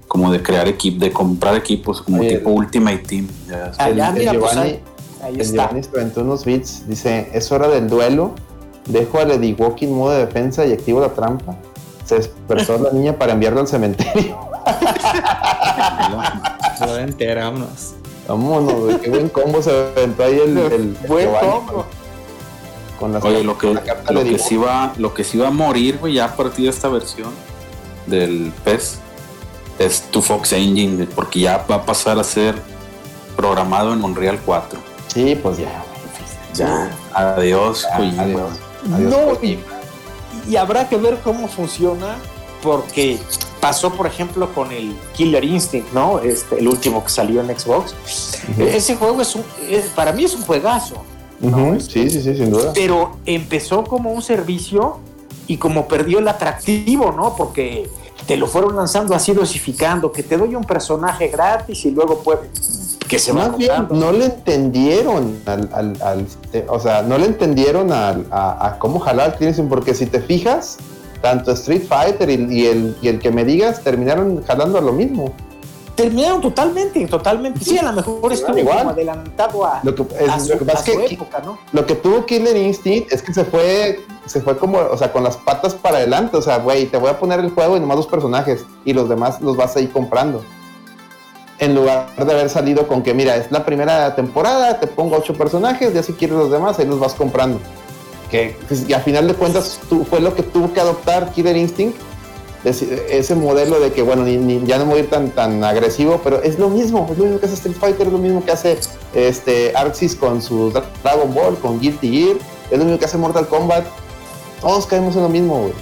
[0.08, 3.30] como de crear equipos, de comprar equipos como tipo Ultimate Team.
[3.48, 4.80] Ya ah, el, mira, pues, Giovanni,
[5.24, 5.72] ahí, está.
[5.72, 8.36] Giovanni unos bits, dice, es hora del duelo,
[8.88, 11.56] dejo a Lady Walking modo de defensa y activo la trampa.
[12.04, 14.38] Se despertó la niña para enviarlo al cementerio.
[17.00, 17.94] entera, vámonos.
[18.28, 21.86] Vámonos, qué buen combo se aventó ahí el, el buen combo.
[23.02, 26.26] Oye, lo que, lo que, sí va, lo que sí va a morir, güey, ya
[26.26, 27.32] a partir de esta versión
[28.06, 29.00] del PES
[29.80, 32.56] es tu Fox Engine, porque ya va a pasar a ser
[33.36, 34.80] programado en Unreal 4.
[35.08, 35.84] Sí, pues ya,
[36.54, 38.52] Ya, adiós, adiós,
[38.84, 42.18] no, y, habrá que ver cómo funciona,
[42.62, 43.20] porque
[43.60, 46.20] pasó, por ejemplo, con el Killer Instinct, ¿no?
[46.20, 47.96] Este, el último que salió en Xbox.
[48.58, 49.44] Ese juego es un,
[49.96, 51.04] para mí es un juegazo.
[51.80, 52.72] Sí, sí, sí, sin duda.
[52.74, 55.00] Pero empezó como un servicio
[55.48, 57.36] y como perdió el atractivo, ¿no?
[57.36, 57.90] Porque
[58.28, 62.98] te lo fueron lanzando así dosificando, que te doy un personaje gratis y luego puedes
[63.12, 66.26] que se Más bien, no le entendieron al, al,
[66.70, 70.78] o sea, no le entendieron a, cómo jalar al porque si te fijas,
[71.22, 75.34] tanto Street Fighter y, el, y el que me digas terminaron jalando a lo mismo
[76.02, 77.64] terminaron totalmente, totalmente.
[77.64, 78.90] Sí, a lo mejor estuvo igual.
[78.90, 80.04] adelantado a, lo que,
[80.44, 81.60] su, época, ¿no?
[81.72, 85.24] Lo que tuvo Killer Instinct es que se fue, se fue como, o sea, con
[85.24, 86.38] las patas para adelante.
[86.38, 89.10] O sea, güey, te voy a poner el juego y nomás dos personajes y los
[89.10, 90.44] demás los vas a ir comprando.
[91.60, 95.36] En lugar de haber salido con que, mira, es la primera temporada, te pongo ocho
[95.36, 97.60] personajes, ya si quieres los demás, ahí los vas comprando.
[98.32, 99.80] Que pues, y a final de cuentas
[100.10, 101.96] fue lo que tuvo que adoptar Killer Instinct
[102.64, 104.28] ese modelo de que, bueno,
[104.66, 107.40] ya no voy a ir tan, tan agresivo, pero es lo mismo, es lo mismo
[107.40, 108.80] que hace Street Fighter, es lo mismo que hace
[109.14, 110.72] este, Arxis con su
[111.04, 112.38] Dragon Ball, con Guilty Gear,
[112.70, 113.86] es lo mismo que hace Mortal Kombat.
[114.62, 115.74] Todos caemos en lo mismo, güey.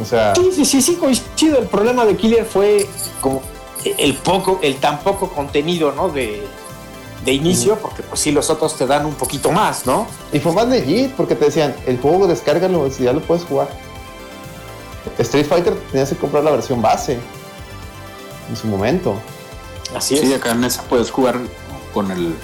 [0.00, 0.34] O sea.
[0.34, 1.58] Sí, sí, sí, sí, coincido.
[1.58, 2.86] El problema de Killer fue
[3.20, 3.40] como
[3.84, 6.08] el poco, el tan poco contenido, ¿no?
[6.08, 6.42] De,
[7.24, 10.06] de inicio, porque pues sí, los otros te dan un poquito más, ¿no?
[10.32, 13.68] Y fue más legit, porque te decían, el juego descárgalo, si ya lo puedes jugar.
[15.18, 17.18] Street Fighter tenías que comprar la versión base
[18.48, 19.14] en su momento.
[19.94, 21.38] Así sí, acá en esa puedes jugar
[21.94, 22.34] con el,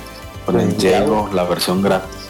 [0.46, 2.22] con el Diego, la versión gratis.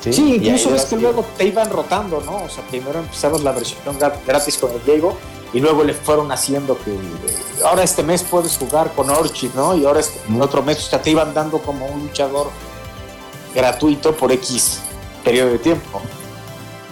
[0.00, 2.44] Sí, incluso es que luego te iban rotando, ¿no?
[2.44, 5.16] O sea, primero empezabas la versión gratis con el Diego
[5.52, 6.96] y luego le fueron haciendo que
[7.64, 9.76] ahora este mes puedes jugar con Orchid, ¿no?
[9.76, 12.50] Y ahora este, otro mes o sea, te iban dando como un luchador
[13.54, 14.80] gratuito por X
[15.24, 16.00] periodo de tiempo.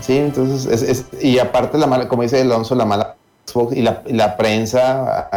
[0.04, 3.16] Sí, entonces, es, y aparte, la mala, como dice Alonso, la mala
[3.46, 5.30] Xbox y la, prensa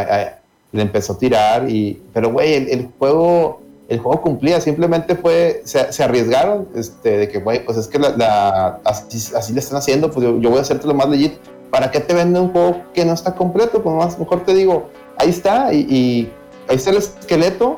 [0.73, 6.03] le empezó a tirar, y, pero güey, el, juego el juego cumplía, simplemente fue, se,
[6.03, 10.49] arriesgaron, este, de que, güey, pues es que la, así, le están haciendo, pues yo,
[10.49, 11.35] voy a hacerte lo más legit.
[11.71, 13.81] ¿Para qué te vende un juego que no está completo?
[13.81, 16.29] Pues más, mejor te digo, ahí está, y,
[16.67, 17.77] ahí está el esqueleto,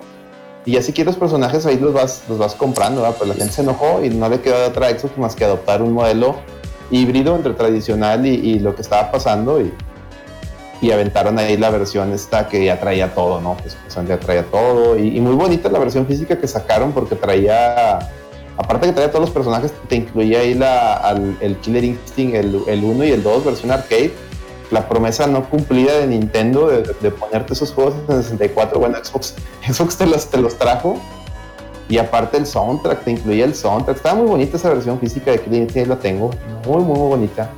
[0.65, 3.15] y así que los personajes ahí los vas, los vas comprando, ¿verdad?
[3.15, 5.83] Pues la gente se enojó y no le quedó de otra Xbox más que adoptar
[5.83, 6.35] un modelo
[6.91, 9.73] híbrido entre tradicional y, lo que estaba pasando y,
[10.81, 13.55] y, aventaron ahí la versión esta que ya traía todo, ¿no?
[13.57, 17.99] Pues, pues ya traía todo y, muy bonita la versión física que sacaron porque traía,
[18.57, 22.83] aparte que traía todos los personajes, te incluía ahí la, el Killer Instinct, el, el
[22.83, 24.13] 1 y el 2, versión arcade.
[24.71, 29.33] La promesa no cumplida de Nintendo de, ponerte esos juegos en 64, bueno, Xbox,
[29.67, 31.01] Xbox te los, te los trajo
[31.89, 33.97] y aparte el soundtrack, te incluía el soundtrack.
[33.97, 36.29] Estaba muy bonita esa versión física de Clint, la tengo.
[36.67, 37.49] Muy, muy, muy bonita.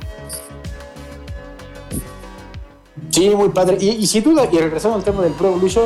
[3.10, 3.76] Sí, muy padre.
[3.78, 5.84] Y, sin duda, y regresando al tema del Pro Evolution,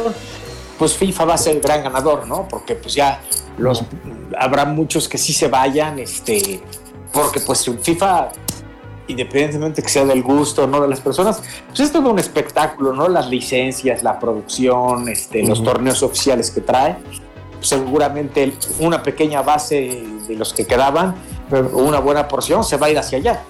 [0.78, 2.46] pues FIFA va a ser el gran ganador, ¿no?
[2.48, 3.20] Porque pues ya
[3.58, 3.82] los
[4.38, 6.60] habrá muchos que sí se vayan, este,
[7.12, 8.28] porque pues FIFA,
[9.08, 13.08] independientemente que sea del gusto no de las personas, pues es todo un espectáculo, ¿no?
[13.08, 16.96] Las licencias, la producción, este, los torneos oficiales que trae
[17.60, 21.14] seguramente una pequeña base de los que quedaban,
[21.50, 23.42] pero una buena porción se va a ir hacia allá.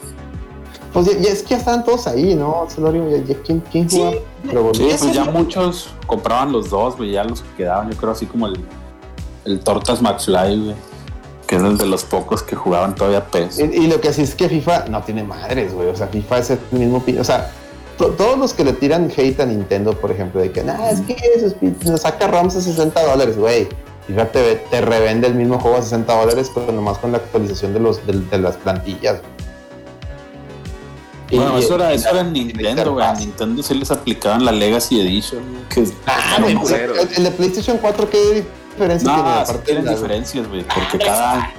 [0.92, 2.66] Pues ya, es que ya están todos ahí, ¿no?
[2.70, 4.02] Celorio, ya, ¿quién, quién sí,
[4.50, 8.46] pues ya muchos compraban los dos, güey, ya los que quedaban, yo creo así como
[8.46, 8.64] el,
[9.44, 10.76] el Tortas McFly, güey,
[11.46, 13.58] que es el de los pocos que jugaban todavía PES.
[13.58, 16.50] Y, lo que sí es que FIFA no tiene madres, güey, o sea, FIFA es
[16.50, 17.52] el mismo, o sea,
[17.98, 21.16] todos los que le tiran hate a Nintendo, por ejemplo, de que, nah, es que
[21.34, 23.68] eso, saca ROMs a 60 dólares, güey
[24.06, 27.80] Fíjate, te revende el mismo juego a 60 dólares, pero nomás con la actualización de,
[27.80, 29.20] los, de, las plantillas.
[31.30, 33.06] Bueno, eso, era, eso era en Nintendo, güey.
[33.18, 35.42] Nintendo sí les aplicaban la Legacy Edition.
[35.68, 39.28] Que ah, el, de PlayStation 4, ¿qué diferencia tiene?
[39.28, 40.62] Aparte tienen diferencias, güey.
[40.62, 41.52] Porque cada.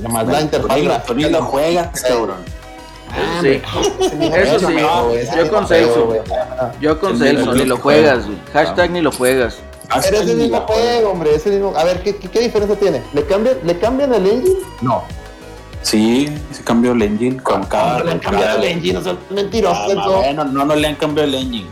[0.00, 0.78] nomás la interfaz.
[1.16, 2.44] Ni lo juegas, cabrón.
[3.10, 3.48] Ah, sí.
[4.34, 4.76] Eso sí,
[5.36, 6.14] yo con Celso.
[6.80, 8.38] Yo con Celso, ni lo juegas, güey.
[8.52, 9.58] Hashtag ni lo juegas.
[10.02, 11.74] Pero es el mismo juego, hombre, es el mismo.
[11.76, 13.02] A ver, ¿qué, qué, diferencia tiene?
[13.14, 14.58] ¿Le cambian, ¿Le cambian el engine?
[14.82, 15.04] No.
[15.82, 17.98] Sí, se cambió el engine con cada.
[17.98, 20.22] No le han cambiado el engine, o sea, mentiroso.
[20.24, 21.68] Ah, no, no le han cambiado el engine.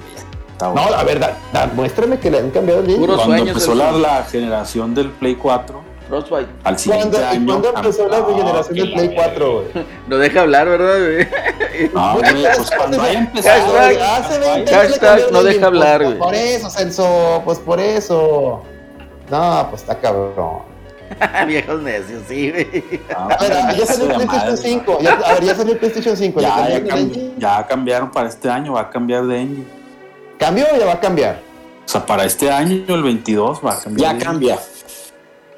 [0.60, 1.36] no, la verdad,
[1.74, 3.06] muéstrame que le han cambiado el engine.
[3.06, 6.48] Cuando empezó la, la generación del Play 4, Frostbite.
[6.64, 7.46] Al siguiente ¿Cuándo, año.
[7.46, 9.86] ¿Cuándo empezó la regeneración del Play 4, güey?
[10.08, 11.90] No deja hablar, ¿verdad, güey?
[11.92, 13.72] No, güey, pues cuando haya empezado.
[13.76, 16.18] Hashtag, hashtag no deja hablar, güey.
[16.18, 18.62] Por eso, Celso, pues por eso.
[19.30, 20.62] No, pues está cabrón.
[21.46, 23.00] Viejos necios, sí, güey.
[23.14, 24.98] a ver, ya salió el PlayStation 5.
[25.00, 26.40] Ya, a ver, ya salió el PlayStation 5.
[26.40, 29.66] Ya, ya, cambi ya, cambiaron para este año, va a cambiar de engine.
[30.38, 31.40] ¿Cambió o ya va a cambiar?
[31.84, 34.18] O sea, para este año, el 22, va a cambiar.
[34.18, 34.58] Ya cambia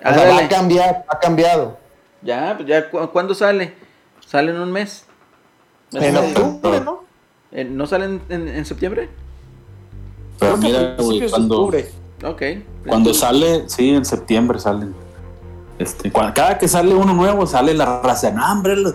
[0.05, 1.79] va a cambiar, ha cambiado.
[2.23, 3.75] Ya, pues ya, ¿cuándo sale?
[4.27, 5.07] Sale en un mes.
[5.93, 7.05] En octubre, ¿no?
[7.51, 9.09] ¿No salen en, septiembre?
[10.39, 11.71] Pero mira, güey, cuando,
[12.25, 12.65] okay.
[12.87, 14.95] cuando sale, sí, en septiembre salen.
[15.79, 18.31] Este, cada que sale uno nuevo, sale la raza.
[18.33, 18.95] No, hombre, lo,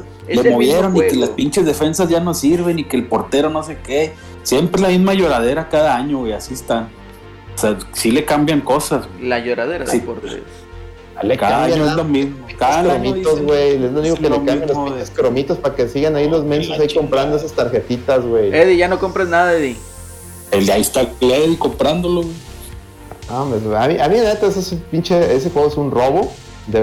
[0.52, 3.78] movieron y que las pinches defensas ya no sirven y que el portero no sé
[3.84, 4.14] qué.
[4.44, 6.90] Siempre la misma lloradera cada año, güey, así están.
[7.56, 9.08] O sea, sí le cambian cosas.
[9.22, 10.00] La lloradera sí.
[10.00, 10.44] portero.
[11.22, 12.46] Le cada año es lo mismo.
[12.58, 13.76] Cada cromitos, güey.
[13.76, 16.80] Es lo único que le cambian los pinches cromitos para que sigan ahí los mensos
[16.80, 18.54] ahí comprando esas tarjetitas, güey.
[18.54, 19.78] Eddie, ya no compres nada, Eddie.
[20.52, 22.36] El de ahí está Eddie comprándolo, güey.
[23.30, 26.32] No, a mí, a mí neta, ese, pinche, ese juego es un robo.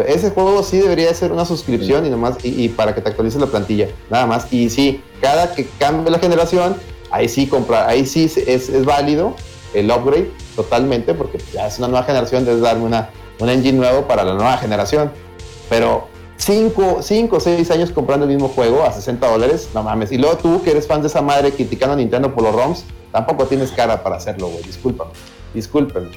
[0.07, 3.47] ese juego sí debería ser una suscripción y nomás, y, para que te actualices la
[3.47, 4.53] plantilla, nada más.
[4.53, 6.77] Y sí, cada que cambie la generación,
[7.11, 8.37] ahí sí comprar, ahí sí es,
[8.69, 9.37] es válido
[9.75, 13.11] el upgrade totalmente, porque ya es una nueva generación, debes darme una
[13.41, 15.11] un engine nuevo para la nueva generación.
[15.69, 16.99] Pero 5
[17.31, 20.13] o 6 años comprando el mismo juego a 60 dólares, no mames.
[20.13, 22.85] Y luego tú, que eres fan de esa madre criticando a Nintendo por los ROMs,
[23.13, 24.63] tampoco tienes cara para hacerlo, güey.
[24.63, 25.11] Discúlpame.
[25.55, 26.09] Discúlpame.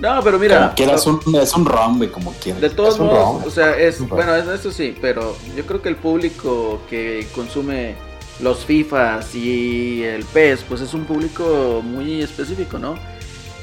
[0.00, 0.72] No, pero mira.
[0.74, 2.60] quieras un, es un ROM, güey, como quieras.
[2.60, 4.00] De todos modos, o sea, es.
[4.08, 7.94] Bueno, eso sí, pero yo creo que el público que consume
[8.40, 12.96] los FIFAs y el PES, pues es un público muy específico, ¿no?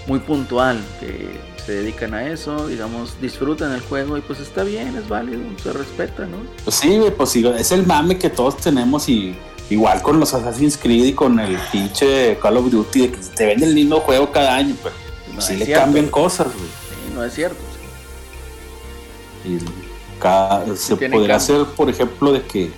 [0.07, 1.37] Muy puntual, que
[1.69, 5.71] se dedican a eso, digamos, disfrutan el juego y pues está bien, es válido, se
[5.71, 6.37] respeta, ¿no?
[6.63, 9.35] Pues sí, pues es el mame que todos tenemos y
[9.69, 13.45] igual con los Assassin's Creed y con el pinche Call of Duty de que te
[13.45, 14.95] venden el mismo juego cada año, pero
[15.35, 16.65] no sí le cambian cosas, güey.
[16.65, 17.61] Sí, no es cierto.
[19.45, 19.59] Y
[20.19, 22.71] cada, se podría hacer, por ejemplo, de que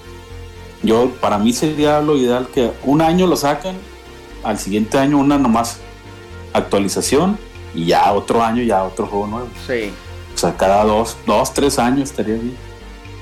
[0.84, 3.78] yo, para mí sería lo ideal que un año lo sacan,
[4.44, 5.78] al siguiente año una nomás
[6.52, 7.38] actualización
[7.74, 9.48] y ya otro año ya otro juego nuevo.
[9.68, 9.92] Sí.
[10.34, 12.58] O sea, cada dos, dos, tres años estaría bien.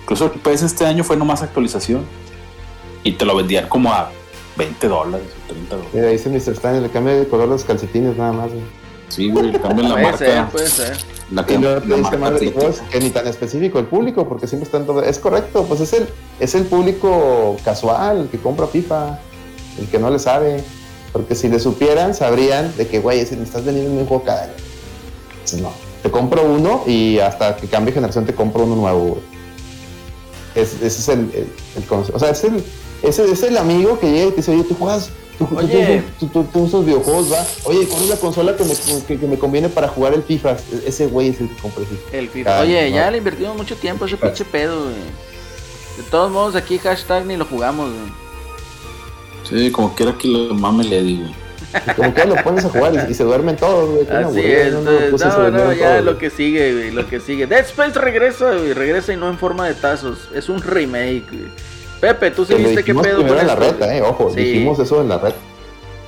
[0.02, 2.06] Incluso el PS este año fue nomás actualización
[3.04, 4.12] y te lo vendían como a
[4.58, 5.94] 20 dólares o 30 dólares.
[5.94, 6.54] Mira, dice Mr.
[6.54, 8.52] Stan, le cambia de color los calcetines nada más.
[9.10, 10.18] Sí, güey, le cambian la puede marca.
[10.18, 10.98] Ser, puede ser.
[11.32, 15.04] La que, no la marca que ni tan específico el público, porque siempre están todo.
[15.04, 16.08] Es correcto, pues es el,
[16.40, 19.20] es el público casual, el que compra FIFA,
[19.80, 20.64] el que no le sabe.
[21.12, 24.44] Porque si le supieran, sabrían de que, güey, si me estás vendiendo un juego cada
[24.44, 24.54] año.
[25.34, 25.72] Entonces, no.
[26.04, 29.18] Te compro uno y hasta que cambie generación te compro uno nuevo,
[30.56, 32.18] ese es el, el, concepto.
[32.18, 32.64] O sea, es el,
[33.04, 36.04] ese es el amigo que llega y te dice, oye, tú juegas, tú, oye.
[36.20, 37.46] tú, tú, tú, usas videojuegos, va.
[37.66, 38.74] Oye, ¿cuál es la consola que me,
[39.08, 40.58] que, que me conviene para jugar el FIFA?
[40.86, 42.18] Ese güey es el que el FIFA.
[42.18, 42.60] El FIFA.
[42.62, 44.96] oye, ya le invertimos mucho tiempo a ese pinche pedo, güey.
[45.98, 48.29] De todos modos, aquí hashtag ni lo jugamos, güey.
[49.50, 51.26] Sí, como quiera que lo mame le digo.
[51.96, 54.24] como que lo pones a jugar y, se duermen todos, güey.
[54.24, 57.48] Así es, no, no, no ya lo que sigue, güey, lo que sigue.
[57.48, 61.52] Dead Space regresa, güey, regresa y no en forma de tazos, es un remake, güey.
[62.00, 65.10] Pepe, tú sí viste qué pedo con en la reta, eh, ojo, dijimos eso en
[65.10, 65.34] la red.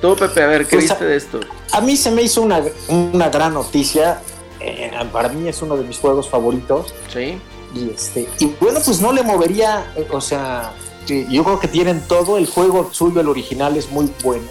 [0.00, 1.40] Tú, Pepe, a ver, ¿qué pues viste de esto?
[1.72, 4.20] A mí se me hizo una, una gran noticia.
[4.58, 6.94] Eh, para mí es uno de mis juegos favoritos.
[7.12, 7.38] Sí.
[7.74, 10.72] Y este, y bueno, pues no le movería, o sea,
[11.06, 12.36] yo creo que tienen todo.
[12.36, 14.46] El juego suyo, el original, es muy bueno.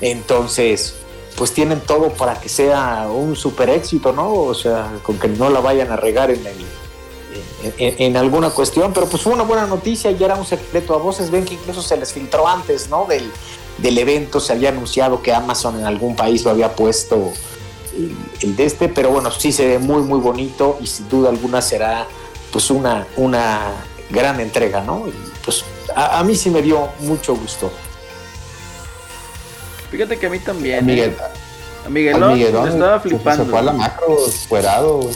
[0.00, 0.94] Entonces,
[1.36, 4.32] pues tienen todo para que sea un super éxito, ¿no?
[4.32, 6.42] O sea, con que no la vayan a regar en,
[7.78, 8.92] en, alguna cuestión.
[8.92, 11.30] Pero pues fue una buena noticia, ya era un secreto a voces.
[11.30, 13.06] Ven que incluso se les filtró antes, ¿no?
[13.06, 13.30] Del,
[13.78, 17.32] del evento se había anunciado que Amazon en algún país lo había puesto
[18.42, 21.62] el, de este, pero bueno, sí se ve muy, muy bonito y sin duda alguna
[21.62, 22.06] será
[22.52, 23.72] pues una, una
[24.10, 25.08] gran entrega, ¿no?
[25.08, 25.14] Y
[25.44, 25.64] pues
[25.94, 27.70] a, mí sí me dio mucho gusto.
[29.90, 30.78] Fíjate que a mí también.
[30.78, 31.86] A Miguel, ¿eh?
[31.86, 33.44] a Miguelón, estaba flipando.
[33.44, 34.16] Se, fue a la macro
[34.48, 35.14] fuerado, güey.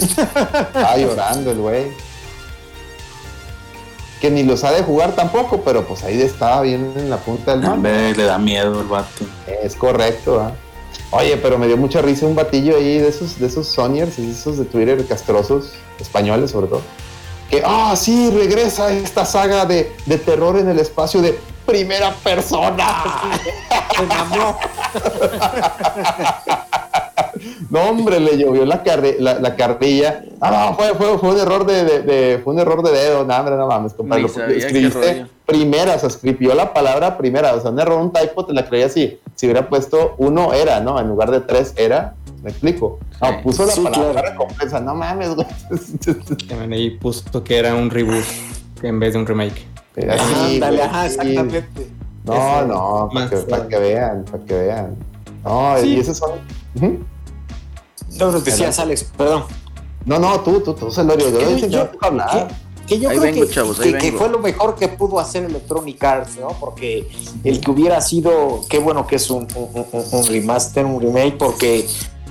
[0.00, 2.10] estaba llorando el güey.
[4.20, 7.62] Que ni lo sabe jugar tampoco, pero pues ahí estaba bien en la punta del
[7.62, 7.88] mando.
[7.88, 9.24] Le da miedo el vato.
[9.62, 10.52] Es correcto, ¿ah?
[11.12, 14.58] Oye, pero me dio mucha risa un batillo ahí de esos, de esos Sonyers, esos
[14.58, 16.82] de Twitter castrosos, españoles sobre todo
[17.50, 21.36] que, ah, sí, regresa esta saga de, de, terror en el espacio de
[21.66, 22.86] primera persona.
[27.70, 28.82] no, hombre, le llovió la,
[29.18, 30.24] la, carrilla.
[30.40, 33.24] Ah, no, fue, fue, fue, un error de, de, fue un error de dedo.
[33.24, 34.26] No, hombre, no mames, compadre.
[34.26, 37.54] Escribiste primera, o sea, escribió la palabra primera.
[37.54, 39.18] O sea, un error, un typo, te la creía así.
[39.34, 41.00] Si hubiera puesto uno era, ¿no?
[41.00, 42.98] En lugar de tres era, ¿Me explico?
[43.20, 44.80] No, puso la palabra completa.
[44.80, 45.46] No mames, güey.
[46.84, 48.24] Y puso que era un reboot
[48.82, 49.66] en vez de un remake.
[49.94, 51.90] dale, ajá, exactamente.
[52.24, 54.96] No, no, para que, para que, vean, para que vean.
[55.44, 56.32] No, y esos son.
[58.18, 59.44] No, lo decías, Alex, perdón.
[60.04, 61.30] No, no, tú, tú, tú, Celorio.
[61.30, 62.48] Yo, yo, yo, hablar.
[62.86, 66.48] Que, yo creo que, que, que, fue lo mejor que pudo hacer Electronic Arts, ¿no?
[66.58, 67.08] Porque
[67.44, 71.86] el que hubiera sido, qué bueno que es un, un, un remaster, un remake, porque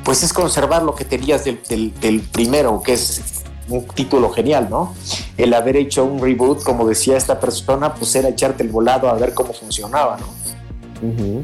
[0.10, 4.96] pues es conservar lo que tenías del, del, primero, que es un título genial, ¿no?
[5.38, 9.14] El haber hecho un reboot, como decía esta persona, pues era echarte el volado a
[9.14, 11.44] ver cómo funcionaba, ¿no?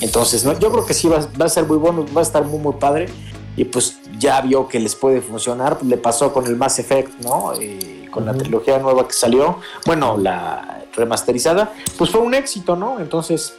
[0.00, 0.56] Entonces, ¿no?
[0.56, 3.08] yo creo que sí va, a ser muy bueno, va a estar muy, muy padre.
[3.56, 7.54] Y pues ya vio que les puede funcionar, le pasó con el Mass Effect, ¿no?
[7.60, 13.00] Eh, con la trilogía nueva que salió, bueno, la remasterizada, pues fue un éxito, ¿no?
[13.00, 13.54] Entonces,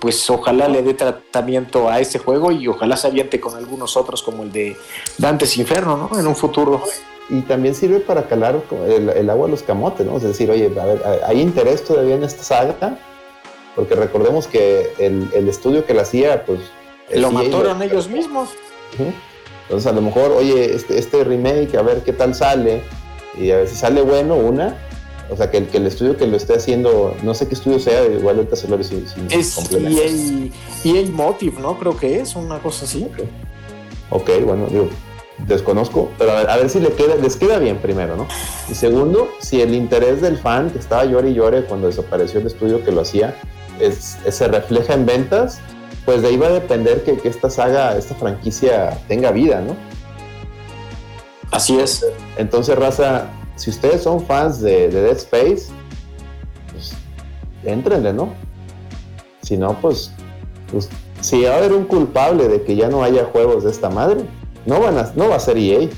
[0.00, 4.22] pues ojalá le dé tratamiento a ese juego y ojalá se aviente con algunos otros
[4.22, 4.76] como el de
[5.18, 6.18] Dantes Inferno, ¿no?
[6.18, 6.82] En un futuro.
[7.28, 10.16] Y también sirve para calar el, agua a los camotes, ¿no?
[10.16, 12.98] Es decir, oye, a ver, ¿hay interés todavía en esta saga?
[13.74, 16.60] Porque recordemos que el, estudio que la hacía, pues...
[17.14, 18.50] Lo mataron ellos mismos.
[19.62, 22.82] Entonces a lo mejor, oye, este, este remake, a ver qué tal sale,
[23.38, 24.76] y a ver si sale bueno una,
[25.30, 27.78] o sea, que el, que el estudio que lo esté haciendo, no sé qué estudio
[27.78, 29.56] sea, igual ahorita se lo si, si Es
[30.84, 31.78] EA, Motive, ¿no?
[31.78, 33.08] Creo que es una cosa así.
[34.10, 34.88] Ok, bueno, digo,
[35.46, 38.26] desconozco, pero a ver, si le queda, les queda bien primero, ¿no?
[38.70, 42.46] Y segundo, si el interés del fan que estaba llore y llore cuando desapareció el
[42.46, 43.34] estudio que lo hacía,
[43.80, 45.60] es, se refleja en ventas,
[46.04, 49.76] pues de ahí va a depender que, esta saga, esta franquicia tenga vida, ¿no?
[51.50, 52.04] Así es.
[52.36, 55.66] Entonces, raza, si ustedes son fans de, Dead Space,
[56.72, 56.94] pues
[57.64, 58.32] entrenle, ¿no?
[59.42, 60.12] Si no, pues,
[60.70, 60.88] pues,
[61.20, 64.24] si va a haber un culpable de que ya no haya juegos de esta madre,
[64.66, 65.88] no, van a, no va a ser EA.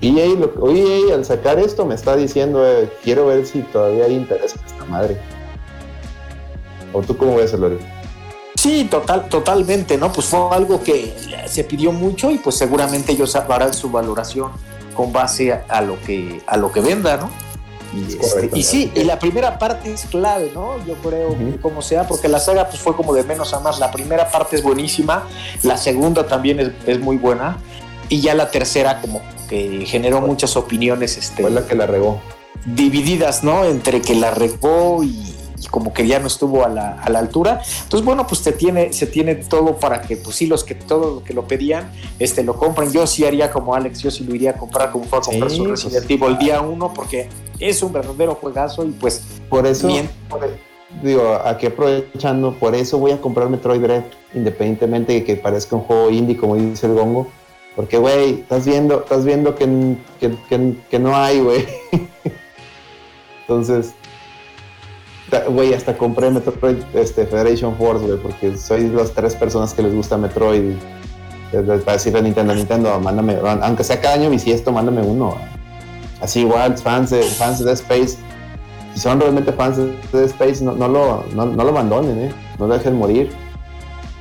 [0.00, 4.14] EA, lo, EA al sacar esto me está diciendo, eh, quiero ver si todavía hay
[4.14, 5.18] interés en esta madre.
[6.92, 7.78] ¿O tú cómo ves, Lori?
[8.54, 10.12] Sí, total, totalmente, ¿no?
[10.12, 11.14] Pues fue algo que
[11.46, 14.52] se pidió mucho y pues seguramente ellos harán su valoración
[14.94, 17.30] con base a, lo que a lo que venda, ¿no?
[17.92, 20.84] Y, este, sí, y la primera parte es clave, ¿no?
[20.84, 23.78] Yo creo, como sea, porque la saga pues fue como de menos a más.
[23.78, 25.28] La primera parte es buenísima,
[25.62, 27.58] la segunda también es, es muy buena,
[28.08, 31.16] y ya la tercera como que generó muchas opiniones.
[31.16, 32.20] Este, fue la que la regó.
[32.64, 33.64] Divididas, ¿no?
[33.64, 35.34] Entre que la regó y
[35.70, 37.60] como que ya no estuvo a la, a la, altura.
[37.82, 41.14] Entonces, bueno, pues te tiene, se tiene todo para que, pues sí, los que todos
[41.16, 42.92] los que lo pedían, este, lo compren.
[42.92, 45.50] Yo sí haría como Alex, yo sí lo iría a comprar como fue a comprar
[45.50, 47.28] su pues, Resident Evil el día uno, porque
[47.58, 49.22] es un verdadero juegazo y pues...
[49.48, 49.88] Por eso,
[51.02, 54.04] digo, aquí aprovechando, por eso voy a comprar Metroid Dread,
[54.34, 57.28] independientemente de que parezca un juego indie, como dice el gongo.
[57.76, 61.66] Porque, güey, estás viendo, estás viendo que, que, que no hay, güey.
[63.40, 63.94] Entonces,
[65.40, 69.82] Güey, hasta compré Metroid este, Federation Force, güey, porque soy de las tres personas que
[69.82, 70.74] les gusta Metroid.
[71.52, 75.36] Para decirle a Nintendo, Nintendo, mándame, aunque sea cada año bisiesto, mándame uno.
[76.20, 78.16] Así igual, fans de, fans de Space,
[78.94, 82.32] si son realmente fans de Space, no, lo, no, lo abandonen, ¿eh?
[82.58, 83.30] no dejen morir.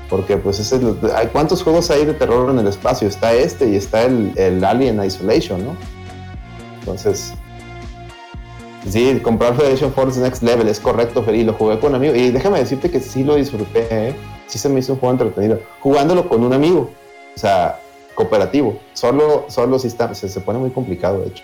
[0.10, 0.80] Porque pues ese
[1.16, 5.04] hay cuántos juegos hay de terror en el espacio, está este y está el Alien
[5.04, 5.76] Isolation, ¿no?
[6.82, 7.34] Entonces,
[8.90, 12.18] Sí, comprar Federation Force Next Level, es correcto, Feli, lo jugué con amigos.
[12.18, 14.16] Y déjame decirte que sí lo disfruté, ¿eh?
[14.48, 15.60] sí se me hizo un juego entretenido.
[15.80, 16.92] Jugándolo con un amigo,
[17.36, 17.80] o sea,
[18.16, 18.80] cooperativo.
[18.94, 21.44] Solo, solo sí está, se, se pone muy complicado, de hecho.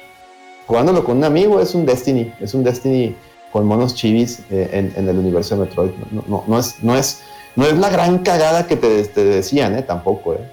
[0.68, 3.16] Jugándolo con un amigo es un Destiny, es un Destiny
[3.52, 5.91] con monos chivis eh, en, el universo de Metroid.
[6.28, 7.22] No, es, no, es,
[7.56, 9.82] no es la gran cagada que te, te decían, ¿eh?
[9.82, 10.52] Tampoco, ¿eh?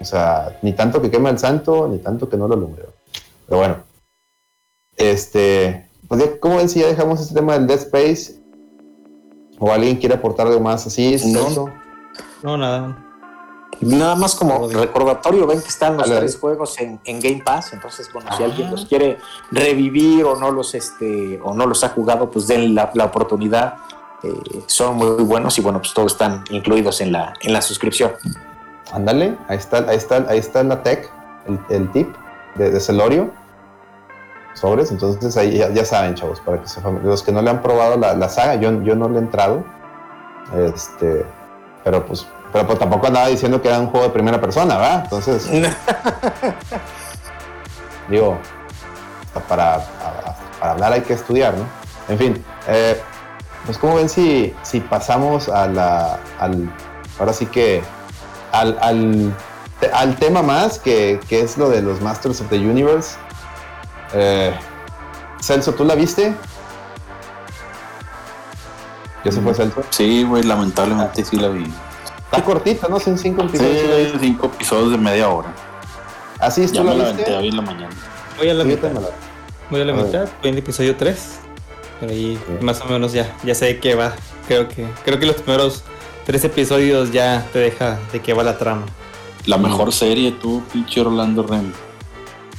[0.00, 2.86] O sea, ni tanto que quema el santo, ni tanto que no lo alumbró.
[3.46, 3.76] Pero bueno,
[4.96, 8.34] este, pues ¿cómo ven si ya dejamos este tema del Dead Space?
[9.60, 11.16] ¿O alguien quiere aportar algo más así?
[11.26, 11.70] No,
[12.42, 13.06] no, nada.
[13.80, 18.28] Nada más como recordatorio, ven que están los tres juegos en, Game Pass, entonces bueno,
[18.36, 19.18] si alguien los quiere
[19.52, 23.76] revivir o no los este o no los ha jugado, pues den la, oportunidad.
[24.24, 24.34] Eh,
[24.66, 28.10] son muy buenos y bueno, pues todos están incluidos en la en la suscripción.
[28.92, 31.08] Ándale, ahí está, ahí está, ahí está la tech,
[31.68, 32.08] el, tip
[32.56, 33.30] de, de Celorio
[34.54, 34.90] sobres.
[34.90, 38.28] Entonces ahí ya, saben, chavos, para que se los que no le han probado la,
[38.28, 39.64] saga, yo, yo no le he entrado.
[40.54, 41.24] Este,
[41.84, 45.00] pero pues, pero pues tampoco andaba diciendo que era un juego de primera persona, ¿verdad?
[45.04, 45.48] Entonces,
[48.08, 48.38] digo,
[49.48, 49.84] para,
[50.60, 51.64] hablar hay que estudiar, ¿no?
[52.08, 53.00] En fin, eh,
[53.64, 56.72] pues como ven si, si pasamos a la, al,
[57.18, 57.82] ahora sí que
[58.52, 59.32] al, al,
[59.92, 63.16] al tema más, que, que es lo de los Masters of the Universe.
[64.14, 64.52] Eh,
[65.40, 66.34] Celso, ¿tú la viste?
[69.24, 69.82] ¿Ya se fue Celso?
[69.90, 71.64] Sí, güey, lamentablemente sí la vi.
[72.24, 73.00] Está cortita, ¿no?
[73.00, 74.12] Son cinco episodios.
[74.12, 75.52] Sí, cinco episodios de media hora.
[76.38, 77.34] Así es, tú la, la viste.
[77.34, 77.94] en la mañana.
[78.38, 78.90] Voy a la mitad.
[79.68, 81.40] Voy a la mitad, voy en el episodio 3.
[82.00, 84.14] Pero ahí más o menos ya, ya sé de qué va.
[84.48, 85.84] Creo que, creo que los primeros
[86.24, 88.86] tres episodios ya te deja de qué va la trama.
[89.44, 91.72] La mejor serie, tú, pinche Orlando Rem.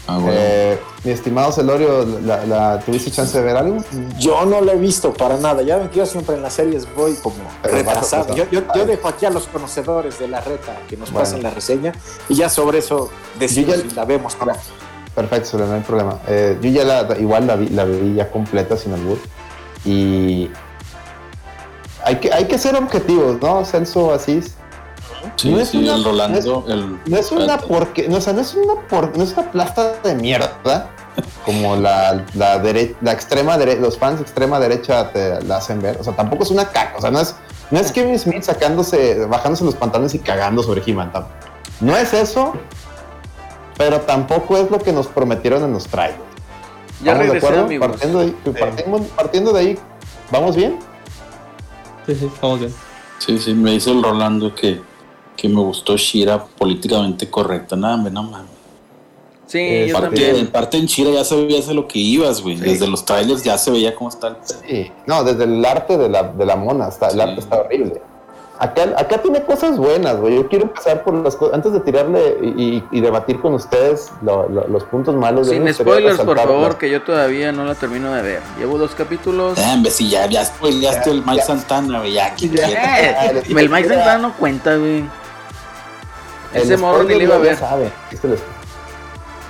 [0.07, 3.83] Ah, eh, mi estimado Celorio, ¿la, tuviste chance de ver algo?
[4.17, 5.61] Yo no lo he visto para nada.
[5.61, 8.35] Ya ven que yo siempre en las series voy como retrasado.
[8.35, 8.45] Yo,
[8.85, 11.93] dejo aquí a los conocedores de la reta que nos pasen la reseña
[12.29, 13.09] y ya sobre eso
[13.39, 14.35] decimos si la vemos.
[15.15, 16.19] Perfecto, no hay problema.
[16.27, 19.17] Eh, yo ya la, igual la vi, la vi ya completa sin albur.
[19.83, 20.49] Y
[22.03, 23.65] hay que, hay que ser objetivos, ¿no?
[23.65, 24.55] Celso Asís
[25.43, 26.65] no es una, el Rolando.
[27.05, 28.73] No es, una porque, no, o sea, no es una
[29.15, 30.89] no es una plasta de mierda
[31.45, 32.61] como la, la,
[33.01, 35.97] la extrema derecha, los fans de extrema derecha te la hacen ver.
[35.99, 36.97] O sea, tampoco es una caca.
[36.97, 37.35] O sea, no es,
[37.71, 41.11] no es Kevin Smith sacándose, bajándose los pantalones y cagando sobre He-Man.
[41.79, 42.53] No es eso,
[43.77, 46.19] pero tampoco es lo que nos prometieron en los trailers.
[47.03, 47.67] Ya ¿Vamos de acuerdo?
[47.79, 49.79] Partiendo de, ahí, partiendo de ahí,
[50.29, 50.77] ¿vamos bien?
[52.05, 52.73] Sí, sí, vamos bien.
[53.17, 54.81] Sí, sí, me dice el Rolando que
[55.35, 57.75] que me gustó Shira políticamente correcta.
[57.75, 58.61] Nada, no mames.
[59.51, 62.55] Sí, eh, yo parte, parte en Shira ya sabías de lo que ibas, güey.
[62.55, 66.07] Desde los trailers ya se veía cómo está el Sí, no, desde el arte de
[66.07, 68.01] la, de la mona, está, el arte está horrible.
[68.61, 70.35] Acá, acá tiene cosas buenas, güey.
[70.35, 71.55] Yo quiero empezar por las cosas.
[71.55, 75.49] Antes de tirarle y, debatir con ustedes los puntos malos.
[75.49, 78.41] Sin spoilers, por favor, que yo todavía no la termino de ver.
[78.59, 79.57] Llevo dos capítulos.
[79.57, 82.13] Eh, si ya, ya spoileaste el Mike Santana, güey.
[82.13, 85.05] Ya, ya, el Mike Santana no cuenta, güey.
[86.53, 87.57] Ese morro ni le iba a ver.
[87.57, 87.91] Sabe.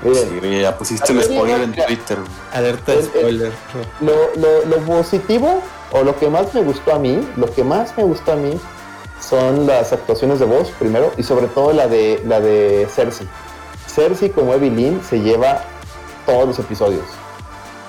[0.03, 2.17] Sí, ya pusiste el spoiler en Twitter.
[2.53, 3.51] Alerta de spoiler.
[3.99, 5.61] Lo, lo, lo positivo,
[5.91, 8.59] o lo que más me gustó a mí, lo que más me gustó a mí
[9.19, 13.27] son las actuaciones de voz primero y sobre todo la de la de Cersei.
[13.87, 15.63] Cersei como Evelyn se lleva
[16.25, 17.05] todos los episodios.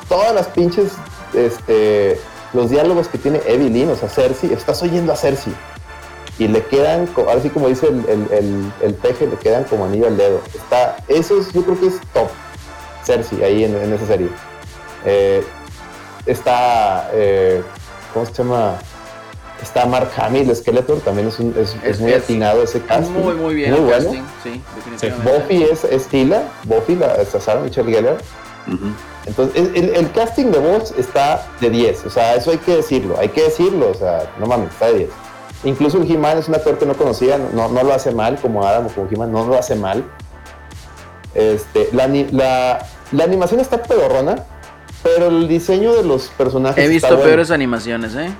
[0.09, 0.93] Todas las pinches
[1.33, 2.21] este
[2.53, 5.55] los diálogos que tiene Evelyn, o sea, Cersei, estás oyendo a Cersei.
[6.39, 10.17] Y le quedan, ahora sí como dice el, el, peje, le quedan como anillo al
[10.17, 10.41] dedo.
[10.55, 12.29] Está, eso es, yo creo que es top.
[13.05, 14.29] Cersei ahí en, esa serie.
[15.05, 15.45] Eh,
[16.27, 17.63] está, eh,
[18.15, 18.79] ¿cómo se llama?
[19.61, 23.13] Está Mark Hamill, Skeletor, también es, un, es, muy atinado ese casting.
[23.13, 23.73] Muy, muy bien.
[23.73, 24.11] Muy bueno.
[24.43, 25.39] sí, definitivamente.
[25.39, 28.17] Buffy es, es Tila, Buffy, la, es Sarah Michelle Gellar.
[29.27, 33.29] Entonces, el, casting de voz está de 10, o sea, eso hay que decirlo, hay
[33.29, 35.11] que decirlo, o sea, no mames, está de 10.
[35.65, 38.67] Incluso el He-Man es un actor que no conocía, no, no lo hace mal, como
[38.67, 40.05] Adam o como He-Man, no lo hace mal.
[41.35, 44.45] Este, la, la, la animación está pedorrona,
[45.03, 46.85] pero el diseño de los personajes.
[46.85, 48.31] He visto peores animaciones, ¿eh?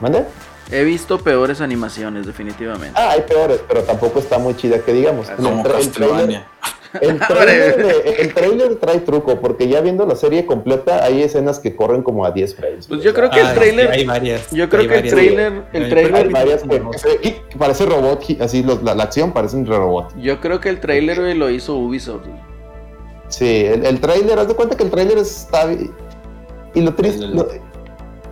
[0.00, 0.24] ¿Mande?
[0.70, 2.98] He visto peores animaciones, definitivamente.
[3.00, 5.30] Ah, hay peores, pero tampoco está muy chida que digamos.
[5.30, 6.44] Como el, trailer,
[7.00, 7.18] el,
[8.34, 12.30] trailer, trae truco, porque ya viendo la serie completa hay escenas que corren como a
[12.30, 12.86] 10 frames.
[12.86, 13.90] Pues yo creo que el ah, trailer.
[13.90, 14.50] hay varias.
[14.50, 15.52] Yo creo que el trailer.
[15.72, 16.64] El trailer varias
[17.58, 20.14] parece robot, así la, acción parece un robot.
[20.18, 22.26] Yo creo que el trailer lo hizo Ubisoft.
[23.28, 25.70] Sí, el, trailer, haz de cuenta que el trailer está.
[26.74, 27.26] Y lo triste.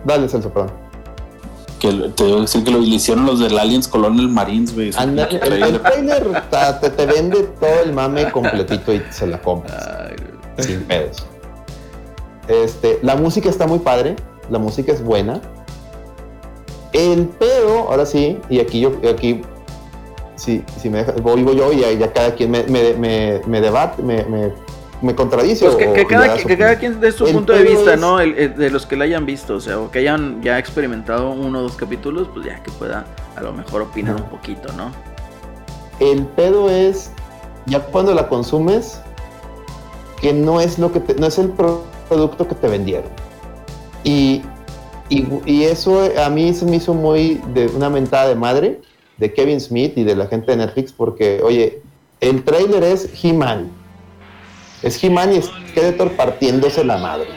[0.03, 0.86] Dale, Celso, perdón.
[1.79, 4.89] Que te digo decir que lo hicieron los del Aliens Colonial Marines, güey.
[4.89, 6.43] el, trailer
[6.81, 10.11] te, te, vende todo el mame completito y se la compras.
[10.57, 11.25] sin pedos.
[12.47, 14.15] Este, la música está muy padre,
[14.49, 15.41] la música es buena.
[16.93, 19.41] El pedo, ahora sí, y aquí yo, aquí,
[20.35, 23.61] sí, si me deja, voy, voy yo y ya, cada quien me, me, me, me
[23.61, 24.51] debate, me, me
[25.01, 25.65] me contradice.
[25.65, 26.05] Pues que,
[26.57, 28.17] cada, quien dé su punto de vista, ¿no?
[28.17, 31.61] de los que la hayan visto, o sea, o que hayan ya experimentado uno o
[31.63, 33.05] dos capítulos, pues ya que pueda
[33.35, 34.91] a lo mejor opinar un poquito, ¿no?
[35.99, 37.11] El pedo es,
[37.65, 39.01] ya cuando la consumes,
[40.21, 43.09] que no es lo que no es el producto que te vendieron.
[44.03, 44.41] Y,
[45.09, 48.81] y, eso a mí se me hizo muy de una mentada de madre
[49.17, 51.81] de Kevin Smith y de la gente de Netflix, porque, oye,
[52.21, 53.69] el trailer es He-Man
[54.81, 57.27] es He-Man y Skeletor partiéndose la madre.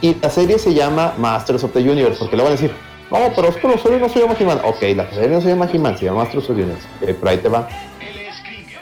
[0.00, 2.72] Y la serie se llama Masters of the Universe, porque le van a decir,
[3.10, 4.60] no, pero es que la serie no se llama He-Man.
[4.64, 7.14] Ok, la serie no se llama He-Man, se llama Masters of the Universe.
[7.14, 7.68] Por ahí te va.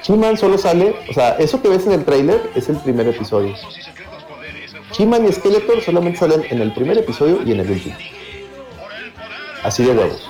[0.06, 3.54] He-Man solo sale, o sea, eso que ves en el trailer es el primer episodio.
[4.98, 7.96] He-Man y Skeletor solamente salen en el primer episodio y en el último.
[9.62, 10.28] Así de huevos.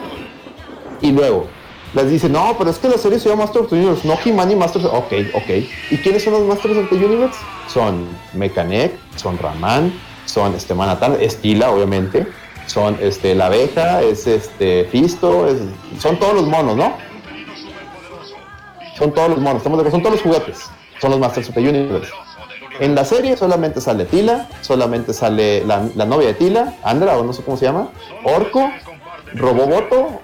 [1.00, 1.46] Y luego,
[1.94, 4.18] les dice, no, pero es que la serie se llama Masters of the Universe, no
[4.24, 4.94] He-Man y Masters of...
[4.94, 5.50] Ok, ok.
[5.90, 7.38] ¿Y quiénes son los Masters of the Universe?
[7.68, 9.92] Son Mechanic, son Raman,
[10.24, 12.26] son este Manhattan, Estila, obviamente,
[12.66, 15.46] son este la abeja, es este Fisto,
[15.98, 16.94] son todos los monos, ¿no?
[18.96, 20.70] Son todos los monos, estamos de son todos los juguetes,
[21.00, 22.10] son los Masters of the Universe.
[22.80, 27.22] En la serie solamente sale Tila, solamente sale la, la novia de Tila, Andra, o
[27.22, 27.90] no sé cómo se llama,
[28.24, 28.70] Orco,
[29.34, 30.21] Roboboto,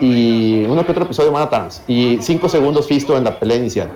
[0.00, 3.90] y uno que otro episodio de y cinco segundos visto en la pelea inicial.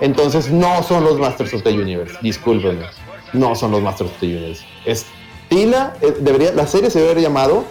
[0.00, 2.86] Entonces no son los Masters of the Universe, discúlpenme,
[3.32, 4.64] no son los Masters of the Universe.
[4.84, 5.06] Es
[5.48, 7.64] Tila, eh, debería, la serie se debería llamado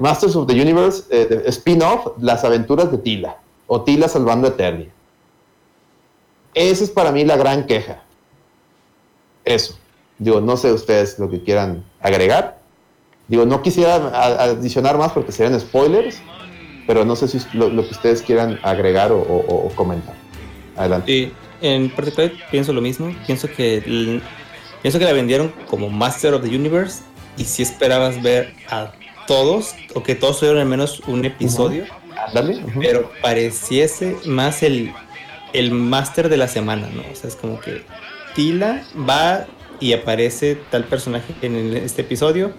[0.00, 3.36] Masters of the Universe eh, spin-off, las aventuras de Tila,
[3.66, 4.88] o Tila salvando a Eternia.
[6.54, 8.02] Esa es para mí la gran queja.
[9.44, 9.76] Eso.
[10.18, 12.58] Digo, no sé ustedes lo que quieran agregar.
[13.28, 13.94] Digo, no quisiera
[14.44, 16.20] adicionar más porque serían spoilers,
[16.86, 20.14] pero no sé si lo, lo que ustedes quieran agregar o, comentar.
[20.76, 21.12] Adelante.
[21.12, 23.14] Sí, en particular pienso lo mismo.
[23.26, 24.20] Pienso que
[24.80, 27.02] pienso que la vendieron como Master of the Universe
[27.36, 28.92] y si esperabas ver a
[29.26, 31.84] todos o que todos tuvieran al menos un episodio.
[32.80, 34.92] Pero pareciese más el,
[35.52, 37.02] el Master de la semana, ¿no?
[37.12, 37.82] O sea, es como que
[38.34, 39.46] Tila va
[39.80, 42.52] y aparece tal personaje en este episodio.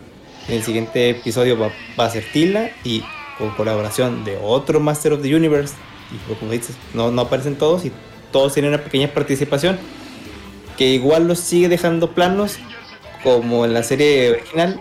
[0.47, 3.03] En el siguiente episodio va, va a ser Tila y
[3.37, 5.73] con colaboración de otro Master of the Universe.
[6.11, 7.91] Y como dices, no, no aparecen todos y
[8.31, 9.79] todos tienen una pequeña participación
[10.77, 12.57] que igual los sigue dejando planos
[13.23, 14.79] como en la serie original.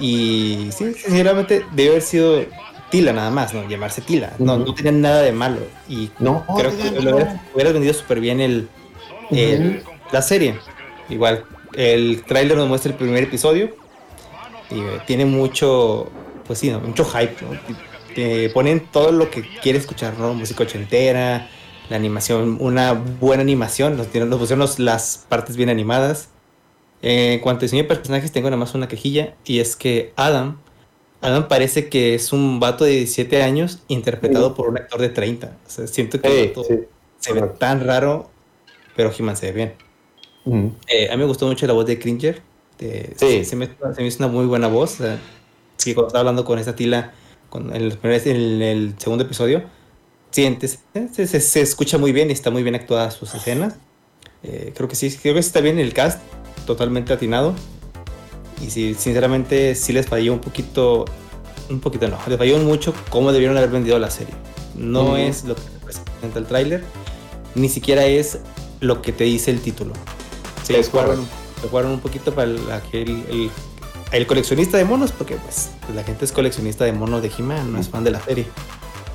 [0.00, 2.44] Y sí, sinceramente debe haber sido
[2.90, 3.68] Tila nada más, ¿no?
[3.68, 4.32] Llamarse Tila.
[4.38, 5.60] No, no tenía nada de malo.
[5.88, 7.16] Y no, creo que lo
[7.54, 8.68] hubiera, vendido súper bien el,
[10.12, 10.56] la serie.
[11.08, 11.44] Igual,
[11.74, 13.76] el tráiler nos muestra el primer episodio.
[14.70, 16.10] Y eh, tiene mucho,
[16.50, 17.36] pues sí, mucho hype,
[18.12, 20.34] Te ponen todo lo que quieres escuchar, ¿no?
[20.34, 21.48] Música ochentera,
[21.88, 23.96] la animación, una buena animación.
[23.96, 26.28] Nos, nos pusieron las partes bien animadas.
[27.02, 29.36] en cuanto a diseño de personajes, tengo nada más una quejilla.
[29.44, 30.58] Y es que Adam
[31.20, 35.56] Adam parece que es un vato de 17 años interpretado por un actor de 30.
[35.64, 36.52] O sea, siento que
[37.20, 38.28] se ve tan raro,
[38.96, 39.74] pero He-Man se ve bien.
[40.88, 42.42] Eh, a mí me gustó mucho la voz de Cringer.
[43.14, 43.44] sí.
[43.44, 43.68] Se me,
[44.00, 45.00] hizo una muy buena voz.
[45.00, 45.04] O
[45.84, 47.12] que cuando estaba hablando con esta tila
[47.54, 49.62] en, el, en el segundo episodio,
[50.30, 50.80] sientes,
[51.12, 53.74] se, se, escucha muy bien y está muy bien actuada sus escenas.
[54.42, 56.20] Eh, creo que sí, creo que está bien el cast,
[56.66, 57.54] totalmente atinado.
[58.64, 61.06] Y sí, sinceramente sí les falló un poquito,
[61.68, 64.34] un poquito no, les falló mucho cómo debieron haber vendido la serie.
[64.74, 66.84] No es lo que presenta el tráiler,
[67.54, 68.38] ni siquiera es
[68.80, 69.94] lo que te dice el título.
[70.62, 71.26] Sí, les jugaron,
[71.92, 72.60] un poquito para el,
[72.92, 73.50] el,
[74.26, 77.88] coleccionista de monos, porque pues, la gente es coleccionista de monos de He-Man, no es
[77.88, 78.46] fan de la serie.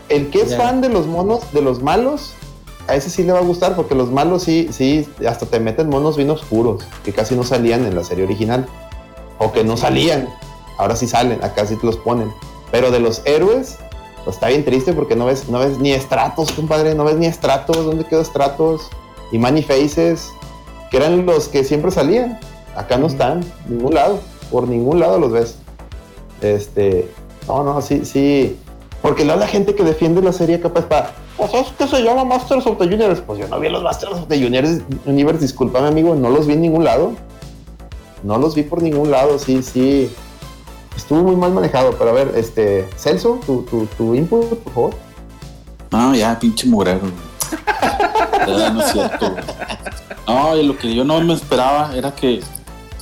[0.09, 2.33] El que es fan de los monos, de los malos,
[2.87, 5.89] a ese sí le va a gustar, porque los malos sí, sí, hasta te meten
[5.89, 8.67] monos bien oscuros, que casi no salían en la serie original
[9.39, 10.29] o que no salían.
[10.77, 12.31] Ahora sí salen, acá sí te los ponen.
[12.71, 13.77] Pero de los héroes,
[14.23, 17.25] pues está bien triste porque no ves, no ves ni estratos, compadre, no ves ni
[17.25, 18.89] estratos, ¿dónde quedó estratos?
[19.31, 20.29] Y Manny Faces,
[20.91, 22.39] que eran los que siempre salían.
[22.75, 24.19] Acá no están, ningún lado,
[24.51, 25.57] por ningún lado los ves.
[26.41, 27.09] Este,
[27.47, 28.57] no, no, sí, sí.
[29.01, 32.65] Porque la gente que defiende la serie capaz para, pues es que se llama Masters
[32.65, 33.21] of the Universe.
[33.21, 36.53] Pues yo no vi los Masters of the Universe, Universe discúlpame amigo, no los vi
[36.53, 37.13] en ningún lado
[38.25, 40.11] no los vi por ningún lado, sí, sí.
[40.95, 44.93] Estuvo muy mal manejado, pero a ver, este, Celso, tu, tu, tu input, por favor.
[45.91, 47.01] No, ya, pinche mugrero.
[48.47, 49.35] no es cierto.
[50.27, 52.41] No, lo que yo no me esperaba era que,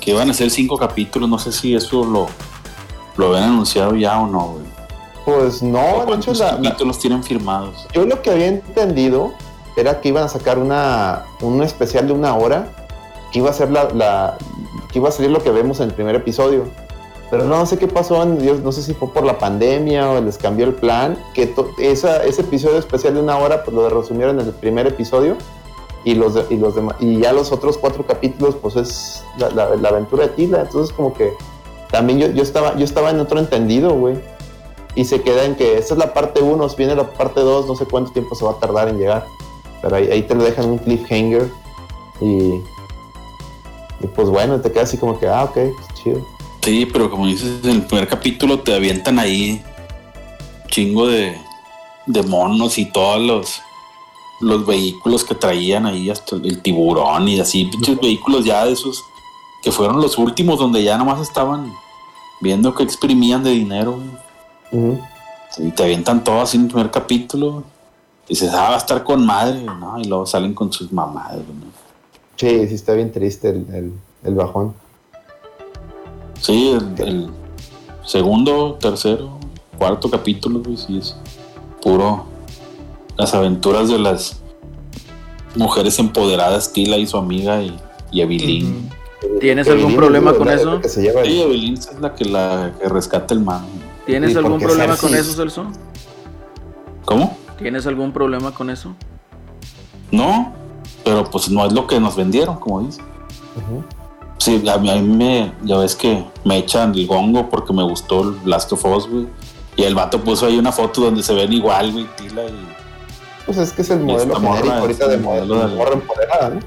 [0.04, 1.30] que iban a ser cinco capítulos.
[1.30, 2.28] No sé si eso lo,
[3.16, 4.66] lo habían anunciado ya o no, güey.
[5.26, 7.88] Pues no, ¿Cuántos capítulos tienen firmados?
[7.94, 9.34] Yo lo que había entendido
[9.78, 12.68] era que iban a sacar una, un especial de una hora
[13.32, 14.38] que iba a ser la,
[14.92, 16.66] que iba a salir lo que vemos en el primer episodio.
[17.32, 20.38] Pero no sé qué pasó, Dios, no sé si fue por la pandemia o les
[20.38, 24.48] cambió el plan, que esa, ese episodio especial de una hora pues lo resumieron en
[24.48, 25.38] el primer episodio
[26.04, 30.28] y los, y los demás, y ya los otros cuatro capítulos pues es la, aventura
[30.28, 31.34] de Tila, entonces como que
[31.92, 34.16] también yo, yo, estaba, yo estaba en otro entendido, güey.
[34.96, 37.76] Y se queda en que esta es la parte 1, viene la parte 2, no
[37.76, 39.26] sé cuánto tiempo se va a tardar en llegar.
[39.82, 41.50] Pero ahí, te lo dejan un cliffhanger
[42.22, 42.62] y
[44.04, 45.58] y pues bueno, te queda así como que, ah, ok,
[45.94, 46.26] chido.
[46.62, 49.62] Sí, pero como dices, en el primer capítulo te avientan ahí
[50.68, 51.38] chingo de,
[52.06, 53.62] de monos y todos los,
[54.44, 59.04] los vehículos que traían ahí, hasta el tiburón y así, pinches vehículos ya de esos
[59.64, 61.74] que fueron los últimos donde ya nomás estaban
[62.42, 63.98] viendo que exprimían de dinero.
[65.58, 67.64] Y te avientan todo así en el primer capítulo.
[68.28, 70.00] Dices, ah, va a estar con madre, ¿no?
[70.00, 71.72] Y luego salen con sus mamadas, ¿no?
[72.36, 74.74] Sí, sí está bien triste el, bajón.
[76.42, 77.30] Sí, el,
[78.04, 79.38] segundo, tercero,
[79.78, 81.16] cuarto capítulo, güey, sí es
[81.82, 82.33] puro
[83.18, 84.42] las aventuras de las
[85.56, 87.78] mujeres empoderadas, Tila y su amiga y,
[88.12, 88.90] y Evelyn.
[89.40, 90.82] ¿Tienes algún problema con eso?
[90.88, 93.66] sí, Evelyn es la que la que rescata el man.
[94.06, 95.66] ¿Tienes algún problema con eso, Celso?
[97.06, 97.38] ¿Cómo?
[97.58, 98.94] ¿Tienes algún problema con eso?
[100.12, 100.54] No,
[101.04, 103.02] pero pues no es lo que nos vendieron, como dice.
[104.38, 108.36] Sí, a mí, me, ya ves que me echan el gongo porque me gustó el
[108.46, 109.28] Last of Us, güey.
[109.76, 112.83] Y el vato puso ahí una foto donde se ven igual, güey, Tila y...
[113.46, 116.60] Pues es que es el modelo genérico ahorita de modelo de morra empoderada, ¿no?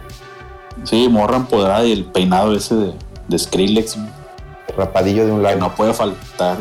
[0.85, 2.93] Sí, morra empoderada y el peinado ese de,
[3.29, 3.97] de Skrillex,
[4.77, 5.55] Rapadillo de un lado.
[5.55, 6.59] Que no puede faltar.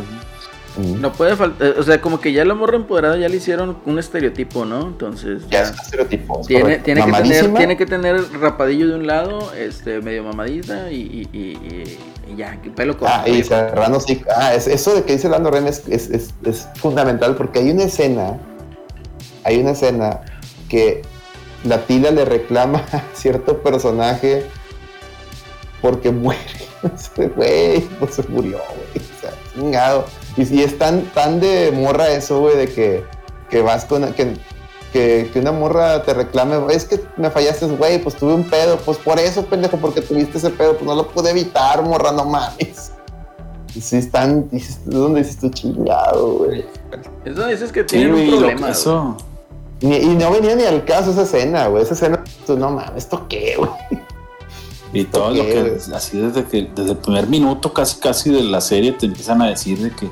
[0.77, 3.97] No puede faltar, o sea, como que ya la morra empoderada ya le hicieron un
[3.97, 4.81] estereotipo, ¿no?
[4.81, 5.43] Entonces.
[5.49, 6.41] Ya, es un estereotipo.
[6.45, 11.29] Tiene, tiene, que tener, tiene que tener rapadillo de un lado, este, medio mamadita y,
[11.31, 13.13] y, y, ya, pelo corto.
[13.15, 14.21] Ah, y cerrando sí.
[14.35, 18.37] Ah, eso de que dice Lando Ren es, es, es, fundamental porque hay una escena,
[19.45, 20.21] hay una escena
[20.67, 21.03] que
[21.63, 24.45] la tila le reclama a cierto personaje
[25.81, 26.41] porque muere.
[27.35, 29.05] Güey, pues se murió, güey.
[29.07, 30.05] O sea, chingado.
[30.37, 33.03] Y si es tan, tan de morra eso, güey, de que,
[33.49, 34.13] que vas con.
[34.13, 34.33] Que,
[34.93, 38.77] que, que, una morra te reclame, es que me fallaste, güey, pues tuve un pedo,
[38.77, 42.25] pues por eso, pendejo, porque tuviste ese pedo, pues no lo pude evitar, morra, no
[42.25, 42.91] mames.
[43.73, 46.65] sí están, dices, ¿dónde dices tú chingado, güey?
[47.25, 48.69] Eso dices que tiene un problema.
[48.69, 49.17] Eso.
[49.93, 51.83] Y no venía ni al caso esa escena, güey.
[51.83, 53.69] Esa escena, tú, no mames, ¿esto qué, güey?
[54.93, 58.61] Y todo lo que, así desde que, desde el primer minuto casi casi de la
[58.61, 60.09] serie te empiezan a decir de que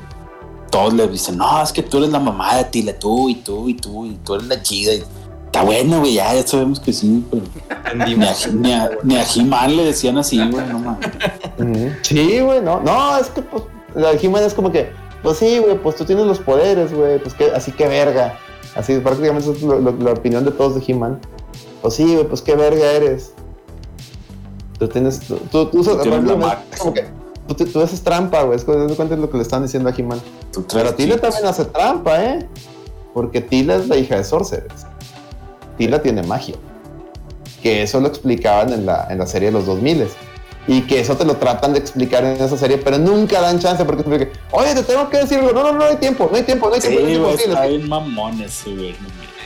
[0.70, 3.68] todos le dicen, no, es que tú eres la mamá de Tila, tú y tú
[3.68, 4.92] y tú y tú eres la chida.
[4.92, 5.04] Y,
[5.46, 7.44] está bueno, güey, ya, ya sabemos que sí, pero
[8.04, 8.12] ni
[8.72, 11.08] a, ni, a, He-Man le decían así, güey, no mames.
[12.02, 13.62] Sí, güey, no, no, es que pues
[13.94, 14.90] la He-Man es como que,
[15.22, 18.38] pues sí, güey, pues tú tienes los poderes, güey, pues que, así que verga.
[18.74, 21.20] Así prácticamente es la opinión de todos de He-Man.
[21.82, 23.32] Pues sí, güey, pues qué verga eres.
[24.78, 25.84] Tú tienes, tú, tú, tú,
[26.78, 27.04] como que,
[27.46, 30.20] tú, tú, haces trampa, güey, es de lo que le están diciendo a He-Man.
[30.72, 32.48] Pero Tila también hace trampa, ¿eh?
[33.12, 34.86] Porque Tila es la hija de Sorceress.
[35.78, 36.56] Tila tiene magia.
[37.62, 40.08] Que eso lo explicaban en la, en la serie de los 2000
[40.66, 43.84] y que eso te lo tratan de explicar en esa serie, pero nunca dan chance
[43.84, 46.42] porque te oye, te tengo que decir algo, no, no, no hay tiempo, no hay
[46.42, 46.98] tiempo, no hay tiempo.
[47.36, 48.96] Sí, no hay tiempo, mamón güey.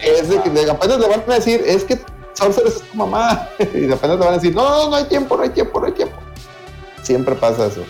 [0.03, 1.99] Es de que apenas le van a decir, es que
[2.35, 5.37] Sorceress es tu mamá, y apenas le van a decir, no, no, no hay tiempo,
[5.37, 6.17] no hay tiempo, no hay tiempo.
[7.03, 7.83] Siempre pasa eso.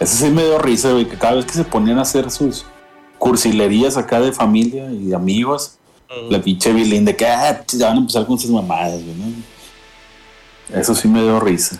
[0.00, 2.64] Eso sí me dio risa, güey, que cada vez que se ponían a hacer sus
[3.18, 5.78] cursilerías acá de familia y de amigos,
[6.28, 10.78] la pinche Bilín de que ah, ya van a empezar con sus mamadas, güey, ¿no?
[10.78, 11.78] Eso sí me dio risa.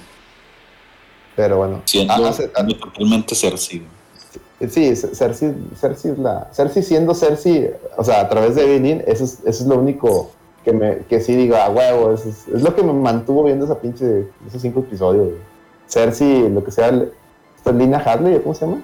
[1.36, 1.82] Pero bueno.
[1.84, 2.14] Siendo,
[2.78, 3.82] totalmente Cersei.
[4.68, 6.48] Sí, Cersei, Cersei es la.
[6.52, 10.30] Cersei siendo Cersei, o sea, a través de Evelyn, eso es, eso es lo único
[10.64, 13.78] que me que sí digo, a huevo, es, es, lo que me mantuvo viendo esa
[13.80, 15.30] pinche, esos cinco episodios.
[15.88, 16.90] Cersei, lo que sea,
[17.72, 18.82] Lina Hadley, ¿cómo se llama?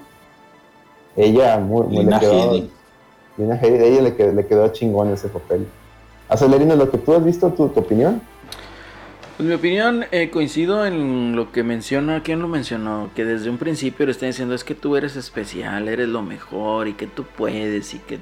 [1.15, 2.53] Ella, muy, Lina le quedó.
[3.37, 5.67] Lina ella le quedó, le quedó chingón ese papel.
[6.29, 8.21] Acelerino, lo que tú has visto, tu, tu opinión.
[9.41, 13.09] Pues mi opinión, eh, coincido en lo que menciona, ¿quién lo mencionó?
[13.15, 16.87] Que desde un principio le están diciendo es que tú eres especial, eres lo mejor
[16.87, 18.19] y que tú puedes y que...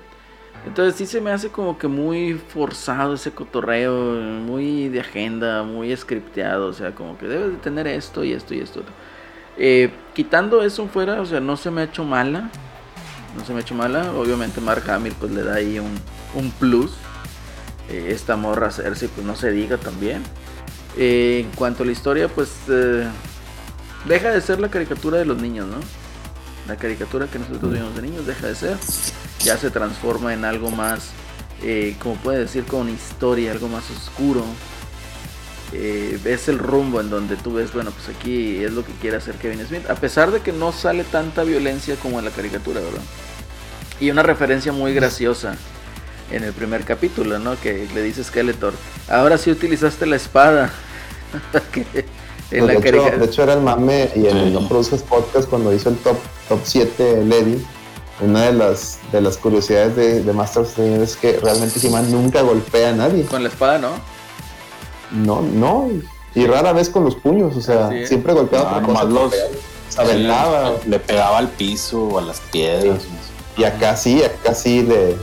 [0.65, 5.93] Entonces sí se me hace como que muy forzado ese cotorreo, muy de agenda, muy
[5.97, 8.81] scripteado, o sea, como que debes de tener esto y esto y esto.
[9.57, 12.49] Eh, quitando eso fuera, o sea, no se me ha hecho mala,
[13.35, 15.99] no se me ha hecho mala, obviamente Mark Hamill pues le da ahí un,
[16.33, 16.93] un plus.
[17.89, 20.23] Eh, esta morra Cersei pues no se diga también.
[20.97, 23.07] Eh, en cuanto a la historia, pues eh,
[24.05, 25.77] deja de ser la caricatura de los niños, ¿no?
[26.67, 28.77] La caricatura que nosotros vimos de niños deja de ser.
[29.39, 31.11] Ya se transforma en algo más,
[31.63, 34.43] eh, como puede decir, con historia, algo más oscuro.
[35.71, 39.35] es el rumbo en donde tú ves, bueno, pues aquí es lo que quiere hacer
[39.35, 39.89] Kevin Smith.
[39.89, 43.01] A pesar de que no sale tanta violencia como en la caricatura, ¿verdad?
[43.99, 45.55] Y una referencia muy graciosa
[46.31, 47.59] en el primer capítulo, ¿no?
[47.59, 48.73] Que le dice Skeletor,
[49.09, 50.71] ahora sí utilizaste la espada.
[52.51, 55.89] en pues de, hecho, era el mame y en el No Produces Podcast cuando hizo
[55.89, 57.63] el top, top 7 Lady.
[58.21, 62.89] Una de las, de las curiosidades de, de Masters es que realmente he nunca golpea
[62.89, 63.23] a nadie.
[63.23, 63.91] Con la espada, ¿no?
[65.11, 65.89] No, no.
[66.35, 69.33] Y rara vez con los puños, o sea, siempre golpeaba ah, nomás los,
[70.85, 73.03] Le pegaba al piso o a las piedras.
[73.57, 75.17] Y acá sí, acá sí le,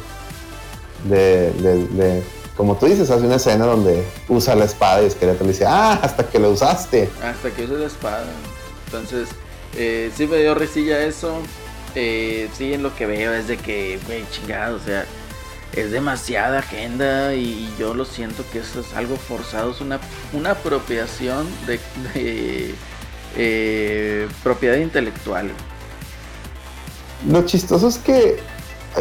[1.08, 2.22] de,
[2.56, 5.98] como tú dices, hace una escena donde usa la espada y Esqueleto le dice, ah,
[6.02, 7.08] hasta que lo usaste.
[7.22, 8.26] Hasta que uses la espada.
[8.86, 9.28] Entonces,
[9.76, 11.38] eh, sí me dio risilla eso.
[11.94, 15.06] Eh, sí, en lo que veo es de que, güey, chingado, o sea,
[15.74, 20.00] es demasiada agenda y, yo lo siento que eso es algo forzado, es una,
[20.32, 22.74] una apropiación de,
[23.36, 25.50] eh, propiedad intelectual.
[27.28, 28.38] Lo chistoso es que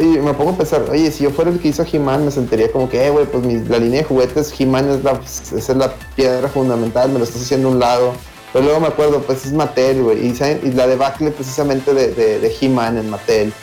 [0.02, 2.90] me pongo a pensar, oye, si yo fuera el que hizo He-Man, me sentiría como
[2.90, 7.10] que, eh, güey, pues la línea de juguetes, He-Man es la, es la piedra fundamental,
[7.12, 8.14] me lo estás haciendo a un lado.
[8.52, 12.56] Pero luego me acuerdo, pues es Mattel, güey, y, la debacle precisamente de, de, de
[12.60, 13.54] He-Man en Mattel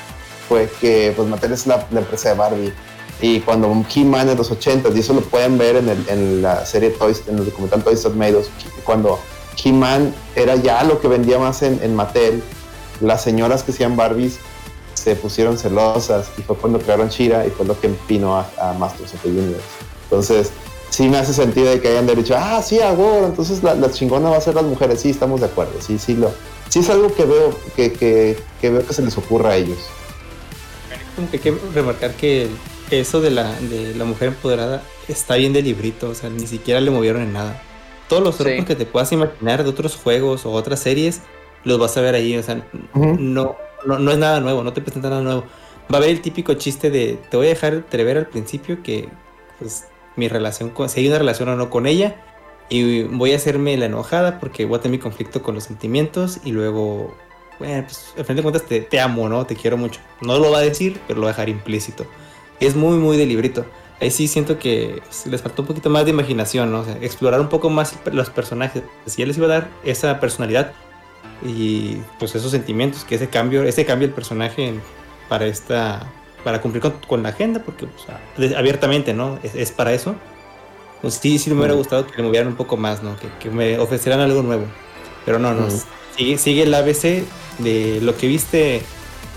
[0.48, 2.72] fue que, pues Mattel es la, empresa de Barbie.
[3.20, 6.66] Y cuando He-Man en los 80 y eso lo pueden ver en, el, en la
[6.66, 8.42] serie Toys, en el documental Toys That Made
[8.84, 9.20] cuando
[9.62, 12.42] He-Man era ya lo que vendía más en, en Mattel,
[13.00, 14.38] las señoras que hacían Barbies
[15.02, 18.72] se pusieron celosas y fue cuando crearon Shira y fue lo que empinó a, a
[18.74, 19.64] Masters of the Universe.
[20.04, 20.52] Entonces,
[20.90, 24.36] sí me hace sentido de que hayan dicho, ah, sí, ahora, entonces la, chingona va
[24.36, 25.00] a ser las mujeres.
[25.00, 25.72] Sí, estamos de acuerdo.
[25.80, 26.32] Sí, sí, lo,
[26.68, 29.78] sí es algo que veo que, que, que veo que se les ocurra a ellos.
[31.32, 32.48] Hay que remarcar que
[32.90, 36.80] eso de la, de la mujer empoderada está bien de librito, o sea, ni siquiera
[36.80, 37.62] le movieron en nada.
[38.08, 41.22] Todos los trucos que te puedas imaginar de otros juegos o otras series,
[41.64, 45.10] los vas a ver ahí, o sea, no, no, es nada nuevo, no te presenta
[45.10, 45.44] nada nuevo.
[45.92, 49.08] Va a haber el típico chiste de te voy a dejar entrever al principio que
[49.58, 49.86] pues
[50.16, 52.16] mi relación si hay una relación o no con ella
[52.68, 56.40] y voy a hacerme la enojada porque voy a tener mi conflicto con los sentimientos
[56.44, 57.14] y luego
[57.58, 59.46] bueno, pues al fin de cuentas te, te, amo, ¿no?
[59.46, 60.00] Te quiero mucho.
[60.20, 62.06] No lo va a decir, pero lo va a dejar implícito.
[62.60, 63.66] Es muy, muy de librito.
[64.00, 66.80] Ahí sí siento que les faltó un poquito más de imaginación, ¿no?
[66.80, 68.82] O sea, explorar un poco más los personajes.
[69.06, 70.72] Si él les iba a dar esa personalidad
[71.44, 74.74] y pues esos sentimientos, que ese cambio, ese cambio del personaje
[75.28, 76.06] para esta,
[76.44, 79.38] para cumplir con, la agenda, porque pues, abiertamente, ¿no?
[79.42, 80.14] Es, para eso.
[81.00, 83.16] Pues sí, sí me hubiera gustado que le movieran un poco más, ¿no?
[83.40, 84.66] Que, me ofrecieran algo nuevo.
[85.24, 85.66] Pero no, no.
[86.16, 87.24] Sigue, sigue el ABC
[87.58, 88.82] de lo que viste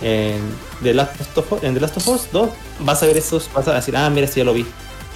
[0.02, 0.42] en
[0.84, 2.50] The Last of, en The Last of Us 2,
[2.82, 4.66] vas a ver estos, vas a decir, ah, mira, esto ya lo vi.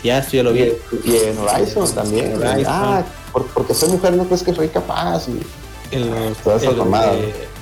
[0.04, 0.72] Ya, esto ya lo vi.
[1.04, 2.40] Y, en Horizon también.
[2.66, 3.04] Ah,
[3.34, 5.28] porque soy mujer, no crees que soy capaz.
[5.28, 5.40] Y...
[5.92, 6.72] El, Toda esa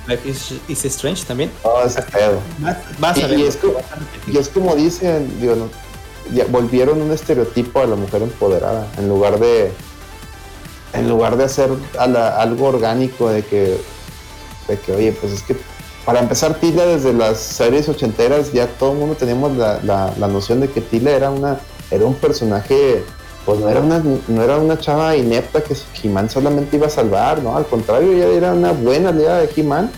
[0.08, 0.30] Life
[0.70, 1.52] is, Strange también.
[1.64, 2.40] Oh, ese pedo.
[3.00, 3.40] Vas, a ver.
[3.40, 3.74] Y es, como,
[4.26, 5.70] y es como dicen, digo, no,
[6.34, 9.72] ya volvieron un estereotipo a la mujer empoderada en lugar de
[10.94, 13.78] en lugar de hacer algo orgánico de que
[14.68, 15.58] de que oye pues es que
[16.08, 20.62] para empezar, Tila desde las series ochenteras ya todo el mundo teníamos la, la, noción
[20.62, 21.60] de que Tila era una
[21.92, 23.04] era un personaje,
[23.48, 27.42] pues no era una, no era una chava inepta que He-Man solamente iba a salvar,
[27.42, 27.58] ¿no?
[27.58, 29.90] Al contrario, ella era una buena aliada de He-Man.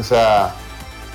[0.00, 0.54] O sea,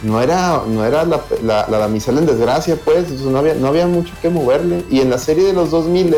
[0.03, 3.87] no era, no era la, la, la, damisela en desgracia, pues, no, había, no había
[3.87, 4.85] mucho que moverle.
[4.91, 6.15] Y en la serie de los 2000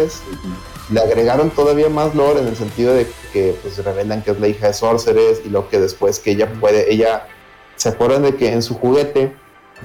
[0.92, 4.48] le agregaron todavía más lore en el sentido de que pues revelan que es la
[4.48, 7.28] hija de Sorceress y lo que después que ella puede, ella
[7.80, 9.34] ¿Se acuerdan de que en su juguete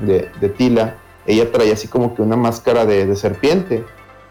[0.00, 0.96] de, Tila,
[1.26, 3.84] ella traía así como que una máscara de, serpiente?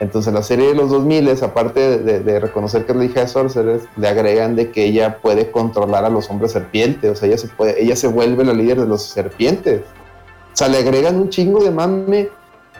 [0.03, 3.27] Entonces en la serie de los 2000, aparte de, reconocer que es la hija de
[3.27, 7.37] Sorceress, le agregan de que ella puede controlar a los hombres serpientes, o sea, ella
[7.37, 9.81] se, puede, ella se vuelve la líder de los serpientes.
[10.53, 12.29] O sea, le agregan un chingo de mame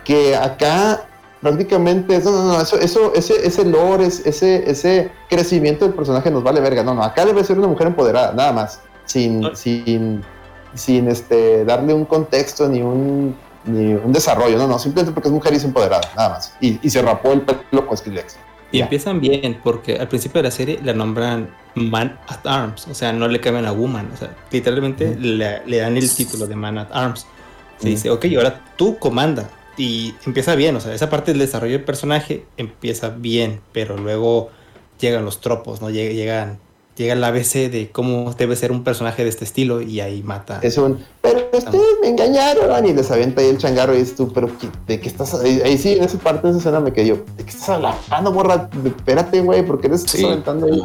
[0.04, 1.06] que acá
[1.42, 6.44] prácticamente, no, no, no, eso, eso, ese, ese lore, ese, ese crecimiento del personaje nos
[6.44, 6.84] vale verga.
[6.84, 10.24] No, no, acá debe ser una mujer empoderada, nada más, sin, sin
[10.76, 15.34] sin este, darle un contexto ni un, ni un desarrollo, no, no, simplemente porque es
[15.34, 16.56] mujer y es empoderada, nada más.
[16.60, 18.38] Y, y se rapó el pelo con Skrillex.
[18.72, 22.96] Y empiezan bien, porque al principio de la serie la nombran Man at Arms, o
[22.96, 26.56] sea, no le cambian a Woman, o sea, literalmente le, le, dan el título de
[26.56, 27.28] Man at Arms.
[27.78, 29.50] Se dice, ok, ahora tú comanda.
[29.78, 34.50] Y empieza bien, o sea, esa parte del desarrollo del personaje empieza bien, pero luego
[35.00, 35.90] llegan los tropos, ¿no?
[35.90, 36.60] Llegan
[36.96, 40.60] llega el ABC de cómo debe ser un personaje de este estilo y ahí mata.
[40.62, 41.00] Es un,
[41.34, 44.50] pero ustedes me engañaron y les avienta ahí el changarro y es tú, pero
[44.88, 45.34] ¿de qué estás?
[45.36, 48.70] Ahí, sí, en esa parte de esa escena me quedé ¿de qué estás hablando, morra?
[48.86, 50.84] Espérate, güey, ¿por qué eres estás aventando ahí?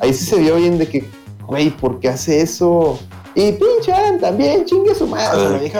[0.00, 1.08] Ahí sí se vio bien de que,
[1.46, 2.98] güey, ¿por qué hace eso?
[3.34, 5.70] Y pinchan también, chingue su madre,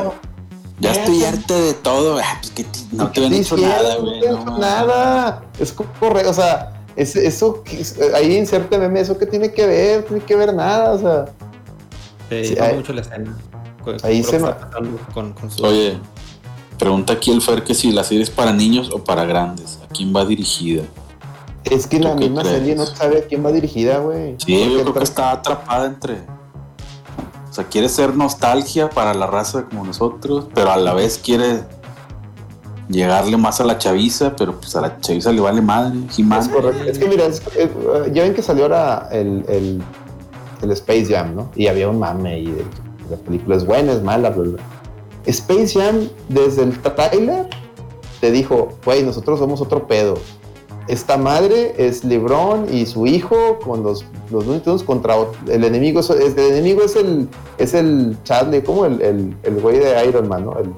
[0.80, 4.20] Ya estoy harta de todo, ah, pues que no te han dicho nada, güey.
[4.20, 5.42] No, nada.
[5.58, 7.62] Es correcto, o sea, eso,
[8.14, 11.24] ahí insérteme eso que tiene que ver, tiene que ver nada, o sea.
[12.28, 13.36] Sí, mucho la escena.
[14.02, 14.40] Ahí se
[15.12, 15.98] con, Oye,
[16.78, 19.78] pregunta aquí el Fer que si la serie es para niños o para grandes.
[19.84, 20.82] ¿A quién va dirigida?
[21.64, 24.36] Es que la misma serie no sabe a quién va dirigida, güey.
[24.38, 26.14] Sí, yo creo que está atrapada entre.
[27.50, 31.64] O sea, quiere ser nostalgia para la raza como nosotros, pero a la vez quiere
[32.88, 35.98] llegarle más a la chaviza, pero pues a la chaviza le vale madre.
[36.08, 36.84] Es correcto.
[36.84, 39.82] Es que mira, eh, ya ven que salió ahora el, el,
[40.62, 41.50] el, Space Jam, ¿no?
[41.54, 42.64] Y había un mame y
[43.10, 44.58] la película es buena, es mala, bla,
[45.26, 47.48] Space Jam, desde el trailer,
[48.20, 50.14] te dijo, güey, nosotros somos otro pedo.
[50.88, 55.16] Esta madre es LeBron y su hijo con los, los contra
[55.46, 56.00] el enemigo.
[56.00, 57.28] Es, el enemigo es el,
[57.58, 60.58] es el Chadley, como el, el, el güey de Iron Man, ¿no?
[60.58, 60.72] El,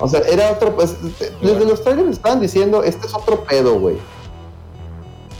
[0.00, 0.74] o sea, era otro.
[0.74, 0.96] Pues,
[1.42, 3.96] desde los trailers estaban diciendo: Este es otro pedo, güey.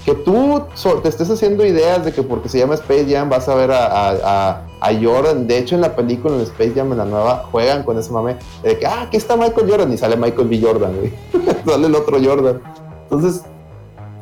[0.05, 0.63] Que tú
[1.03, 4.67] te estés haciendo ideas de que porque se llama Space Jam vas a ver a,
[5.03, 5.47] Jordan.
[5.47, 8.37] De hecho, en la película, en Space Jam, en la nueva, juegan con ese mame
[8.63, 9.93] de que, ah, aquí está Michael Jordan.
[9.93, 10.61] Y sale Michael B.
[10.61, 11.13] Jordan, güey.
[11.67, 12.61] sale el otro Jordan.
[13.05, 13.43] Entonces,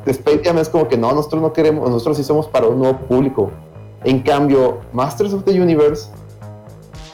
[0.05, 2.97] Space Jam es como que no, nosotros no queremos, nosotros sí somos para un nuevo
[2.99, 3.51] público.
[4.05, 6.09] En cambio, Masters of the Universe,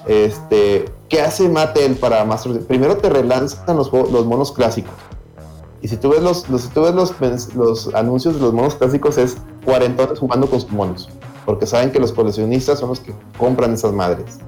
[0.07, 4.93] este, ¿Qué hace Mattel para Master Primero te relanzan los, los monos clásicos.
[5.81, 9.17] Y si tú ves los, si tú ves los, los, anuncios de los monos clásicos
[9.17, 11.09] es cuarentones jugando con sus monos.
[11.45, 14.39] Porque saben que los coleccionistas son los que compran esas madres.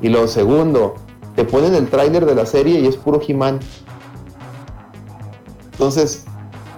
[0.00, 0.94] Y lo segundo,
[1.36, 3.60] te ponen el tráiler de la serie y es puro He-Man.
[5.72, 6.24] Entonces,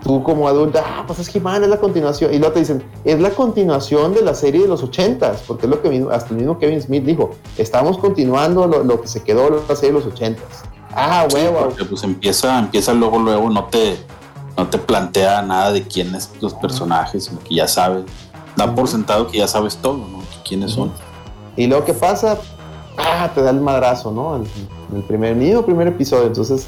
[0.02, 2.34] tú como adulta, ah, pues es He-Man, es la continuación.
[2.34, 5.70] Y luego te dicen, es la continuación de la serie de los ochentas, porque es
[5.70, 9.76] lo que hasta el mismo Kevin Smith dijo, estamos continuando lo, que se quedó la
[9.76, 10.64] serie de los ochentas.
[10.92, 11.60] Ah, huevo.
[11.60, 13.96] porque pues empieza, empieza luego, luego, no te,
[14.56, 18.04] no te plantea nada de quiénes los personajes, sino que ya sabes,
[18.56, 20.20] da por sentado que ya sabes todo, ¿no?
[20.46, 20.92] ¿Quiénes son?
[21.56, 22.38] Y luego, ¿qué pasa?
[22.96, 24.36] Ah, te da el madrazo, ¿no?
[24.36, 24.46] En,
[24.94, 26.26] el primer, mismo primer episodio.
[26.26, 26.66] Entonces,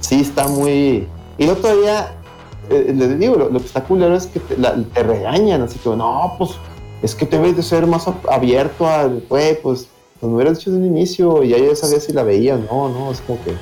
[0.00, 1.08] sí está muy.
[1.36, 2.14] Y luego todavía,
[2.70, 6.34] eh, les digo, lo, que está culero es que te, te regañan, así que, no,
[6.38, 6.52] pues
[7.02, 9.88] es que debes de ser más abierto al, güey, pues,
[10.20, 12.88] pues me hubieras dicho desde un inicio y ya ya sabía si la veía, no,
[12.88, 13.54] no, es como que...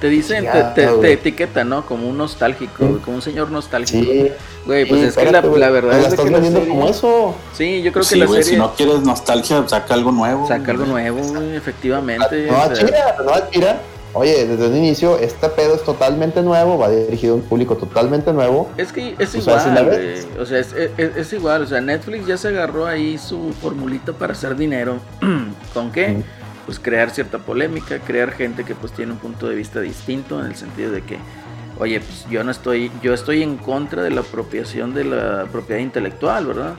[0.00, 1.84] Te dicen, te, te, etiqueta, ¿no?
[1.84, 4.10] Como un nostálgico, como un señor nostálgico.
[4.10, 4.32] Sí.
[4.64, 7.34] Güey, pues es que la, verdad es estás que como eso.
[7.52, 8.42] Sí, yo creo que la serie...
[8.42, 10.48] si no quieres nostalgia, saca algo nuevo.
[10.48, 11.20] Saca algo nuevo,
[11.52, 12.46] efectivamente.
[12.46, 13.16] No, sea...
[13.18, 13.76] no, no,
[14.12, 18.32] oye, desde el inicio, este pedo es totalmente nuevo, va dirigido a un público totalmente
[18.32, 18.70] nuevo.
[18.76, 19.58] Es que es igual,
[20.38, 24.56] o sea, es, igual, o sea, Netflix ya se agarró ahí su formulita para hacer
[24.56, 24.98] dinero.
[25.74, 26.22] ¿Con qué?
[26.66, 30.46] Pues crear cierta polémica, crear gente que pues tiene un punto de vista distinto en
[30.46, 31.18] el sentido de que,
[31.78, 35.80] oye, pues yo no estoy, yo estoy en contra de la apropiación de la propiedad
[35.80, 36.74] intelectual, ¿verdad?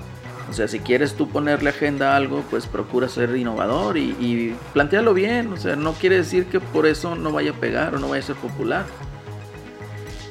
[0.51, 4.53] O sea, si quieres tú ponerle agenda a algo, pues procura ser innovador y, y
[4.73, 5.53] plantealo bien.
[5.53, 8.21] O sea, no quiere decir que por eso no vaya a pegar o no vaya
[8.21, 8.85] a ser popular.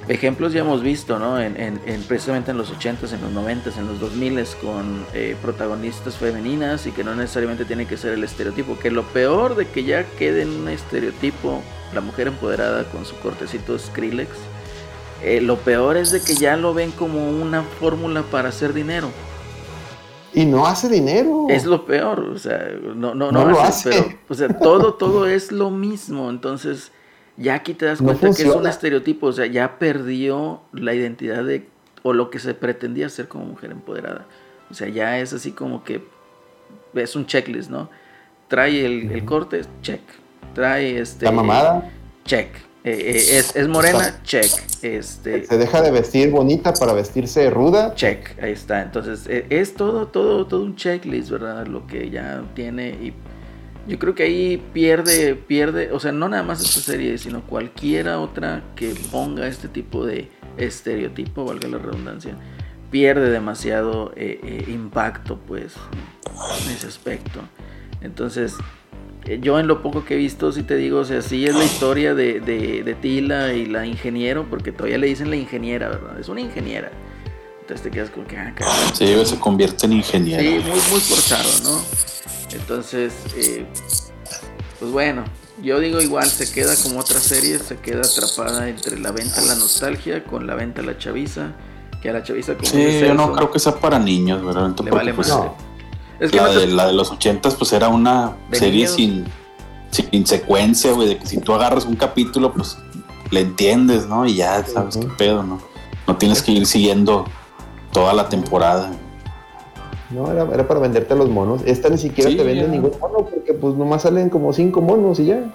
[0.08, 1.40] Ejemplos ya hemos visto, ¿no?
[1.40, 6.86] En, precisamente en los 80s, en los 90s, en los 2000s, con eh, protagonistas femeninas
[6.86, 8.78] y que no necesariamente tiene que ser el estereotipo.
[8.78, 11.62] Que lo peor de que ya quede en un estereotipo
[11.94, 14.30] la mujer empoderada con su cortecito Skrillex,
[15.22, 19.10] eh, lo peor es de que ya lo ven como una fórmula para hacer dinero.
[20.32, 21.46] Y no hace dinero.
[21.48, 25.26] Es lo peor, o sea, no, no, no, lo hace, pero, o sea, todo, todo
[25.26, 26.30] es lo mismo.
[26.30, 26.92] Entonces,
[27.36, 31.44] ya aquí te das cuenta que es un estereotipo, o sea, ya perdió la identidad
[31.44, 31.66] de,
[32.02, 34.26] o lo que se pretendía ser como mujer empoderada.
[34.70, 36.06] O sea, ya es así como que
[36.94, 37.90] es un checklist, ¿no?
[38.48, 40.00] Trae el, el corte, check.
[40.54, 41.24] Trae este.
[41.24, 41.90] La mamada.
[42.24, 44.50] Check eh, eh, es, es, morena, check.
[44.80, 47.94] Este, se deja de vestir bonita para vestirse ruda.
[47.94, 48.80] Check, ahí está.
[48.80, 51.66] Entonces, eh, es todo, todo, todo un checklist, ¿verdad?
[51.66, 52.88] Lo que ya tiene.
[52.90, 53.12] Y
[53.86, 58.18] yo creo que ahí pierde, pierde, o sea, no nada más esta serie, sino cualquiera
[58.18, 62.34] otra que ponga este tipo de estereotipo, valga la redundancia,
[62.90, 64.12] pierde demasiado
[64.68, 65.74] impacto, pues,
[66.64, 67.40] en ese aspecto.
[68.00, 68.56] Entonces,
[69.38, 71.64] yo en lo poco que he visto, si te digo, o sea, sí es la
[71.64, 76.18] historia de, de, Tila y la ingeniero, porque todavía le dicen la ingeniera, ¿verdad?
[76.18, 76.90] Es una ingeniera.
[77.60, 78.52] Entonces te quedas como que, ah,
[78.92, 80.42] Sí, se convierte en ingeniera.
[80.42, 81.80] Sí, muy, muy forzado, ¿no?
[82.52, 83.64] Entonces, eh,
[84.80, 85.24] pues bueno,
[85.62, 89.54] yo digo igual, se queda como otra serie, se queda atrapada entre la venta la
[89.54, 91.52] nostalgia con la venta la chaviza,
[92.02, 94.74] que a la chaviza como Sí, yo no creo que sea para niños, ¿verdad?
[94.82, 95.32] Le vale pues,
[96.20, 99.24] la, de, la de los ochentas, pues era una serie sin,
[99.90, 102.76] sin secuencia, güey, de que si tú agarras un capítulo, pues
[103.30, 104.26] le entiendes, ¿no?
[104.26, 105.60] Y ya sabes qué pedo, ¿no?
[106.06, 107.24] No tienes que ir siguiendo
[107.92, 108.90] toda la temporada.
[110.10, 111.62] No, era, era para venderte a los monos.
[111.64, 115.26] Esta ni siquiera te vende ningún mono, porque pues nomás salen como cinco monos y
[115.26, 115.54] ya.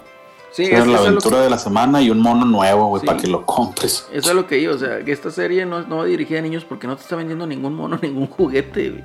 [0.52, 3.44] Sí, es, la aventura de la semana y un mono nuevo, güey, para que lo
[3.44, 4.06] compres.
[4.10, 6.42] Eso es lo que digo, o sea, que esta serie no, no va dirigida a
[6.42, 9.02] niños porque no te está vendiendo ningún mono, ningún juguete, güey.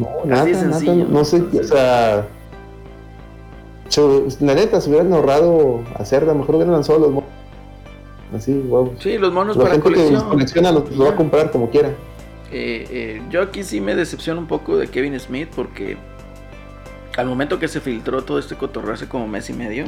[0.00, 2.26] No, nada, nada, no sé, o sea,
[4.40, 7.30] la neta, se hubieran ahorrado hacer, a lo mejor hubieran lanzado los monos.
[8.34, 8.94] Así, wow.
[8.98, 10.22] Sí, los monos la para gente colección.
[10.22, 11.88] que colecciona los, va a comprar como quiera.
[12.52, 15.96] Eh, eh, yo aquí sí me decepciono un poco de Kevin Smith porque
[17.16, 19.84] al momento que se filtró todo este cotorreo hace como mes y medio,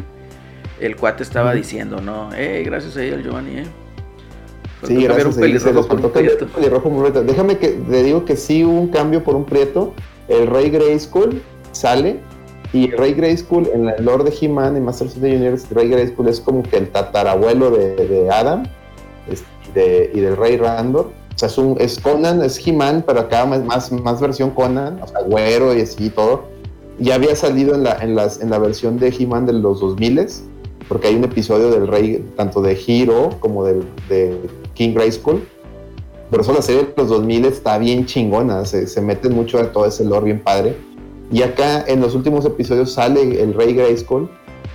[0.81, 3.67] el cuate estaba diciendo, no, eh, gracias a él, Giovanni, eh.
[4.87, 5.37] Sí, gracias.
[5.37, 5.41] Un
[6.55, 9.93] pelirrojo Déjame que te digo que sí hubo un cambio por un prieto.
[10.29, 11.43] El Rey Grayskull
[11.73, 12.21] sale
[12.73, 15.77] y el Rey Grayskull en el lore de He-Man y Masters of the Universe, el
[15.77, 18.65] Rey Grayskull es como que el tatarabuelo de, Adam
[19.75, 21.11] y del Rey Randor.
[21.35, 25.07] O sea, es, un, es Conan, es He-Man, pero acá más, más, versión Conan, o
[25.07, 26.45] sea, güero y así y todo.
[26.99, 30.29] Ya había salido en la, en las, en la versión de He-Man de los 2000
[30.89, 34.37] porque hay un episodio del Rey, tanto de Hero como del, de
[34.74, 35.47] King Grayskull.
[36.31, 39.70] Por eso la serie de los 2000 está bien chingona, se, se meten mucho a
[39.70, 40.77] todo ese lore bien padre.
[41.31, 44.31] Y acá en los últimos episodios sale el Rey Grayskull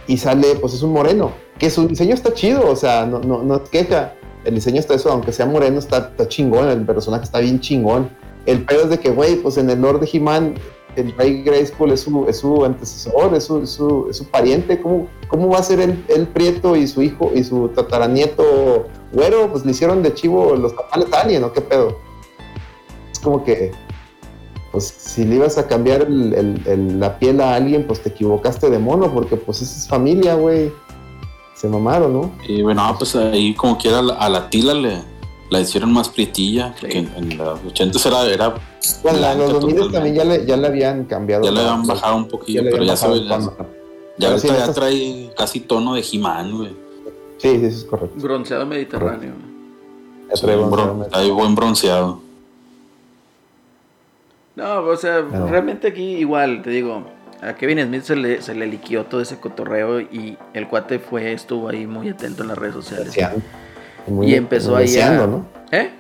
[0.07, 3.43] y sale, pues es un moreno, que su diseño está chido, o sea, no, no,
[3.43, 4.13] no queja.
[4.45, 8.09] El diseño está eso, aunque sea moreno, está, está chingón, el personaje está bien chingón.
[8.45, 10.55] El pedo es de que, güey, pues en el lore de He-Man
[10.97, 14.81] el rey Grayskull es su, es su antecesor, es su, su, su, pariente.
[14.81, 19.51] ¿Cómo, ¿Cómo va a ser el, prieto y su hijo y su tataranieto güero?
[19.51, 21.99] Pues le hicieron de chivo los tamales a alguien, ¿o qué pedo?
[23.11, 23.71] Es como que,
[24.71, 29.13] pues si le ibas a cambiar la piel a alguien, pues te equivocaste de mono,
[29.13, 30.71] porque pues esa es familia, güey.
[31.55, 32.31] Se mamaron, ¿no?
[32.47, 35.01] Y bueno, pues ahí como quiera a la, tila le
[35.49, 38.55] la hicieron más prietilla, que en, los 80 era, era
[39.01, 41.45] Bueno, los 2000 también ya le, ya le habían cambiado.
[41.45, 43.25] Ya le habían bajado un poquillo, pero ya se ve.
[44.19, 46.86] Ya, ya trae casi tono de He-Man, güey.
[47.37, 48.15] Sí, sí, es correcto.
[48.19, 49.33] Bronceado mediterráneo.
[51.11, 52.21] hay buen bronceado.
[54.55, 57.03] No, o sea, realmente aquí igual, te digo,
[57.41, 61.31] a Kevin Smith se le, se le liquió todo ese cotorreo y el cuate fue,
[61.31, 63.15] estuvo ahí muy atento en las redes sociales.
[64.23, 65.27] y empezó ahí a...
[65.27, 65.45] ¿no?
[65.71, 65.91] ¿Eh?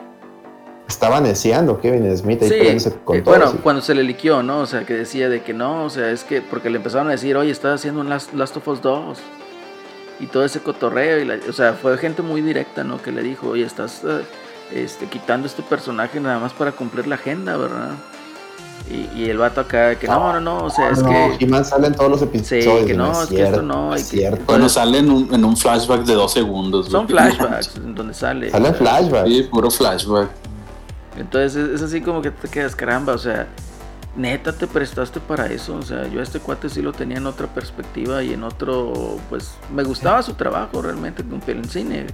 [0.87, 4.61] Estaba neciando Kevin Smith ahí sí, con eh, Bueno, cuando se le liquió, ¿no?
[4.61, 7.11] O sea, que decía de que no, o sea, es que porque le empezaron a
[7.11, 9.17] decir, oye, estás haciendo un Last, of Us 2
[10.19, 13.01] y todo ese cotorreo, y o sea, fue gente muy directa, ¿no?
[13.01, 14.23] Que le dijo, oye, estás eh,
[14.73, 17.91] este, quitando este personaje nada más para cumplir la agenda, ¿verdad?
[18.89, 21.37] Y, y, el vato acá, que no, no, no, o sea, es que.
[21.41, 22.79] He-Man sale en todos los episodios.
[22.81, 23.93] Sí, que no, es, que esto no.
[23.93, 24.41] Es cierto.
[24.45, 26.87] Bueno, sale en un, en un flashback de dos segundos.
[26.87, 28.49] Son flashbacks en donde sale.
[28.49, 29.27] Sale flashback.
[29.27, 30.29] Sí, puro flashback.
[31.17, 33.47] Entonces es, así como que te quedas, caramba, o sea,
[34.17, 35.75] neta te prestaste para eso.
[35.75, 39.17] O sea, yo a este cuate sí lo tenía en otra perspectiva y en otro,
[39.29, 42.07] pues me gustaba su trabajo realmente con en cine.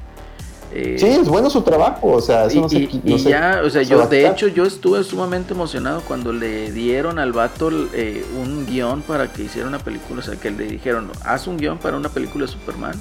[0.76, 3.84] Eh, sí, es bueno su trabajo, o sea, eso y, no y ya, o sea,
[3.84, 9.04] yo de hecho yo estuve sumamente emocionado cuando le dieron al vato eh, un guion
[9.04, 12.10] para que hiciera una película, o sea, que le dijeron, haz un guion para una
[12.10, 13.00] película de Superman.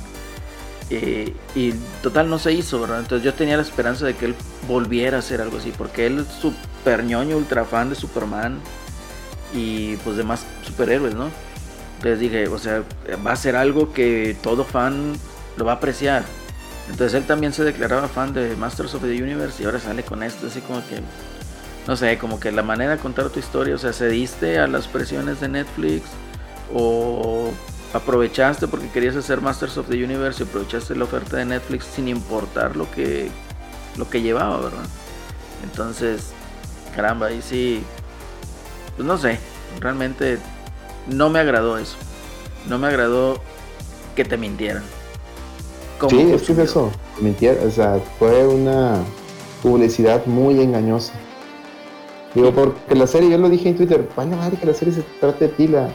[0.91, 1.73] Eh, y
[2.03, 2.99] total no se hizo, ¿verdad?
[2.99, 4.35] Entonces yo tenía la esperanza de que él
[4.69, 8.59] volviera a hacer algo así, porque él es super ñoño, ultra fan de Superman
[9.53, 11.31] y pues demás superhéroes, ¿no?
[11.97, 12.83] Entonces dije, o sea,
[13.25, 15.13] va a ser algo que todo fan
[15.57, 16.25] lo va a apreciar.
[16.91, 20.23] Entonces él también se declaraba fan de Masters of the Universe y ahora sale con
[20.23, 21.01] esto, así como que,
[21.87, 24.67] no sé, como que la manera de contar tu historia, o sea, se diste a
[24.67, 26.03] las presiones de Netflix
[26.75, 27.53] o
[27.93, 32.09] aprovechaste porque querías hacer Masters of the Universe y aprovechaste la oferta de Netflix sin
[32.09, 33.31] importar lo que,
[33.97, 34.85] lo que llevaba, ¿verdad?
[35.63, 36.33] Entonces,
[36.97, 37.85] caramba, ahí sí,
[38.97, 39.39] pues no sé,
[39.81, 40.39] realmente
[41.09, 41.97] no me agradó eso.
[42.69, 43.41] No me agradó
[44.15, 44.83] que te mintieran.
[46.09, 49.05] Sí, es que es eso, o sea, fue una
[49.63, 51.13] publicidad muy engañosa.
[52.35, 55.03] Digo, porque la serie, yo lo dije en Twitter, vaya madre que la serie se
[55.21, 55.91] trate de Tila.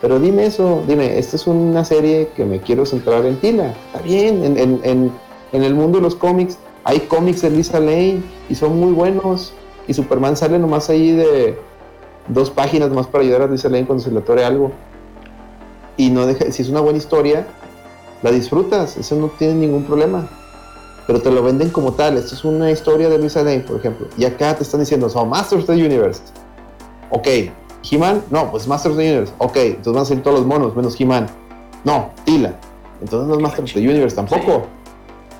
[0.00, 3.72] Pero dime eso, dime, esta es una serie que me quiero centrar en Tila.
[3.86, 5.12] Está bien, en, en,
[5.52, 9.52] en, el mundo de los cómics hay cómics de Lisa Lane y son muy buenos.
[9.86, 11.56] Y Superman sale nomás ahí de
[12.28, 14.72] dos páginas más para ayudar a Lisa Lane cuando se le atore algo.
[15.96, 17.46] Y no deja, si es una buena historia,
[18.22, 20.28] la disfrutas, eso no tiene ningún problema.
[21.06, 22.16] Pero te lo venden como tal.
[22.16, 24.06] Esto es una historia de Luisa Lane, por ejemplo.
[24.16, 26.22] Y acá te están diciendo, son Masters of the Universe.
[27.10, 27.28] Ok,
[27.90, 29.32] He-Man, no, pues Masters of the Universe.
[29.38, 31.26] Ok, entonces van a salir todos los monos, menos He-Man.
[31.84, 32.54] No, Tila.
[33.00, 34.66] Entonces no es Masters of the Universe tampoco.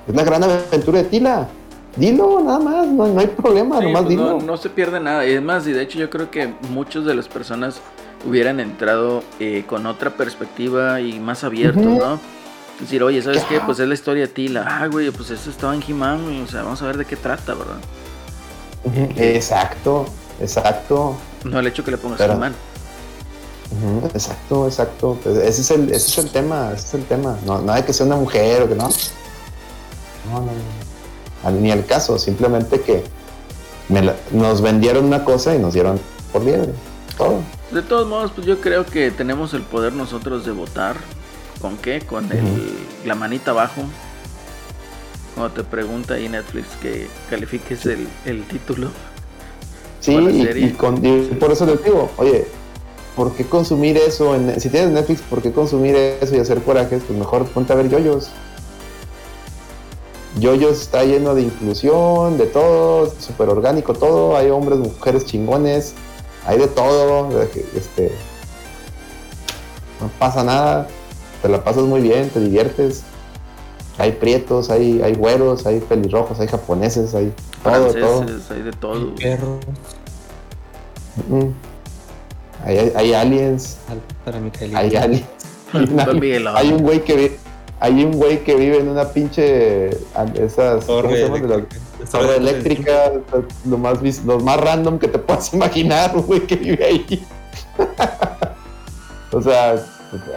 [0.07, 1.47] Es la gran aventura de Tila.
[1.95, 4.41] Dilo, nada más, no, hay problema, nomás pues dilo.
[4.41, 5.25] No, se pierde nada.
[5.25, 7.81] Y además, y de hecho yo creo que muchas de las personas
[8.27, 12.19] hubieran entrado eh, con otra perspectiva y más abiertos, ¿no?
[12.79, 13.59] Decir, oye, ¿sabes qué?
[13.59, 14.65] Pues es la historia de Tila.
[14.67, 17.53] Ah, güey, pues eso estaba en He-Man, O sea, vamos a ver de qué trata,
[17.53, 17.77] ¿verdad?
[19.15, 20.05] exacto,
[20.41, 21.15] exacto.
[21.43, 22.33] No el hecho que le pongas Pero...
[22.33, 22.55] He-Man.
[24.15, 25.19] exacto, exacto.
[25.23, 27.37] Pues ese es, el, ese es el tema, ese es el tema.
[27.45, 28.89] No, nada de que sea una mujer o que no.
[30.29, 30.82] No, no, no.
[31.51, 33.03] Ni el caso, simplemente que
[34.31, 35.99] nos vendieron una cosa y nos dieron
[36.31, 36.71] por liebre.
[37.17, 37.41] Todo.
[37.71, 40.95] De todos modos, pues yo creo que tenemos el poder nosotros de votar
[41.63, 42.01] ¿Con qué?
[42.01, 42.43] Con el,
[43.05, 43.83] la manita abajo.
[45.33, 48.89] Cuando te pregunta ahí Netflix que califiques el, el título.
[50.01, 50.67] Sí, y,
[51.39, 52.45] por eso te digo, oye,
[53.15, 54.35] ¿por qué consumir eso?
[54.35, 57.01] En, si tienes Netflix, ¿por qué consumir eso y hacer corajes?
[57.07, 58.31] Pues mejor ponte a ver yoyos.
[60.39, 64.35] Yoyos está lleno de inclusión, de todo, súper orgánico todo.
[64.35, 65.93] Hay hombres, mujeres chingones,
[66.45, 67.41] hay de todo.
[67.75, 68.11] Este,
[70.01, 70.87] no pasa nada
[71.43, 73.03] te la pasas muy bien, te diviertes.
[73.97, 78.25] Hay prietos, hay, hay güeros, hay pelirrojos, hay japoneses, hay todo, todo.
[78.49, 79.13] hay de todo.
[82.63, 83.77] hay, hay, aliens.
[84.23, 84.39] Para
[84.73, 85.25] hay aliens.
[86.55, 87.37] hay un güey que
[87.83, 89.89] hay un güey que vive en una pinche
[90.35, 91.27] esas torre,
[92.09, 93.11] torre eléctrica,
[93.65, 97.25] lo más lo más random que te puedas imaginar, un güey que vive ahí.
[99.33, 99.71] o sea,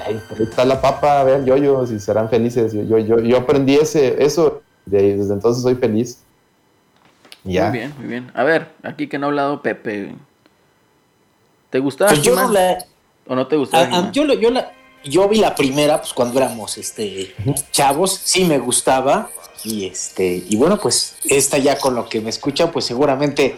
[0.04, 2.72] ahí está la papa, vean yoyos y serán felices.
[2.72, 6.24] Yo, yo, yo aprendí ese, eso, de, desde entonces soy feliz.
[7.44, 7.68] Ya.
[7.68, 8.32] Muy bien, muy bien.
[8.34, 10.16] A ver, aquí que no ha hablado Pepe.
[11.70, 12.10] ¿Te gustaba?
[12.10, 12.50] Pues yo no
[13.28, 14.10] ¿O no te gustaba?
[14.10, 14.72] yo, yo la,
[15.08, 17.34] yo vi la primera, pues cuando éramos este,
[17.70, 19.30] chavos, sí me gustaba.
[19.64, 23.56] Y este, y bueno, pues esta ya con lo que me escuchan, pues seguramente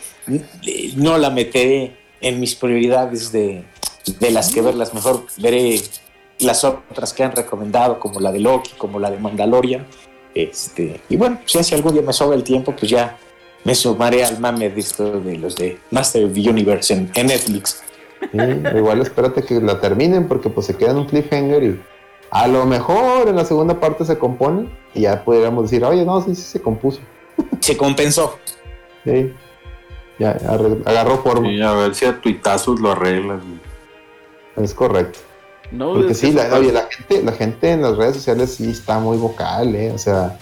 [0.97, 3.65] no la meteré en mis prioridades de,
[4.19, 4.95] de las que verlas.
[4.95, 5.81] Mejor veré
[6.41, 9.87] las otras que han recomendado, como la de Loki, como la de Mandalorian.
[10.35, 13.19] Este, y bueno, pues si algún día me sobra el tiempo, pues ya
[13.65, 17.83] me sumaré al mame de esto de los de Master of the Universe en, Netflix.
[18.77, 21.81] Igual espérate que la terminen porque pues se queda en un cliffhanger y
[22.31, 26.21] a lo mejor en la segunda parte se compone y ya pudiéramos decir, oye, no,
[26.21, 27.01] sí, sí se compuso.
[27.61, 28.39] Se compensó.
[29.05, 29.33] Sí.
[30.19, 30.33] Ya
[30.85, 31.51] agarró forma.
[31.51, 33.61] Y a ver si a tuitazos lo arreglan.
[34.57, 35.21] Es correcto.
[35.71, 38.99] No, Porque sí, la, oye, la gente, la gente en las redes sociales sí está
[38.99, 39.93] muy vocal, ¿eh?
[39.93, 40.39] O sea,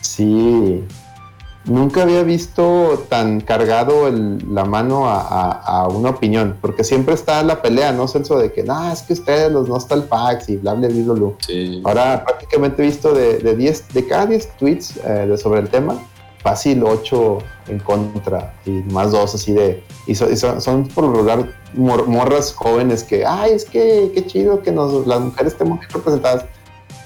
[0.00, 0.84] sí.
[1.66, 7.92] Nunca había visto tan cargado la mano a, una opinión, porque siempre está la pelea,
[7.92, 8.38] ¿no, Celso?
[8.38, 11.30] De que, no, es que ustedes los nostalpacks y bla, bla, bla, bla.
[11.46, 11.80] Sí.
[11.84, 15.96] Ahora prácticamente he visto de, de, de cada 10 tweets eh, sobre el tema,
[16.42, 17.38] fácil 8
[17.68, 19.82] en contra y más dos así de...
[20.06, 25.06] Y, son, por lo regular morras jóvenes que, ay, es que qué chido que nos,
[25.06, 26.44] las mujeres estemos representadas.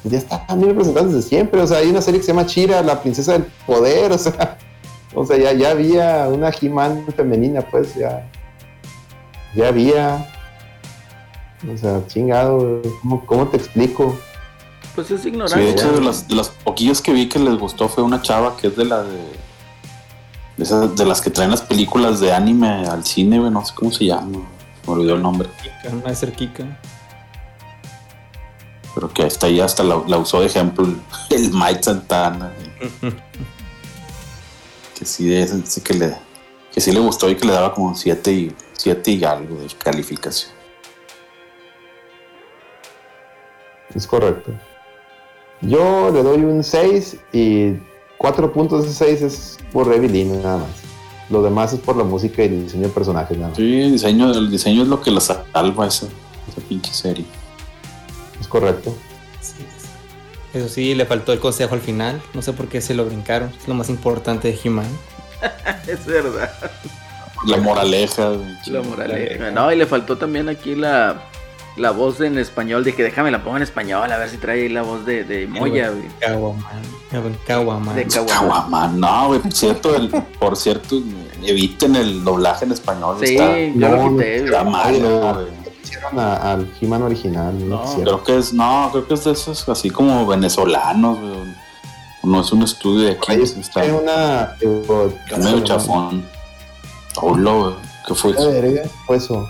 [0.04, 1.60] Ya está bien representadas desde siempre.
[1.60, 4.12] O sea, hay una serie que se llama Chira, la princesa del poder.
[4.18, 4.58] O sea,
[5.14, 8.28] o sea ya, ya había una he femenina, pues ya.
[9.54, 10.28] Ya había.
[11.72, 14.16] O sea, chingado, ¿cómo, cómo te explico?
[14.94, 15.58] Pues es ignorante.
[15.58, 18.20] Sí, de hecho, de las, de las poquillas que vi que les gustó fue una
[18.22, 19.18] chava que es de la de.
[20.56, 23.92] De, esas, de las que traen las películas de anime al cine, no sé cómo
[23.92, 24.40] se llama.
[24.86, 25.48] Me olvidó el nombre.
[25.62, 26.64] Kika, no es ser Kika.
[28.94, 30.86] Pero que hasta ahí hasta la, usó de ejemplo
[31.30, 32.52] el, Mike Santana.
[34.98, 36.28] que sí, sí que le
[36.72, 39.66] que sí le gustó y que le daba como 7 y, siete y algo de
[39.78, 40.52] calificación.
[43.94, 44.52] Es correcto.
[45.60, 47.72] Yo le doy un 6 y
[48.18, 50.70] 4 puntos de 6 es por Evelyn nada más.
[51.30, 53.56] Lo demás es por la música y el diseño de personajes nada más.
[53.56, 57.24] Sí, el diseño, el diseño es lo que la salva esa, esa pinche serie.
[58.40, 58.96] Es correcto.
[60.54, 62.20] Eso sí, le faltó el consejo al final.
[62.34, 63.52] No sé por qué se lo brincaron.
[63.60, 64.86] Es lo más importante de He-Man.
[65.86, 66.52] es verdad.
[67.46, 68.32] La moraleja.
[68.66, 69.50] La moraleja.
[69.50, 71.22] No, y le faltó también aquí la
[71.78, 74.62] la voz en español, de que déjame la pongo en español, a ver si trae
[74.62, 76.04] ahí la voz de, de Moya, güey.
[77.46, 77.96] Caguaman.
[77.96, 79.00] De Caguaman.
[79.00, 80.08] No, güey, por cierto, el,
[80.38, 81.00] por cierto,
[81.42, 83.16] eviten el doblaje en español.
[83.22, 85.48] Sí, yo lo quité, Está mal,
[85.82, 87.68] Hicieron al He-Man original.
[87.68, 91.18] No, creo que es, no, creo que es de esos así como venezolanos.
[92.22, 93.42] No es un estudio de aquí.
[93.42, 94.56] está, hay una.
[94.60, 96.24] Es medio chafón.
[97.20, 97.74] Hola,
[98.06, 98.90] ¿Qué fue eso?
[99.06, 99.48] Fue eso.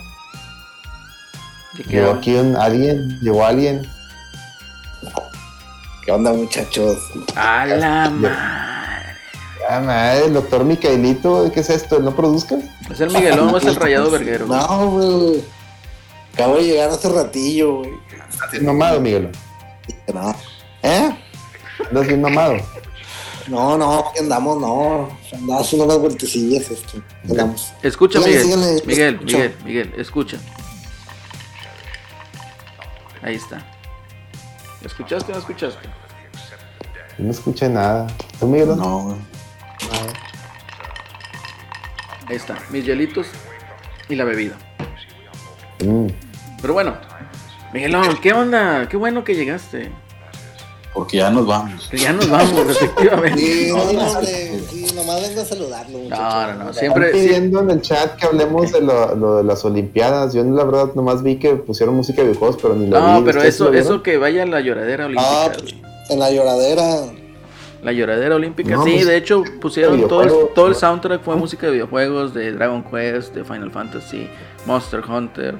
[1.87, 3.89] Llegó aquí alguien, llegó alguien.
[6.05, 6.99] ¿Qué onda, muchachos?
[7.37, 8.35] A la madre.
[9.69, 12.01] Ah, madre, el doctor Micaelito, ¿qué es esto?
[12.01, 12.65] ¿No produzcas?
[12.91, 14.47] Es el Miguelón o es el Rayado Verguero.
[14.47, 15.45] No, güey.
[16.39, 17.91] Acabo de llegar hace ratillo, güey.
[18.31, 19.33] ¿Estás bien nomado, Miguelón?
[20.15, 20.33] No.
[20.85, 21.11] ¿Eh?
[21.81, 22.59] ¿Estás bien nomado?
[23.49, 25.09] No, no, aquí andamos, no.
[25.33, 27.03] Andamos unas vueltecillas, esto.
[27.29, 27.73] Andamos.
[27.83, 28.47] Escucha, Miguel.
[28.87, 30.39] Miguel, Miguel, Miguel, escucha.
[33.21, 33.67] Ahí está.
[34.85, 35.89] ¿Escuchaste o no escuchaste?
[37.19, 38.07] No escuché nada.
[38.39, 38.77] ¿Tú, Miguel?
[38.77, 39.17] No, güey.
[42.29, 43.27] Ahí está, mis hielitos
[44.09, 44.57] y la bebida.
[45.85, 46.28] Mm.
[46.61, 46.97] Pero bueno,
[47.73, 48.89] Miguelón, ¿qué onda?
[48.89, 49.91] Qué bueno que llegaste.
[50.95, 51.91] Porque ya nos vamos.
[51.93, 53.39] ya nos vamos, efectivamente.
[53.39, 55.99] Sí, no, sí, nomás vengo a saludarlo.
[56.09, 56.73] No, no, no.
[56.73, 57.07] Siempre.
[57.07, 60.35] Están pidiendo en el chat que hablemos de lo, de las Olimpiadas.
[60.35, 63.07] Yo, la verdad, nomás vi que pusieron música de videojuegos, pero ni lo vi.
[63.07, 65.45] No, pero eso, eso que vaya a la lloradera olímpica.
[65.45, 65.53] Ah,
[66.09, 67.03] en la lloradera.
[67.81, 71.67] La lloradera olímpica, sí, pues, de hecho pusieron todo, el, todo el soundtrack fue música
[71.67, 74.29] de videojuegos, de Dragon Quest, de Final Fantasy,
[74.67, 75.55] Monster Hunter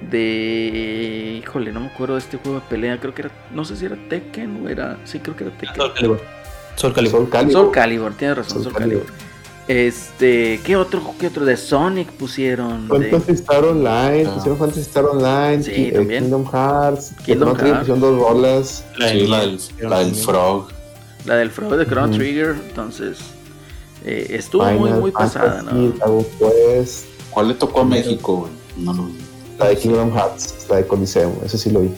[0.00, 1.42] de.
[1.42, 2.98] Híjole, no me acuerdo de este juego de pelea.
[3.00, 3.30] Creo que era.
[3.52, 4.98] No sé si era Tekken o era.
[5.04, 5.76] Sí, creo que era Tekken.
[5.76, 6.20] Soul Calibur.
[6.76, 7.52] Soul Calibur.
[7.52, 9.06] Soul Calibur, tienes razón, Soul, Calibur.
[9.68, 10.60] Este.
[10.64, 11.44] ¿Qué otro, ¿Qué otro?
[11.44, 12.88] De Sonic pusieron.
[12.88, 14.26] Fantasy Star Online.
[14.26, 14.34] Ah.
[14.34, 15.62] Pusieron Fantasy Star Online.
[15.62, 16.24] Sí, eh, también.
[16.24, 17.12] Kingdom Hearts.
[17.24, 17.78] Kingdom Hearts.
[17.78, 18.84] Pusieron dos bolas.
[18.98, 20.68] sí, la del, la del Frog.
[21.24, 22.56] La del Frog de Chrono Trigger.
[22.68, 23.18] Entonces.
[24.04, 25.94] Eh, estuvo muy, muy pasada, ¿no?
[26.38, 29.08] Pues, ¿Cuál le tocó a México, No lo
[29.58, 31.90] la de Kingdom Hearts, la de Coliseum, eso sí lo vi.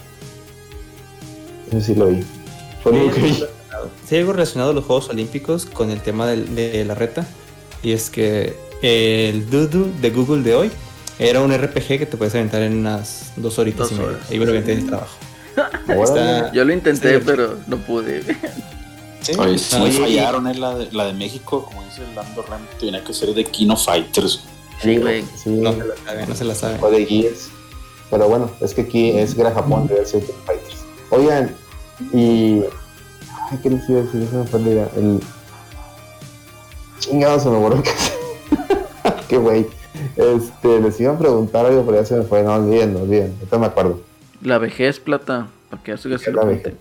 [1.71, 2.23] Eso sí lo vi.
[2.83, 3.45] Fue lo que vi.
[4.09, 7.27] Sí, algo relacionado a los Juegos Olímpicos con el tema de, la reta.
[7.83, 10.71] Y es que el Dudu de Google de hoy
[11.19, 14.19] era un RPG que te puedes aventar en unas dos horitas y media.
[14.31, 15.17] Ahí me lo aventé el trabajo.
[16.53, 18.23] Yo lo intenté, pero no pude.
[19.23, 19.33] ¿Sí?
[19.39, 23.35] Oye, fallaron, en la de, la de México, como dice Lando Ram, tenía que ser
[23.35, 24.45] de Kino Fighters.
[24.81, 25.25] Sí, güey.
[25.37, 25.51] Sí.
[25.51, 26.79] No se la sabe, no se la sabe.
[26.81, 27.51] O de Gears.
[28.11, 30.85] Pero bueno, es que aquí es Gran Japón, debe ser Kino Fighters.
[31.11, 31.55] Oigan,
[32.13, 32.63] y.
[33.51, 34.23] Ay, ¿qué les iba a decir?
[34.23, 34.89] Eso me fue la idea.
[34.97, 35.21] El.
[36.99, 37.83] Chingado se me borró
[39.29, 39.67] Qué güey.
[40.17, 42.43] Este, les iba a preguntar algo, pero ya se me fue.
[42.43, 43.35] No, olviden, no olviden.
[43.39, 44.01] Ahorita me acuerdo.
[44.43, 45.49] La vejez, plata.
[45.71, 46.75] ¿Para qué haces La vejez.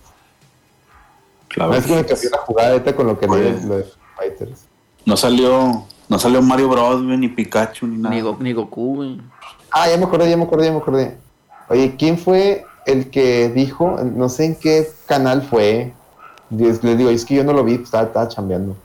[1.48, 1.74] Claro.
[1.74, 3.86] Es que me cambió la jugada ahorita con lo que no lo de
[4.16, 4.66] Fighters.
[5.04, 8.14] No salió, no salió Mario Bros, ni Pikachu, ni nada.
[8.14, 9.20] Ni, Go, ni Goku, güey.
[9.70, 11.16] Ah, ya me acordé, ya me acordé, ya me acordé.
[11.68, 15.92] Oye, ¿quién fue el que dijo, no sé en qué canal fue?
[16.50, 18.76] Les, digo, es que yo no lo vi, estaba, estaba chambeando.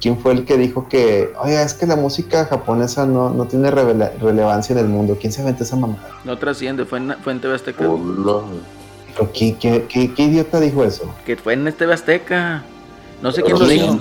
[0.00, 3.70] ¿Quién fue el que dijo que, oye, es que la música japonesa no, no tiene
[3.70, 5.16] relevancia en el mundo?
[5.20, 6.00] ¿Quién se aventó esa mamada?
[6.24, 7.84] No trasciende, fue en, fue en TV Azteca.
[9.32, 11.12] ¿Qué, qué, qué, idiota dijo eso?
[11.24, 12.64] Que fue en TV Azteca.
[13.24, 13.98] No sé quién lo dijo.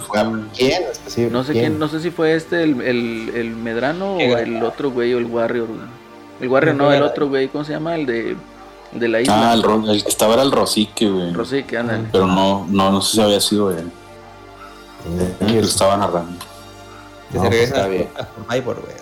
[0.53, 0.83] ¿Quién?
[1.31, 1.79] No sé quién?
[1.79, 5.27] no sé si fue este, el, el, el Medrano o el otro güey o el
[5.27, 5.69] Warrior.
[6.41, 7.95] El Warrior no, el otro güey, ¿cómo se llama?
[7.95, 8.35] El de,
[8.91, 9.51] de la isla.
[9.51, 11.31] Ah, el, el que estaba era el Rosique, güey.
[11.31, 12.01] Rosique, anda.
[12.11, 13.89] Pero no, no, no sé si había sido él.
[15.47, 16.37] Y él estaba narrando.
[17.31, 18.95] Que se regresa pues, a, Survivor, güey.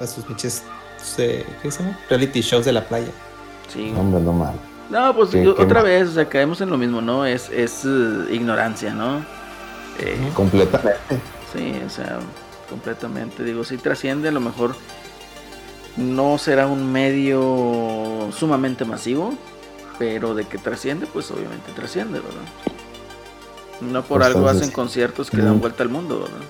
[0.00, 0.64] A sus pinches.
[1.16, 1.98] ¿Qué se llama?
[2.10, 3.10] Reality shows de la playa.
[3.72, 3.90] Sí.
[3.96, 4.54] Hombre, no mal.
[4.90, 7.24] No, pues otra vez, o sea, caemos en lo mismo, ¿no?
[7.24, 9.18] Es, es uh, ignorancia, ¿no?
[10.00, 11.20] Eh, completamente.
[11.52, 12.18] Sí, o sea,
[12.68, 13.44] completamente.
[13.44, 14.74] Digo, si trasciende, a lo mejor
[15.96, 19.34] no será un medio sumamente masivo,
[19.98, 22.42] pero de que trasciende, pues obviamente trasciende, ¿verdad?
[23.80, 26.46] No por algo hacen conciertos que dan vuelta al mundo, ¿verdad?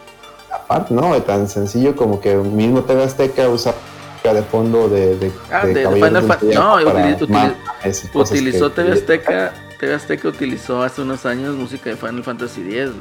[0.52, 3.74] Aparte, no, es tan sencillo como que mismo TV Azteca usa
[4.22, 6.54] de fondo de, de, ah, de, Final Fantasy.
[6.54, 9.52] No, utilizó TV Azteca.
[9.78, 12.92] TV Azteca utilizó hace unos años música de Final Fantasy X,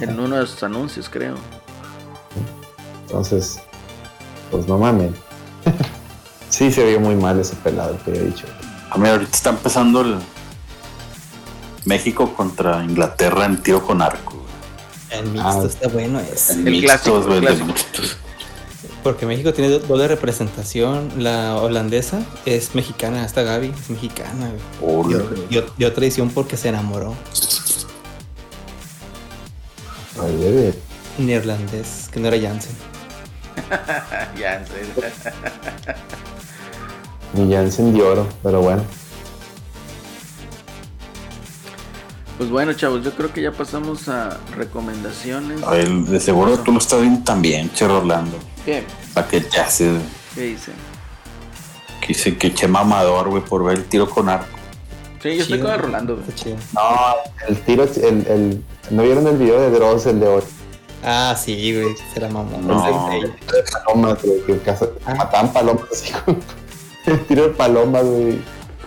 [0.00, 1.36] En uno de sus anuncios, creo.
[3.02, 3.60] Entonces,
[4.50, 5.12] pues no mames.
[6.48, 8.46] sí se vio muy mal ese pelado que he dicho.
[8.90, 10.18] A mí ahorita está empezando el,
[11.84, 14.42] México contra Inglaterra en tiro con arco.
[15.10, 16.50] El mixto ah, está bueno es.
[16.50, 17.20] El, el clásico,
[19.04, 21.12] Porque México tiene doble representación.
[21.18, 24.50] La holandesa es mexicana, hasta Gaby es mexicana.
[25.50, 27.14] Y, otra edición porque se enamoró.
[31.18, 32.74] Neerlandés, que no era Jansen.
[34.40, 34.88] Jansen.
[37.34, 38.82] Ni Jansen de oro, pero bueno.
[42.38, 45.62] Pues bueno, chavos, yo creo que ya pasamos a recomendaciones.
[45.62, 48.53] A ver, de seguro tú lo estás viendo también, Che Orlando.
[48.64, 48.84] ¿Qué?
[49.12, 49.90] Para que ya se.
[50.34, 50.72] ¿Qué dice?
[52.00, 54.58] Que dice que che mamador, güey, por ver el tiro con arco.
[55.22, 56.18] Sí, yo estoy con Rolando,
[56.74, 56.82] No,
[57.48, 60.42] el tiro, el, el, ¿no vieron el video de Dross, el de hoy?
[61.02, 62.58] Ah, sí, güey, se la mamó.
[62.58, 65.14] No, el de palomas, güey, que ah.
[65.14, 66.12] mataban palomas así,
[67.06, 68.38] el tiro de palomas, güey.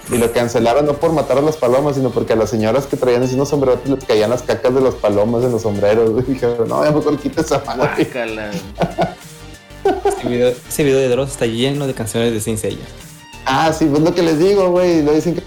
[0.09, 2.95] Y lo cancelaron no por matar a las palomas, sino porque a las señoras que
[2.95, 6.11] traían así unos sombreros les caían las cacas de las palomas en los sombreros.
[6.27, 7.83] Y dijeron, no, ya mejor quita esa mano.
[10.27, 12.85] video, ese video de Dross está lleno de canciones de Sin Seiya.
[13.45, 15.03] Ah, sí, pues lo que les digo, güey.
[15.03, 15.43] Lo dicen que.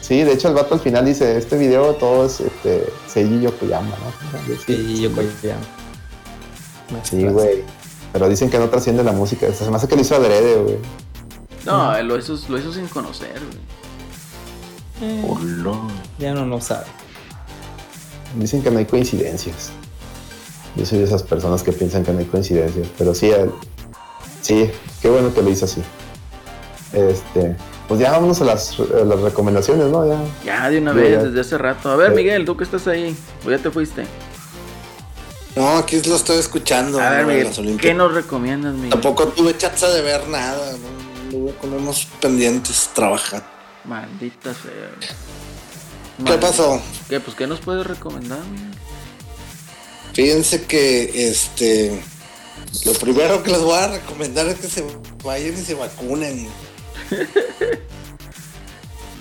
[0.00, 3.88] Sí, de hecho el vato al final dice, este video todo es este, Seiji Yokoyama,
[3.88, 4.56] ¿no?
[4.66, 5.60] Seiji Yokoyama.
[7.02, 7.64] Sí, güey.
[8.12, 9.50] Pero dicen que no trasciende la música.
[9.52, 10.78] Se me hace que lo hizo adrede, güey.
[11.64, 13.82] No, lo, hizo, lo hizo sin conocer, güey.
[15.00, 15.24] Eh,
[16.18, 16.86] ya no lo sabe.
[18.36, 19.72] Dicen que no hay coincidencias.
[20.76, 22.88] Yo soy de esas personas que piensan que no hay coincidencias.
[22.96, 23.30] Pero sí,
[24.40, 24.70] sí,
[25.00, 25.82] qué bueno que lo hizo así.
[26.92, 27.56] Este,
[27.88, 30.06] pues ya vámonos a las, las recomendaciones, ¿no?
[30.06, 31.90] Ya, ya de una vez, desde hace rato.
[31.90, 33.14] A ver, Miguel, tú que estás ahí,
[33.46, 34.04] o ya te fuiste.
[35.56, 37.00] No, aquí lo estoy escuchando.
[37.00, 38.90] A ver, Miguel, ¿qué nos recomiendas, Miguel?
[38.90, 41.12] Tampoco tuve chance de ver nada, ¿no?
[41.32, 43.42] luego con unos pendientes trabajar.
[43.84, 44.90] Maldita sea.
[46.24, 46.80] ¿Qué pasó?
[47.08, 47.20] ¿Qué?
[47.20, 48.40] Pues, ¿qué nos puedes recomendar?
[50.12, 52.02] Fíjense que este.
[52.84, 54.84] Lo primero que les voy a recomendar es que se
[55.24, 56.48] vayan y se vacunen.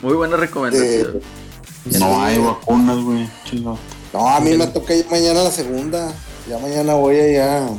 [0.02, 1.18] Muy buena recomendación.
[1.18, 3.30] Eh, no hay vacunas, güey.
[3.62, 3.78] No,
[4.28, 6.14] a mí me toca ir mañana la segunda.
[6.50, 7.70] Ya mañana voy allá,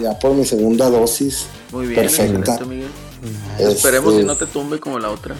[0.00, 1.46] ya por mi segunda dosis.
[1.72, 2.58] Muy bien, perfecta.
[2.64, 2.90] Miguel.
[3.58, 5.34] Esperemos si no te tumbe como la otra.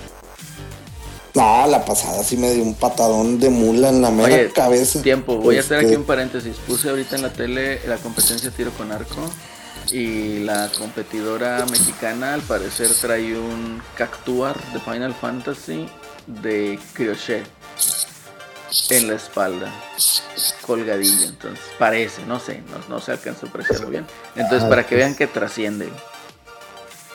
[1.34, 5.00] No, la pasada sí me dio un patadón de mula en la mera cabeza.
[5.00, 6.56] Tiempo, voy a hacer aquí este un paréntesis.
[6.66, 9.30] Puse ahorita en la tele la competencia tiro con arco
[9.92, 15.88] Y la competidora mexicana al parecer trae un Cactuar de Final Fantasy
[16.26, 17.46] de crochet
[18.90, 19.72] en la espalda,
[20.66, 21.28] colgadillo.
[21.28, 24.06] Entonces, parece, no sé, no, se alcanza a apreciar muy bien.
[24.36, 25.88] Entonces, para que vean que trasciende.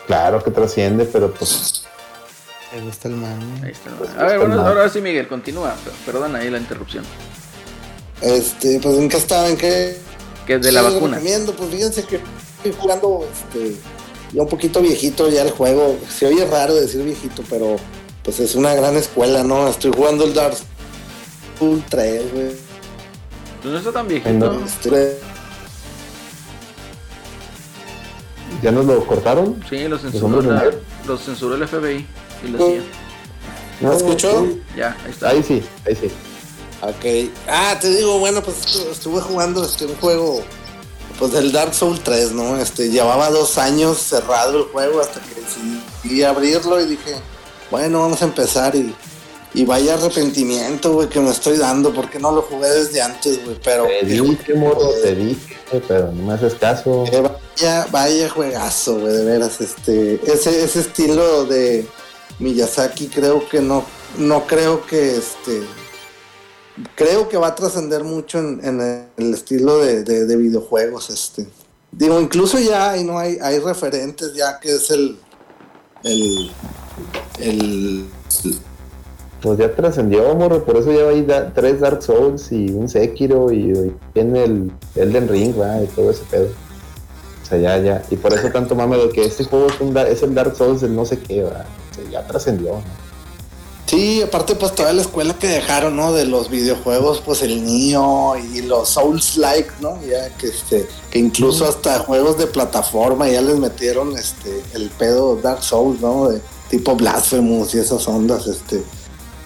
[0.07, 1.85] Claro que trasciende, pero pues.
[2.75, 3.39] Me gusta el man.
[3.63, 3.89] Ahí está
[4.19, 5.75] A ver, bueno, ahora sí, Miguel, continúa.
[6.05, 7.05] Perdona ahí la interrupción.
[8.21, 9.97] Este, pues en qué estaba, en qué.
[10.45, 11.19] Que de la vacuna.
[11.21, 12.19] Pues fíjense que
[12.57, 13.77] estoy jugando este,
[14.33, 15.97] ya un poquito viejito ya el juego.
[16.09, 17.77] Se oye raro decir viejito, pero
[18.23, 19.69] pues es una gran escuela, ¿no?
[19.69, 20.57] Estoy jugando el Dark
[21.57, 22.47] Souls 3, güey.
[23.61, 24.61] Pues no está tan viejito.
[24.65, 25.17] Este,
[28.61, 29.63] ¿Ya nos lo cortaron?
[29.69, 30.41] Sí, lo censuró,
[31.07, 32.05] lo censuró el FBI
[32.45, 32.81] y lo hacía.
[33.81, 34.47] ¿No escuchó?
[34.75, 35.29] Ya, ahí está.
[35.29, 36.11] Ahí sí, ahí sí.
[36.81, 37.31] Ok.
[37.47, 38.57] Ah, te digo, bueno, pues
[38.91, 40.41] estuve jugando este un juego,
[41.17, 42.57] pues del Dark Souls 3, ¿no?
[42.57, 47.15] Este, llevaba dos años cerrado el juego hasta que decidí abrirlo y dije,
[47.71, 48.93] bueno, vamos a empezar y,
[49.53, 53.57] y vaya arrepentimiento, güey, que me estoy dando, porque no lo jugué desde antes, güey,
[53.63, 53.85] pero...
[53.85, 57.05] Te dije, morro, te dije, pero no me haces caso.
[57.11, 61.87] Eh, vaya, vaya juegazo, güey, de veras, este, ese, ese estilo de
[62.39, 63.85] Miyazaki creo que no,
[64.17, 65.63] no creo que, este
[66.95, 68.81] creo que va a trascender mucho en,
[69.17, 71.09] el estilo de, videojuegos.
[71.09, 71.47] Este.
[71.91, 75.17] Digo, incluso ya hay, no hay, hay referentes ya que es el,
[76.03, 76.51] el,
[77.39, 78.05] el,
[79.41, 83.95] pues ya trascendió, morro, por eso ya hay tres Dark Souls y un Sekiro y,
[84.13, 85.81] tiene el Elden Ring, ¿va?
[85.81, 86.47] y todo ese pedo.
[87.45, 88.03] O sea, ya, ya.
[88.09, 90.95] Y por eso tanto mame de que este juego es, es el Dark Souls del
[90.95, 91.65] no sé qué, ¿va?
[92.11, 93.05] ya trascendió, ¿no?
[93.85, 96.11] Sí, aparte pues toda la escuela que dejaron, ¿no?
[96.11, 100.01] De los videojuegos, pues el niño y los Souls like, ¿no?
[100.01, 105.35] Ya que este, que incluso hasta juegos de plataforma ya les metieron este el pedo
[105.35, 106.29] Dark Souls, ¿no?
[106.29, 106.41] De
[106.71, 108.83] tipo Blasphemous y esas ondas, este,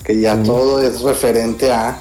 [0.05, 1.99] que ya todo es referente a.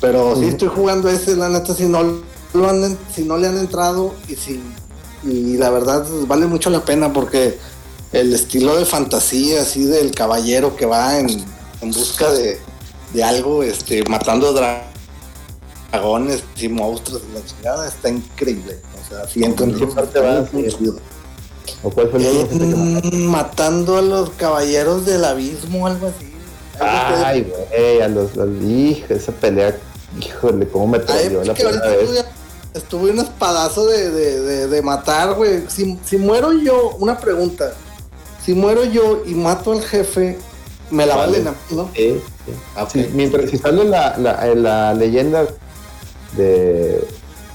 [0.00, 2.22] Pero sí estoy jugando ese, la neta, si no
[2.54, 4.62] lo han, si no le han entrado y si
[5.26, 7.58] y la verdad vale mucho la pena porque
[8.12, 11.44] el estilo de fantasía así del caballero que va en
[11.80, 12.58] en busca de,
[13.24, 14.52] algo, este, matando
[15.90, 18.78] dragones y monstruos y la chingada, está increíble.
[19.00, 20.44] O sea, si qué parte va
[21.82, 26.32] ¿O cuál fue el mm, Matando a los caballeros del abismo, algo así.
[26.78, 29.76] Ay, güey, a los, los hijos, esa pelea,
[30.20, 32.24] híjole, cómo me trayó la primera vez.
[32.76, 35.62] Estuve un espadazo de, de, de, matar, güey.
[35.68, 37.72] Si, si muero yo, una pregunta.
[38.44, 40.38] Si muero yo y mato al jefe,
[40.90, 41.38] me la vale.
[41.38, 41.90] valen, ¿no?
[41.94, 42.20] Sí,
[42.76, 45.46] ah, mientras si sale la, la, la, leyenda
[46.36, 47.02] de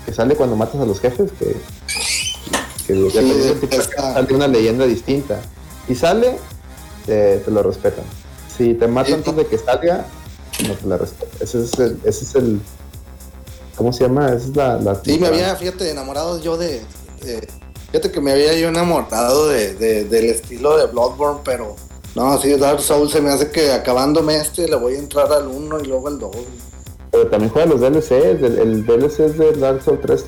[0.06, 1.56] que sale cuando matas a los jefes, que,
[2.88, 3.12] que
[3.92, 5.40] sale una leyenda distinta.
[5.88, 6.40] Y sale,
[7.06, 8.06] te, lo respetan.
[8.58, 10.06] Si te matan antes de que salga,
[10.68, 11.38] no te la respetan.
[11.40, 12.60] Ese es el, ese es el
[13.82, 14.28] ¿cómo se llama?
[14.28, 16.84] Esa es la, la Sí, me había, fíjate, enamorado yo de,
[17.88, 21.76] fíjate que me había yo enamorado de, de, del estilo de Bloodborne, pero
[22.14, 25.48] no, sí, Dark Souls se me hace que acabándome este le voy a entrar al
[25.48, 26.32] 1 y luego al 2.
[27.10, 30.26] Pero también juega los DLCs, el, el DLC de Dark Souls 3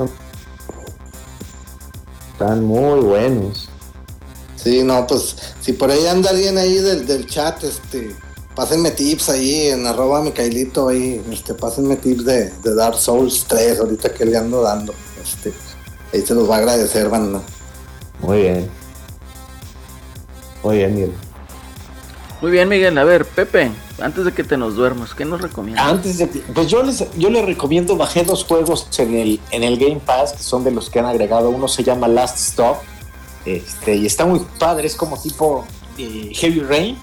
[2.31, 3.69] están, muy buenos.
[4.55, 8.15] Sí, no, pues si por ahí anda alguien ahí del, del chat, este,
[8.55, 13.79] pásenme tips ahí en arroba Micaelito ahí, este, pásenme tips de, de, Dark Souls 3
[13.79, 14.93] ahorita que le ando dando.
[15.21, 15.53] Este,
[16.13, 17.41] ahí se los va a agradecer, banda.
[18.21, 18.69] Muy bien.
[20.63, 21.13] Muy bien, Miguel.
[22.41, 22.97] Muy bien, Miguel.
[22.97, 25.85] A ver, Pepe, antes de que te nos duermas, ¿qué nos recomiendas?
[25.85, 29.77] Antes de pues yo les, yo les recomiendo, bajé dos juegos en el, en el
[29.77, 31.49] Game Pass, que son de los que han agregado.
[31.49, 32.77] Uno se llama Last Stop,
[33.45, 35.65] este, y está muy padre, es como tipo
[35.97, 36.97] eh, Heavy Rain.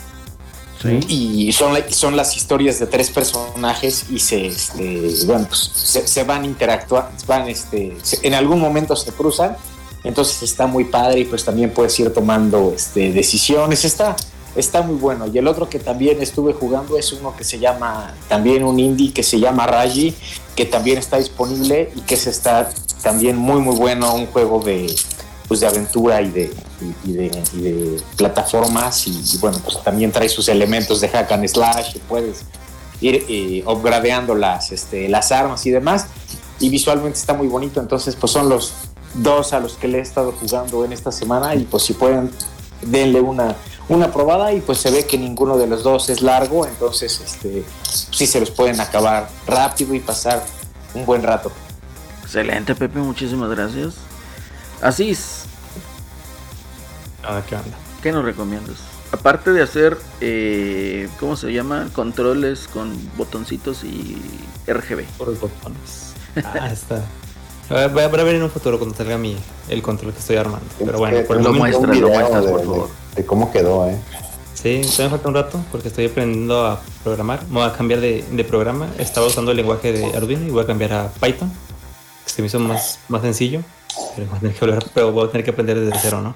[1.08, 6.44] Y son, son las historias de tres personajes y se, este, bueno, pues, se, van
[6.44, 9.56] interactuando, van, este, en algún momento se cruzan.
[10.02, 13.84] Entonces está muy padre y pues también puedes ir tomando este, decisiones.
[13.84, 14.16] Está,
[14.56, 15.26] está muy bueno.
[15.26, 19.12] Y el otro que también estuve jugando es uno que se llama, también un indie
[19.12, 20.14] que se llama Raji,
[20.56, 22.70] que también está disponible y que es está
[23.02, 24.94] también muy muy bueno, un juego de
[25.50, 26.54] pues de aventura y de,
[27.04, 32.44] y, de, plataformas y, bueno, pues también trae sus elementos de hack and slash, puedes
[33.00, 36.06] ir eh, upgradeando las, este, las armas y demás.
[36.60, 38.74] Y visualmente está muy bonito, entonces pues son los
[39.14, 41.56] dos a los que le he estado jugando en esta semana.
[41.56, 42.30] Y pues si pueden
[42.82, 43.56] denle una
[43.88, 44.52] una probada.
[44.52, 47.64] Y pues se ve que ninguno de los dos es largo, entonces este,
[48.12, 50.44] sí se los pueden acabar rápido y pasar
[50.94, 51.50] un buen rato.
[52.22, 54.09] Excelente, Pepe, muchísimas gracias.
[54.80, 55.44] Así es.
[57.22, 57.76] Ah, ¿qué onda?
[58.02, 58.78] ¿Qué nos recomiendas?
[59.12, 61.88] Aparte de hacer, eh, ¿cómo se llama?
[61.92, 64.16] Controles con botoncitos y
[64.66, 65.04] RGB.
[65.18, 66.14] Por los botones.
[66.44, 67.04] Ah, está.
[67.68, 69.36] Voy a, ver en un futuro cuando salga mi,
[69.68, 70.66] el control que estoy armando.
[70.78, 72.88] Pero bueno, por lo muestras, lo muestras, por favor.
[73.14, 73.96] De, cómo quedó, eh.
[74.54, 77.44] Sí, todavía me falta un rato porque estoy aprendiendo a programar.
[77.48, 78.88] voy a cambiar de, de, programa.
[78.98, 81.50] Estaba usando el lenguaje de Arduino y voy a cambiar a Python.
[82.24, 83.62] Que se me hizo más, más sencillo.
[84.16, 86.34] Pero voy a tener que, pero voy a tener que aprender desde cero, ¿no?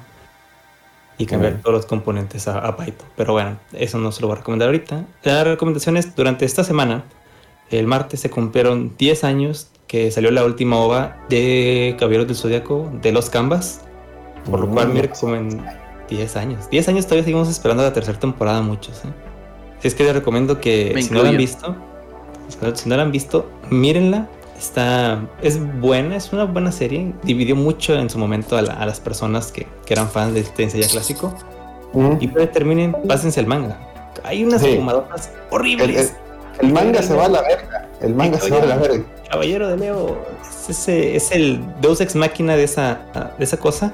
[1.17, 3.07] Y cambiar todos los componentes a, a, Python.
[3.17, 5.05] Pero bueno, eso no se lo voy a recomendar ahorita.
[5.23, 7.05] Las recomendaciones durante esta semana,
[7.71, 12.91] el martes se cumplieron 10 años que salió la última ova de Caballeros del Zodíaco
[13.01, 13.83] de los Canvas.
[14.51, 15.63] Por lo cual me recomiendo
[16.09, 16.69] 10 años.
[16.71, 19.05] 10 años todavía seguimos esperando la tercera temporada muchos.
[19.05, 19.09] ¿eh?
[19.89, 21.77] es que les recomiendo que si no la han visto,
[22.75, 24.29] si no la han visto, mírenla.
[24.57, 27.13] Está, es buena, es una buena serie.
[27.23, 30.87] Dividió mucho en su momento a, las personas que, que, eran fans de este ensayo
[30.89, 31.35] clásico.
[32.21, 33.79] Y para terminen, pásense el manga.
[34.25, 34.81] Hay unas sí.
[35.51, 36.15] horribles.
[36.61, 37.89] El, manga se va a la verga.
[38.01, 39.05] El manga se va a la verga.
[39.31, 40.25] Caballero de Leo
[40.69, 43.01] es, es el Deus Ex Máquina de esa,
[43.37, 43.93] de esa cosa.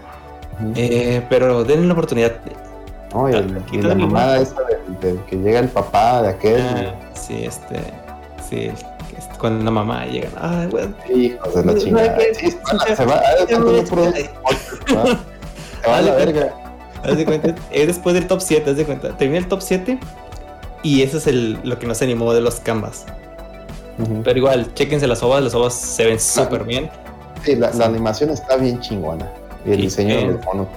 [0.77, 2.37] Eh, pero denle una oportunidad.
[3.15, 4.57] No, y, la mamada esa
[5.01, 6.61] del, que llega el papá de aquel.
[6.61, 7.81] Ah, sí, este.
[8.49, 8.71] Sí,
[9.41, 10.29] cuando la mamá llega.
[10.37, 10.95] Ay, bueno.
[11.15, 12.19] Hijos de la chingada.
[12.97, 13.23] Se va.
[13.47, 13.57] Se
[15.89, 16.55] va a la verga.
[17.03, 19.17] Haz de cuenta, es después del top 7, haz de cuenta.
[19.17, 19.99] Termina el top 7
[20.83, 23.07] y eso es el, lo que nos animó de los canvas.
[24.25, 26.91] Pero igual, chequense las ovas, las ovas se ven súper bien.
[27.45, 29.31] Sí, la, la, animación está bien chingona.
[29.65, 30.69] Y el diseño del mono.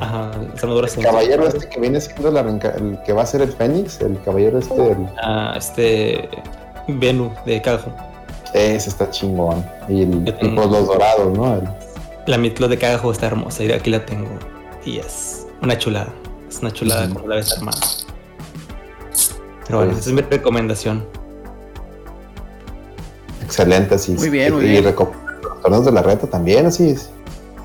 [0.00, 4.00] Ajá, el caballero este que viene siendo la el que va a ser el Fénix,
[4.00, 4.92] el caballero este.
[4.92, 5.08] El...
[5.22, 6.28] Ah, este.
[6.88, 7.92] Venu de Cagajo.
[8.54, 9.64] Ese está chingón.
[9.88, 11.62] Y, el, pues los dorados, ¿no?
[12.26, 13.62] La mitlo de Cagajo está hermosa.
[13.64, 14.30] Y aquí la tengo.
[14.84, 16.12] Y es una chulada.
[16.48, 17.78] Es una chulada como la ves armada.
[19.66, 21.04] Pero bueno, pues esa es mi recomendación.
[23.44, 24.12] Excelente, así.
[24.12, 24.82] Muy bien, muy y, bien.
[24.82, 24.94] Y los
[25.62, 27.10] torneos de la reta también, así es.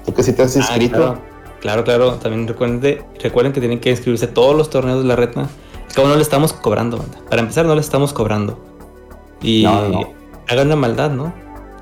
[0.05, 1.17] Tú que si te has ah, inscrito.
[1.61, 5.47] claro, claro, También recuerden, recuerden que tienen que inscribirse todos los torneos de la reta.
[5.95, 7.19] Como no le estamos cobrando, banda.
[7.29, 8.59] Para empezar, no le estamos cobrando.
[9.43, 11.33] Y hagan una maldad, ¿no?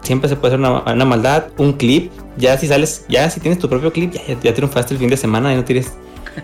[0.01, 2.11] Siempre se puede hacer una, maldad, un clip.
[2.37, 5.17] Ya si sales, ya si tienes tu propio clip, ya, ya triunfaste el fin de
[5.17, 5.93] semana y no tienes,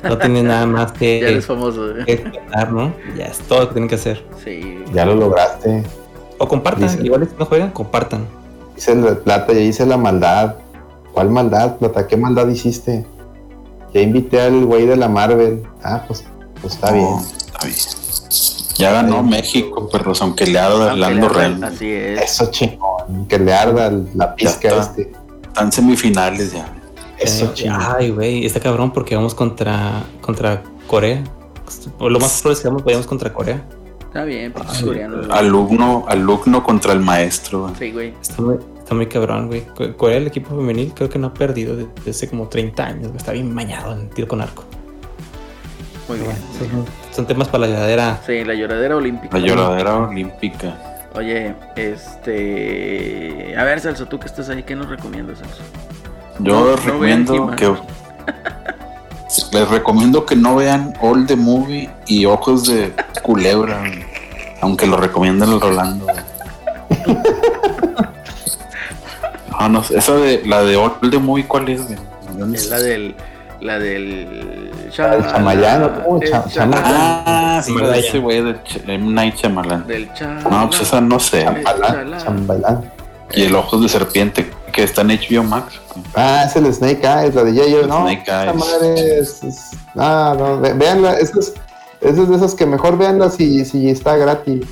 [0.04, 1.20] no tienes nada más que.
[1.22, 1.94] ya eres famoso.
[2.06, 2.24] Que
[2.72, 2.94] ¿no?
[3.18, 4.24] Ya es todo lo que tienen que hacer.
[4.44, 4.84] Sí.
[4.94, 5.84] Ya lo lograste.
[6.38, 8.28] O compartan, igual si no juegan, compartan.
[8.78, 10.56] Hice la plata, ya hice la maldad.
[11.14, 12.06] ¿Cuál maldad, plata?
[12.06, 13.04] ¿Qué maldad hiciste?
[13.92, 15.64] Ya invité al güey de la Marvel.
[15.84, 16.24] Ah, pues,
[16.62, 17.08] pues está bien.
[17.18, 17.78] Está bien.
[18.78, 21.64] Ya ganó México, perros, aunque le arda el Lando Ren.
[21.64, 22.22] Así es.
[22.22, 25.12] Eso chingón, que le arda la pizca este.
[25.44, 26.74] Están semifinales ya.
[27.18, 27.82] Eso eh, chingón.
[27.98, 31.24] Ay, güey, está cabrón porque vamos contra, contra Corea.
[32.00, 33.64] Lo más probable es que vamos contra Corea.
[34.00, 35.34] Está bien, pues coreano.
[35.34, 37.72] Alumno, alumno contra el maestro.
[37.78, 38.14] Sí, güey.
[38.22, 39.64] Está muy, está muy cabrón, güey.
[39.98, 43.12] Corea, el equipo femenil, creo que no ha perdido desde hace como 30 años.
[43.16, 44.64] Está bien mañado en tiro con arco.
[46.08, 46.36] Muy bien.
[47.18, 48.20] Son, temas para la lloradera.
[48.26, 49.38] Sí, la lloradera olímpica.
[49.38, 50.76] La lloradera olímpica.
[51.16, 53.56] Oye, este.
[53.58, 55.64] A ver, Celso, tú que estás ahí, ¿qué nos recomiendas, Celso?
[56.40, 57.74] Yo recomiendo que.
[59.52, 63.84] Les recomiendo que no vean All the Movie y Ojos de Culebra,
[64.62, 66.08] aunque lo recomienden el Rolando.
[69.52, 71.82] ah, no, esa de la de All the Movie, ¿cuál es?
[72.54, 73.16] Es la del
[73.62, 75.92] la del Chamayán,
[76.86, 78.56] Ah, sí, ese güey de
[78.88, 79.12] M.
[79.14, 79.88] Night Shyamalan.
[79.88, 80.10] Del
[80.50, 81.46] No, pues esa no sé.
[82.24, 82.92] Chambalán.
[83.34, 85.80] Y el Ojos de Serpiente, que está en HBO Max.
[86.16, 88.02] Ah, es el Snake Eyes, la de Yayo, ¿no?
[88.02, 88.56] Snake Eyes.
[88.56, 89.42] Madre es,
[89.96, 91.54] ah, no, veanla, eso es,
[92.02, 94.66] eso es de esas que mejor veanla si, si está gratis.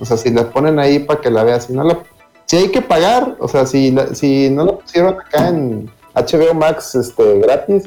[0.00, 1.64] O sea, si la ponen ahí para que la veas.
[1.66, 1.98] Si no la,
[2.46, 6.94] si hay que pagar, o sea, si, si no la pusieron acá en HBO Max
[6.94, 7.84] este, gratis.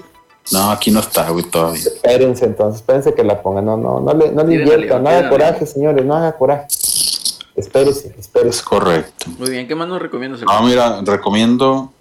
[0.51, 1.82] No, aquí no está, güey, todavía.
[1.82, 3.66] Espérense entonces, espérense que la pongan.
[3.66, 6.67] No, no, no le, no le inviertan, no haga coraje, señores, no haga coraje.
[7.56, 8.50] Espérese, espérese.
[8.50, 9.26] Es correcto.
[9.38, 10.42] Muy bien, ¿qué más nos recomiendas?
[10.42, 11.92] No, mira, recomiendo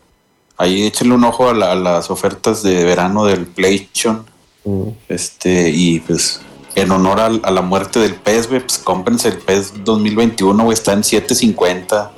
[0.56, 4.24] ahí échenle un ojo a, las ofertas de verano del PlayStation.
[4.64, 4.88] Mm.
[5.08, 6.40] Este, y pues
[6.74, 10.92] en honor a, la muerte del PES, güey, pues cómprense el PES 2021, güey, está
[10.92, 12.12] en 750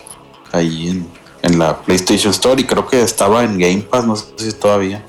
[0.52, 0.88] ahí
[1.42, 5.02] en, la PlayStation Store y creo que estaba en Game Pass, no sé si todavía.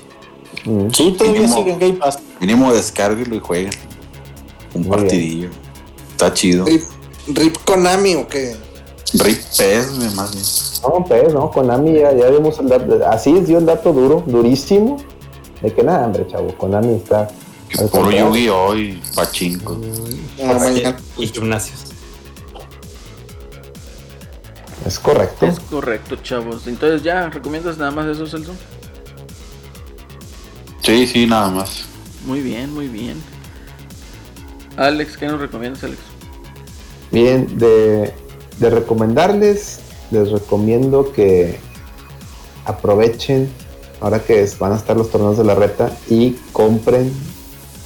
[0.64, 0.90] Mm.
[0.92, 2.18] Sí, todavía sigue en Game Pass.
[2.40, 3.72] Mínimo descárguelo y jueguen.
[4.74, 5.50] Un partidillo.
[6.12, 6.64] Está chido.
[6.64, 8.56] ¿Rip, Konami o qué?
[9.14, 10.44] Rip PES, más bien.
[10.82, 13.06] No, PES, no, Konami ya, ya vimos el dato.
[13.08, 14.98] Así dio el dato duro, durísimo.
[15.60, 17.28] De que nada, hombre, chavo, Konami está.
[17.68, 18.76] Que puro Yu-Gi-Oh!
[18.76, 19.78] y pachinko.
[21.18, 21.84] Y gimnasios.
[24.86, 25.46] Es correcto.
[25.46, 26.66] Es correcto, chavos.
[26.66, 28.52] Entonces, ¿ya recomiendas nada más eso, Celso?
[30.82, 31.84] Sí, sí, nada más.
[32.26, 33.22] Muy bien, muy bien.
[34.76, 36.00] Alex, ¿qué nos recomiendas, Alex?
[37.10, 38.14] Bien, de,
[38.58, 41.58] de recomendarles, les recomiendo que
[42.64, 43.50] aprovechen
[44.00, 47.12] ahora que van a estar los torneos de la reta y compren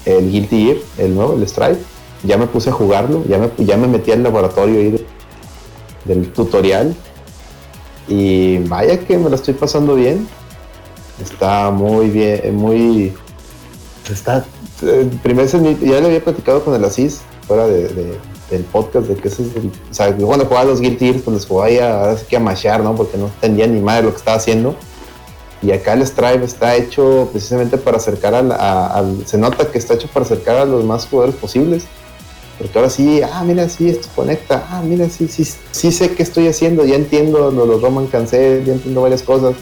[0.05, 1.81] el Guilty Gear, el nuevo, el Stripe.
[2.23, 5.07] Ya me puse a jugarlo, ya me, ya me metí al laboratorio ahí
[6.05, 6.95] del tutorial
[8.09, 10.27] y vaya que me lo estoy pasando bien.
[11.23, 13.15] Está muy bien, muy...
[14.11, 14.45] Está...
[14.83, 18.19] Eh, primero, ya le había platicado con el Asís, fuera de,
[18.51, 19.71] del podcast, de que es el...
[19.91, 22.95] O sea, cuando jugaba los Guilty Gears, les jugaba a, ahora que a mashear, ¿no?
[22.97, 24.75] Porque no entendía ni madre lo que estaba haciendo.
[25.63, 29.95] Y acá el Stripe está hecho precisamente para acercar al, al, Se nota que está
[29.95, 31.85] hecho para acercar a los más jugadores posibles.
[32.59, 34.67] Porque ahora sí, ah, mira, sí, esto conecta.
[34.69, 36.85] Ah, mira, sí, sí, sí sé qué estoy haciendo.
[36.85, 39.55] Ya entiendo los Roman Cancel, ya entiendo varias cosas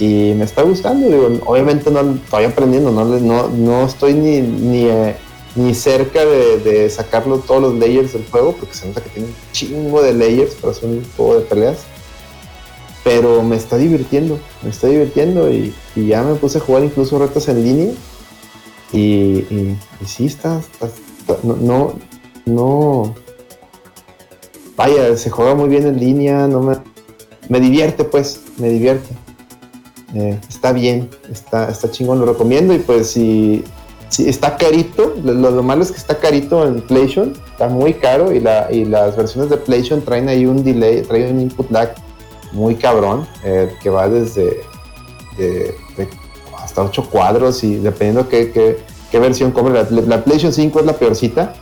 [0.00, 1.06] y me está gustando.
[1.44, 5.14] Obviamente no estoy aprendiendo, no, no, no estoy ni, ni, eh,
[5.54, 9.34] ni cerca de, sacarlo todos los layers del juego, porque se nota que tiene un
[9.52, 11.78] chingo de layers para hacer un juego de peleas.
[13.04, 17.18] Pero me está divirtiendo, me está divirtiendo y, y ya me puse a jugar incluso
[17.18, 17.92] retos en línea.
[18.92, 20.60] Y, y, sí, está,
[21.42, 21.94] no, no,
[22.44, 23.14] no,
[24.76, 26.76] vaya, se juega muy bien en línea, no me,
[27.48, 29.14] me divierte pues, me divierte.
[30.14, 32.74] Eh, está bien, está, está chingón, lo recomiendo.
[32.74, 33.64] Y pues si,
[34.08, 38.40] si está carito, lo, malo es que está carito en PlayStation, está muy caro y,
[38.40, 41.94] la, y las versiones de PlayStation traen ahí un delay, traen un input lag
[42.52, 44.64] muy cabrón, eh, que va desde
[46.70, 48.78] hasta 8 cuadros y dependiendo qué, qué,
[49.10, 49.74] qué versión compre.
[49.74, 51.54] La, la, PlayStation 5 es la peorcita.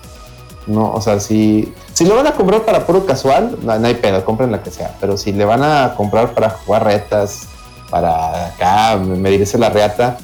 [0.67, 3.94] No, o sea, si, si lo van a comprar para puro casual, no, no hay
[3.94, 4.94] pedo, compren la que sea.
[5.01, 7.49] Pero si le van a comprar para jugar retas,
[7.91, 10.18] para acá medirse la reata,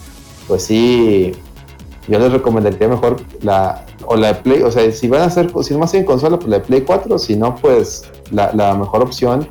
[0.47, 1.33] pues sí,
[2.09, 5.51] yo les recomendaría mejor la o la de Play, o sea, si van a hacer,
[5.63, 9.03] si más en consola, pues la de Play 4, si no, pues la, la, mejor
[9.03, 9.49] opción,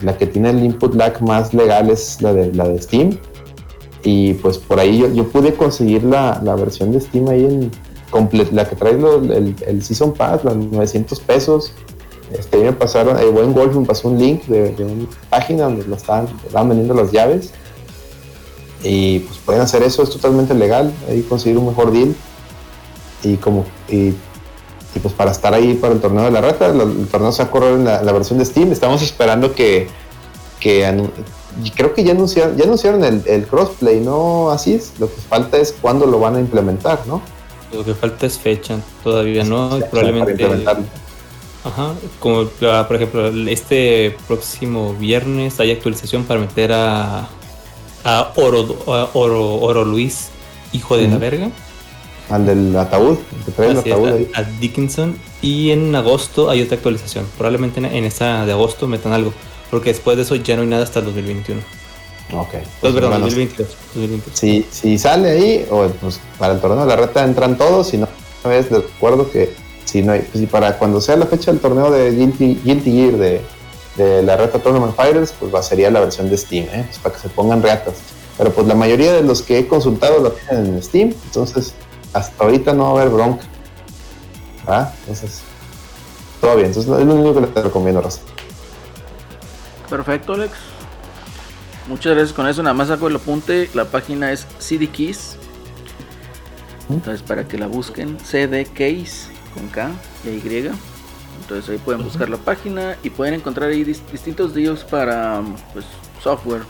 [0.00, 3.18] la que tiene el input lag más legal es la de, la de Steam.
[4.04, 7.70] Y pues por ahí yo, yo pude conseguir la, la, versión de Steam ahí en
[8.52, 11.72] la que trae el, el, Season Pass, los 900 pesos
[12.38, 15.96] este, me pasaron, el buen Golf me pasó un link de, una página donde lo
[15.96, 17.50] estaban, vendiendo las llaves.
[18.82, 22.14] Y pues pueden hacer eso, es totalmente legal, ahí conseguir un mejor deal.
[23.22, 24.14] Y como, y,
[25.00, 27.50] pues para estar ahí para el torneo de la reta, el, torneo se va a
[27.50, 28.72] correr en la, versión de Steam.
[28.72, 29.88] Estamos esperando que,
[30.58, 30.84] que
[31.76, 34.50] creo que ya anunciaron, ya anunciaron el, crossplay, ¿no?
[34.50, 34.92] Así es.
[34.98, 37.22] Lo que falta es cuándo lo van a implementar, ¿no?
[37.72, 40.34] Lo que falta es fecha, todavía no, probablemente
[41.64, 47.28] Ajá, como ah, por ejemplo, este próximo viernes hay actualización para meter a,
[48.04, 48.78] a Oro,
[49.14, 50.30] Oro, Oro Luis,
[50.72, 51.50] hijo de la verga.
[52.30, 54.30] Al del ataúd, que trae el ataúd ahí.
[54.34, 55.16] A, Dickinson.
[55.40, 57.26] Y en agosto hay otra actualización.
[57.36, 59.32] Probablemente en, esta de agosto metan algo.
[59.70, 61.60] Porque después de eso ya no hay nada hasta el 2021.
[62.34, 62.54] Ok.
[62.80, 63.68] Pues, perdón, 2022,
[64.32, 67.98] Si, si sale ahí, o pues para el torneo de la reta entran todos, si
[67.98, 68.08] no,
[68.44, 69.54] vez les recuerdo que
[69.84, 73.40] si no hay, pues, para cuando sea la fecha del torneo de Guilty, Gear de,
[73.96, 76.84] de, la Reta Tournament Fighters, pues va, sería la versión de Steam, ¿eh?
[76.86, 77.94] pues para que se pongan reatas.
[78.38, 81.74] Pero pues la mayoría de los que he consultado lo tienen en Steam, entonces
[82.12, 83.44] hasta ahorita no va a haber bronca.
[84.66, 84.92] ¿Ah?
[85.00, 85.42] Entonces,
[86.40, 86.68] todo bien.
[86.68, 88.20] Entonces es lo único que les recomiendo, Raza.
[89.90, 90.52] Perfecto, Alex.
[91.88, 92.62] Muchas gracias con eso.
[92.62, 93.68] Nada más saco el apunte.
[93.74, 95.36] La página es CD Keys.
[96.88, 99.90] Entonces, para que la busquen, CD Keys con K
[100.24, 100.70] y Y.
[101.40, 105.84] Entonces ahí pueden buscar la página y pueden encontrar ahí distintos deals para pues,
[106.22, 106.62] software.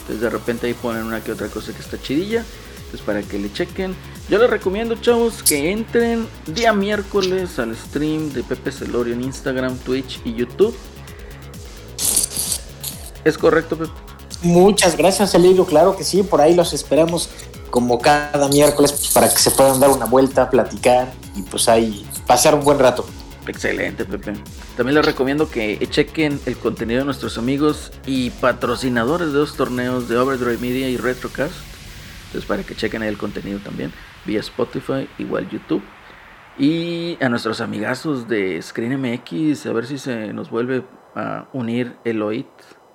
[0.00, 2.44] Entonces de repente ahí ponen una que otra cosa que está chidilla.
[2.76, 3.94] Entonces para que le chequen.
[4.28, 9.76] Yo les recomiendo, chavos, que entren día miércoles al stream de Pepe Celorio en Instagram,
[9.78, 10.76] Twitch y YouTube.
[13.24, 13.90] ¿Es correcto, Pepe?
[14.42, 15.66] Muchas gracias, Elio.
[15.66, 17.28] Claro que sí, por ahí los esperamos
[17.70, 22.06] como cada miércoles pues, para que se puedan dar una vuelta, platicar y pues ahí
[22.26, 23.06] pasar un buen rato.
[23.46, 24.34] Excelente, Pepe.
[24.76, 30.08] También les recomiendo que chequen el contenido de nuestros amigos y patrocinadores de los torneos
[30.08, 31.54] de Overdrive Media y Retrocast.
[32.26, 33.92] Entonces, para que chequen el contenido también,
[34.24, 35.82] vía Spotify, igual YouTube.
[36.58, 40.84] Y a nuestros amigazos de Screen MX, a ver si se nos vuelve
[41.16, 42.46] a unir Eloit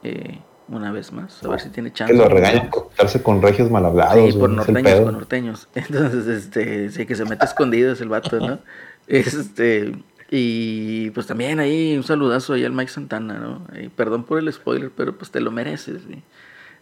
[0.04, 2.14] eh, una vez más, a ver si tiene chance.
[2.14, 4.34] Que lo regañan por con regios mal hablados.
[4.34, 5.68] Sí, por norteños, con norteños.
[5.76, 8.60] Entonces, este, sí, que se mete escondido es el vato, ¿no?
[9.08, 9.94] Este,
[10.32, 13.68] y pues también ahí un saludazo ahí al Mike Santana, ¿no?
[13.96, 16.24] perdón por el spoiler, pero pues te lo mereces, ¿sí?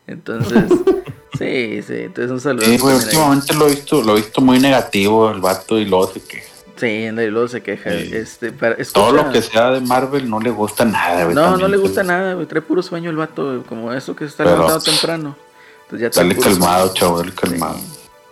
[0.07, 0.63] Entonces,
[1.37, 2.65] sí, sí, entonces un saludo.
[2.65, 6.21] Sí, últimamente lo he visto, lo he visto muy negativo el vato y luego se
[6.21, 6.52] queja.
[6.83, 7.91] Sí, y luego se queja.
[7.93, 8.51] Este,
[8.91, 12.45] Todo lo que sea de Marvel no le gusta nada, No, no le gusta nada,
[12.45, 15.37] Trae puro sueño el vato, como eso que se está levantando temprano.
[15.83, 17.77] Entonces ya dale calmado, chavo, dale calmado.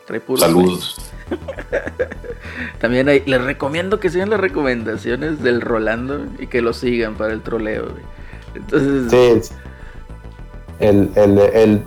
[0.06, 0.98] trae puro Saludos.
[2.82, 7.32] También hay, les recomiendo que sigan las recomendaciones del Rolando y que lo sigan para
[7.32, 7.88] el troleo,
[8.54, 9.48] Entonces.
[9.48, 9.56] Sí,
[10.80, 11.84] el, el, el,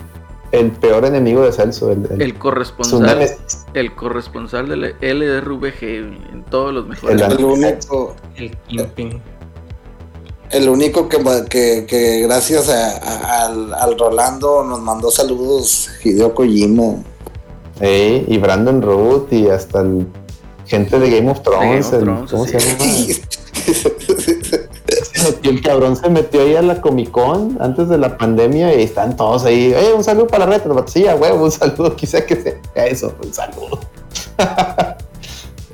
[0.59, 1.91] el peor enemigo de Celso.
[1.91, 3.27] El, el, corresponsal.
[3.73, 7.21] El corresponsal del LRVG en todos los mejores.
[7.21, 8.15] El, único.
[8.35, 8.57] El
[10.51, 16.95] El único que, que, gracias al, al, Rolando nos mandó saludos, Hideo Kojima.
[17.81, 20.07] y Brandon Root y hasta el
[20.65, 21.91] gente de Game of Thrones.
[22.29, 22.83] ¿Cómo se llama?
[25.43, 29.15] El cabrón se metió ahí a la Comic Con antes de la pandemia y están
[29.15, 29.73] todos ahí.
[29.73, 30.85] Eh, un saludo para la retro.
[30.87, 31.95] Sí, a huevo, un saludo.
[31.97, 33.79] Quizá que sea eso, un saludo.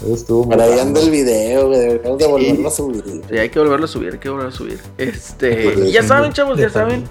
[0.09, 3.21] Estuvo Por ahí anda el video, Deberíamos de volverlo a subir.
[3.30, 4.80] Sí, hay que volverlo a subir, hay que volverlo a subir.
[4.97, 7.03] Este, ya saben, chavos, ya saben.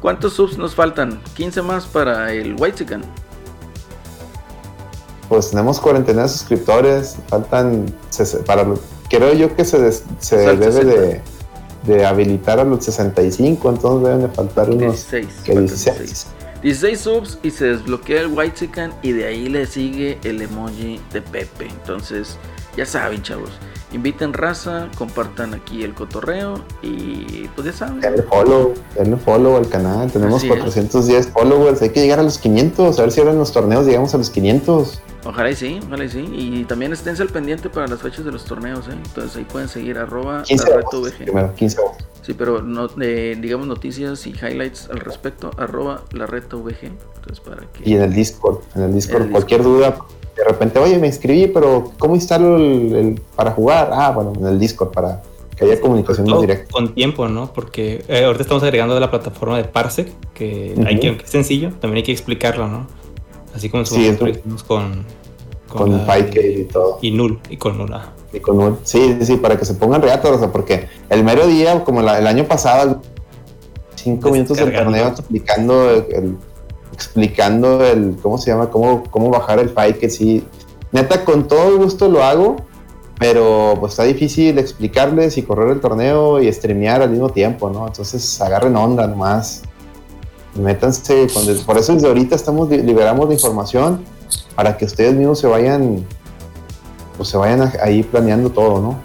[0.00, 1.20] ¿Cuántos subs nos faltan?
[1.34, 3.02] 15 más para el White Chicken.
[5.28, 7.92] Pues tenemos 49 suscriptores, faltan
[8.46, 8.64] para
[9.08, 11.20] creo yo que se, se debe de
[11.86, 16.26] de habilitar a los 65, entonces deben de faltar unos 16.
[16.62, 17.00] 16.
[17.00, 21.22] subs y se desbloquea el White Chicken y de ahí le sigue el emoji de
[21.22, 21.68] Pepe.
[21.68, 22.38] Entonces,
[22.76, 23.50] ya saben, chavos.
[23.92, 28.00] Inviten raza, compartan aquí el cotorreo y pues ya saben.
[28.00, 30.10] Denle follow, denle follow al canal.
[30.10, 31.80] Tenemos 410 followers.
[31.82, 32.98] Hay que llegar a los 500.
[32.98, 35.00] A ver si ahora en los torneos llegamos a los 500.
[35.24, 36.28] Ojalá y sí, ojalá y sí.
[36.32, 38.92] Y también esténse al pendiente para las fechas de los torneos, ¿eh?
[38.92, 40.70] Entonces ahí pueden seguir arroba 15
[41.32, 41.78] la 15
[42.22, 46.86] Sí, pero no, eh, digamos noticias y highlights al respecto, arroba la reta VG.
[47.16, 47.88] Entonces para que...
[47.88, 49.96] Y en el Discord, en el Discord, cualquier duda,
[50.36, 53.90] de repente, oye, me inscribí, pero ¿cómo instalo el, para jugar?
[53.92, 55.22] Ah, bueno, en el Discord para
[55.56, 56.70] que haya comunicación más directa.
[56.70, 57.50] Con tiempo, ¿no?
[57.52, 61.30] Porque eh, ahorita estamos agregando de la plataforma de Parsec, que hay que, aunque es
[61.30, 62.86] sencillo, también hay que explicarlo, ¿no?
[63.54, 64.32] Así como sí, con,
[64.66, 65.06] con,
[65.68, 66.98] con y todo.
[67.00, 67.96] Y Null, y con Null.
[68.34, 68.76] Y con Null.
[68.82, 72.26] Sí, sí, para que se pongan reatos, o sea, porque el mero día, como el
[72.26, 73.00] año pasado,
[73.94, 76.36] cinco minutos del torneo explicando el,
[76.96, 78.70] explicando el, ¿cómo se llama?
[78.70, 80.42] Cómo, cómo bajar el fight, que sí.
[80.90, 82.56] Neta, con todo gusto lo hago,
[83.18, 87.86] pero pues está difícil explicarles y correr el torneo y streamear al mismo tiempo, ¿no?
[87.86, 89.62] Entonces agarren onda nomás
[90.58, 91.26] métanse,
[91.66, 94.00] por eso desde ahorita estamos liberamos la información
[94.54, 96.04] para que ustedes mismos se vayan,
[97.16, 98.98] pues se vayan ahí planeando todo, ¿no?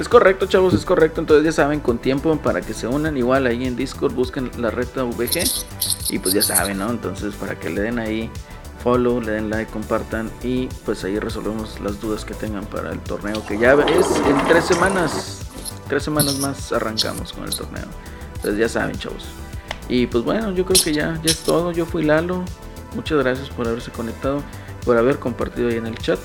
[0.00, 1.20] Es correcto, chavos, es correcto.
[1.20, 3.16] Entonces ya saben, con tiempo para que se unan.
[3.16, 5.44] Igual ahí en Discord busquen la reta VG.
[6.08, 6.90] Y pues ya saben, ¿no?
[6.90, 8.30] Entonces para que le den ahí
[8.82, 10.30] follow, le den like, compartan.
[10.42, 13.44] Y pues ahí resolvemos las dudas que tengan para el torneo.
[13.46, 15.46] Que ya es en tres semanas
[15.90, 17.84] tres semanas más arrancamos con el torneo.
[18.36, 19.26] Entonces ya saben, chavos.
[19.88, 21.72] Y pues bueno, yo creo que ya, ya es todo.
[21.72, 22.44] Yo fui Lalo.
[22.94, 24.42] Muchas gracias por haberse conectado,
[24.84, 26.18] por haber compartido ahí en el chat.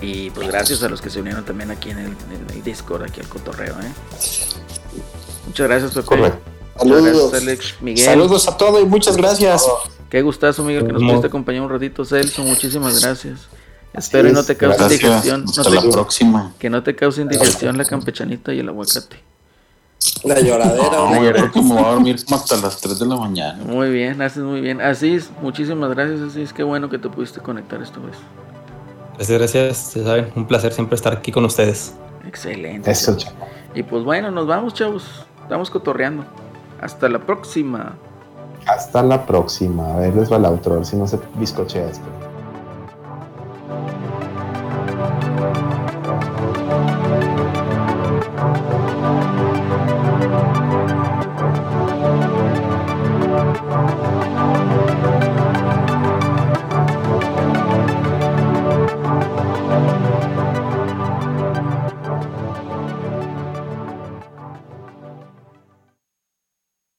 [0.00, 3.28] Y pues gracias a los que se unieron también aquí en el, Discord, aquí al
[3.28, 3.74] cotorreo.
[3.80, 3.92] ¿eh?
[5.46, 6.32] Muchas gracias, Pepe.
[6.76, 7.34] Saludos.
[7.34, 8.04] Alex, Miguel.
[8.04, 9.64] Saludos a todos y muchas gracias.
[10.10, 12.04] Qué gustazo, Miguel, que nos pudiste acompañar un ratito.
[12.04, 13.48] Celso, muchísimas gracias.
[13.92, 15.44] Espero y no te cause indigestión.
[15.48, 16.52] Hasta la próxima.
[16.58, 19.16] Que no te cause indigestión la campechanita y el aguacate.
[20.24, 20.90] La lloradera.
[20.90, 23.64] No, yo creo que me voy a dormir como hasta las 3 de la mañana.
[23.64, 24.80] Muy bien, haces muy bien.
[24.80, 26.20] Así es, muchísimas gracias.
[26.20, 28.16] Así es, qué bueno que te pudiste conectar esta vez.
[29.16, 29.94] Gracias, gracias.
[29.94, 31.94] Ya saben, un placer siempre estar aquí con ustedes.
[32.26, 32.90] Excelente.
[32.90, 33.16] Eso,
[33.74, 35.26] Y pues bueno, nos vamos, chavos.
[35.42, 36.24] Estamos cotorreando.
[36.80, 37.94] Hasta la próxima.
[38.66, 39.94] Hasta la próxima.
[39.94, 42.04] A ver, les va el outro, a ver si no se bizcochea esto.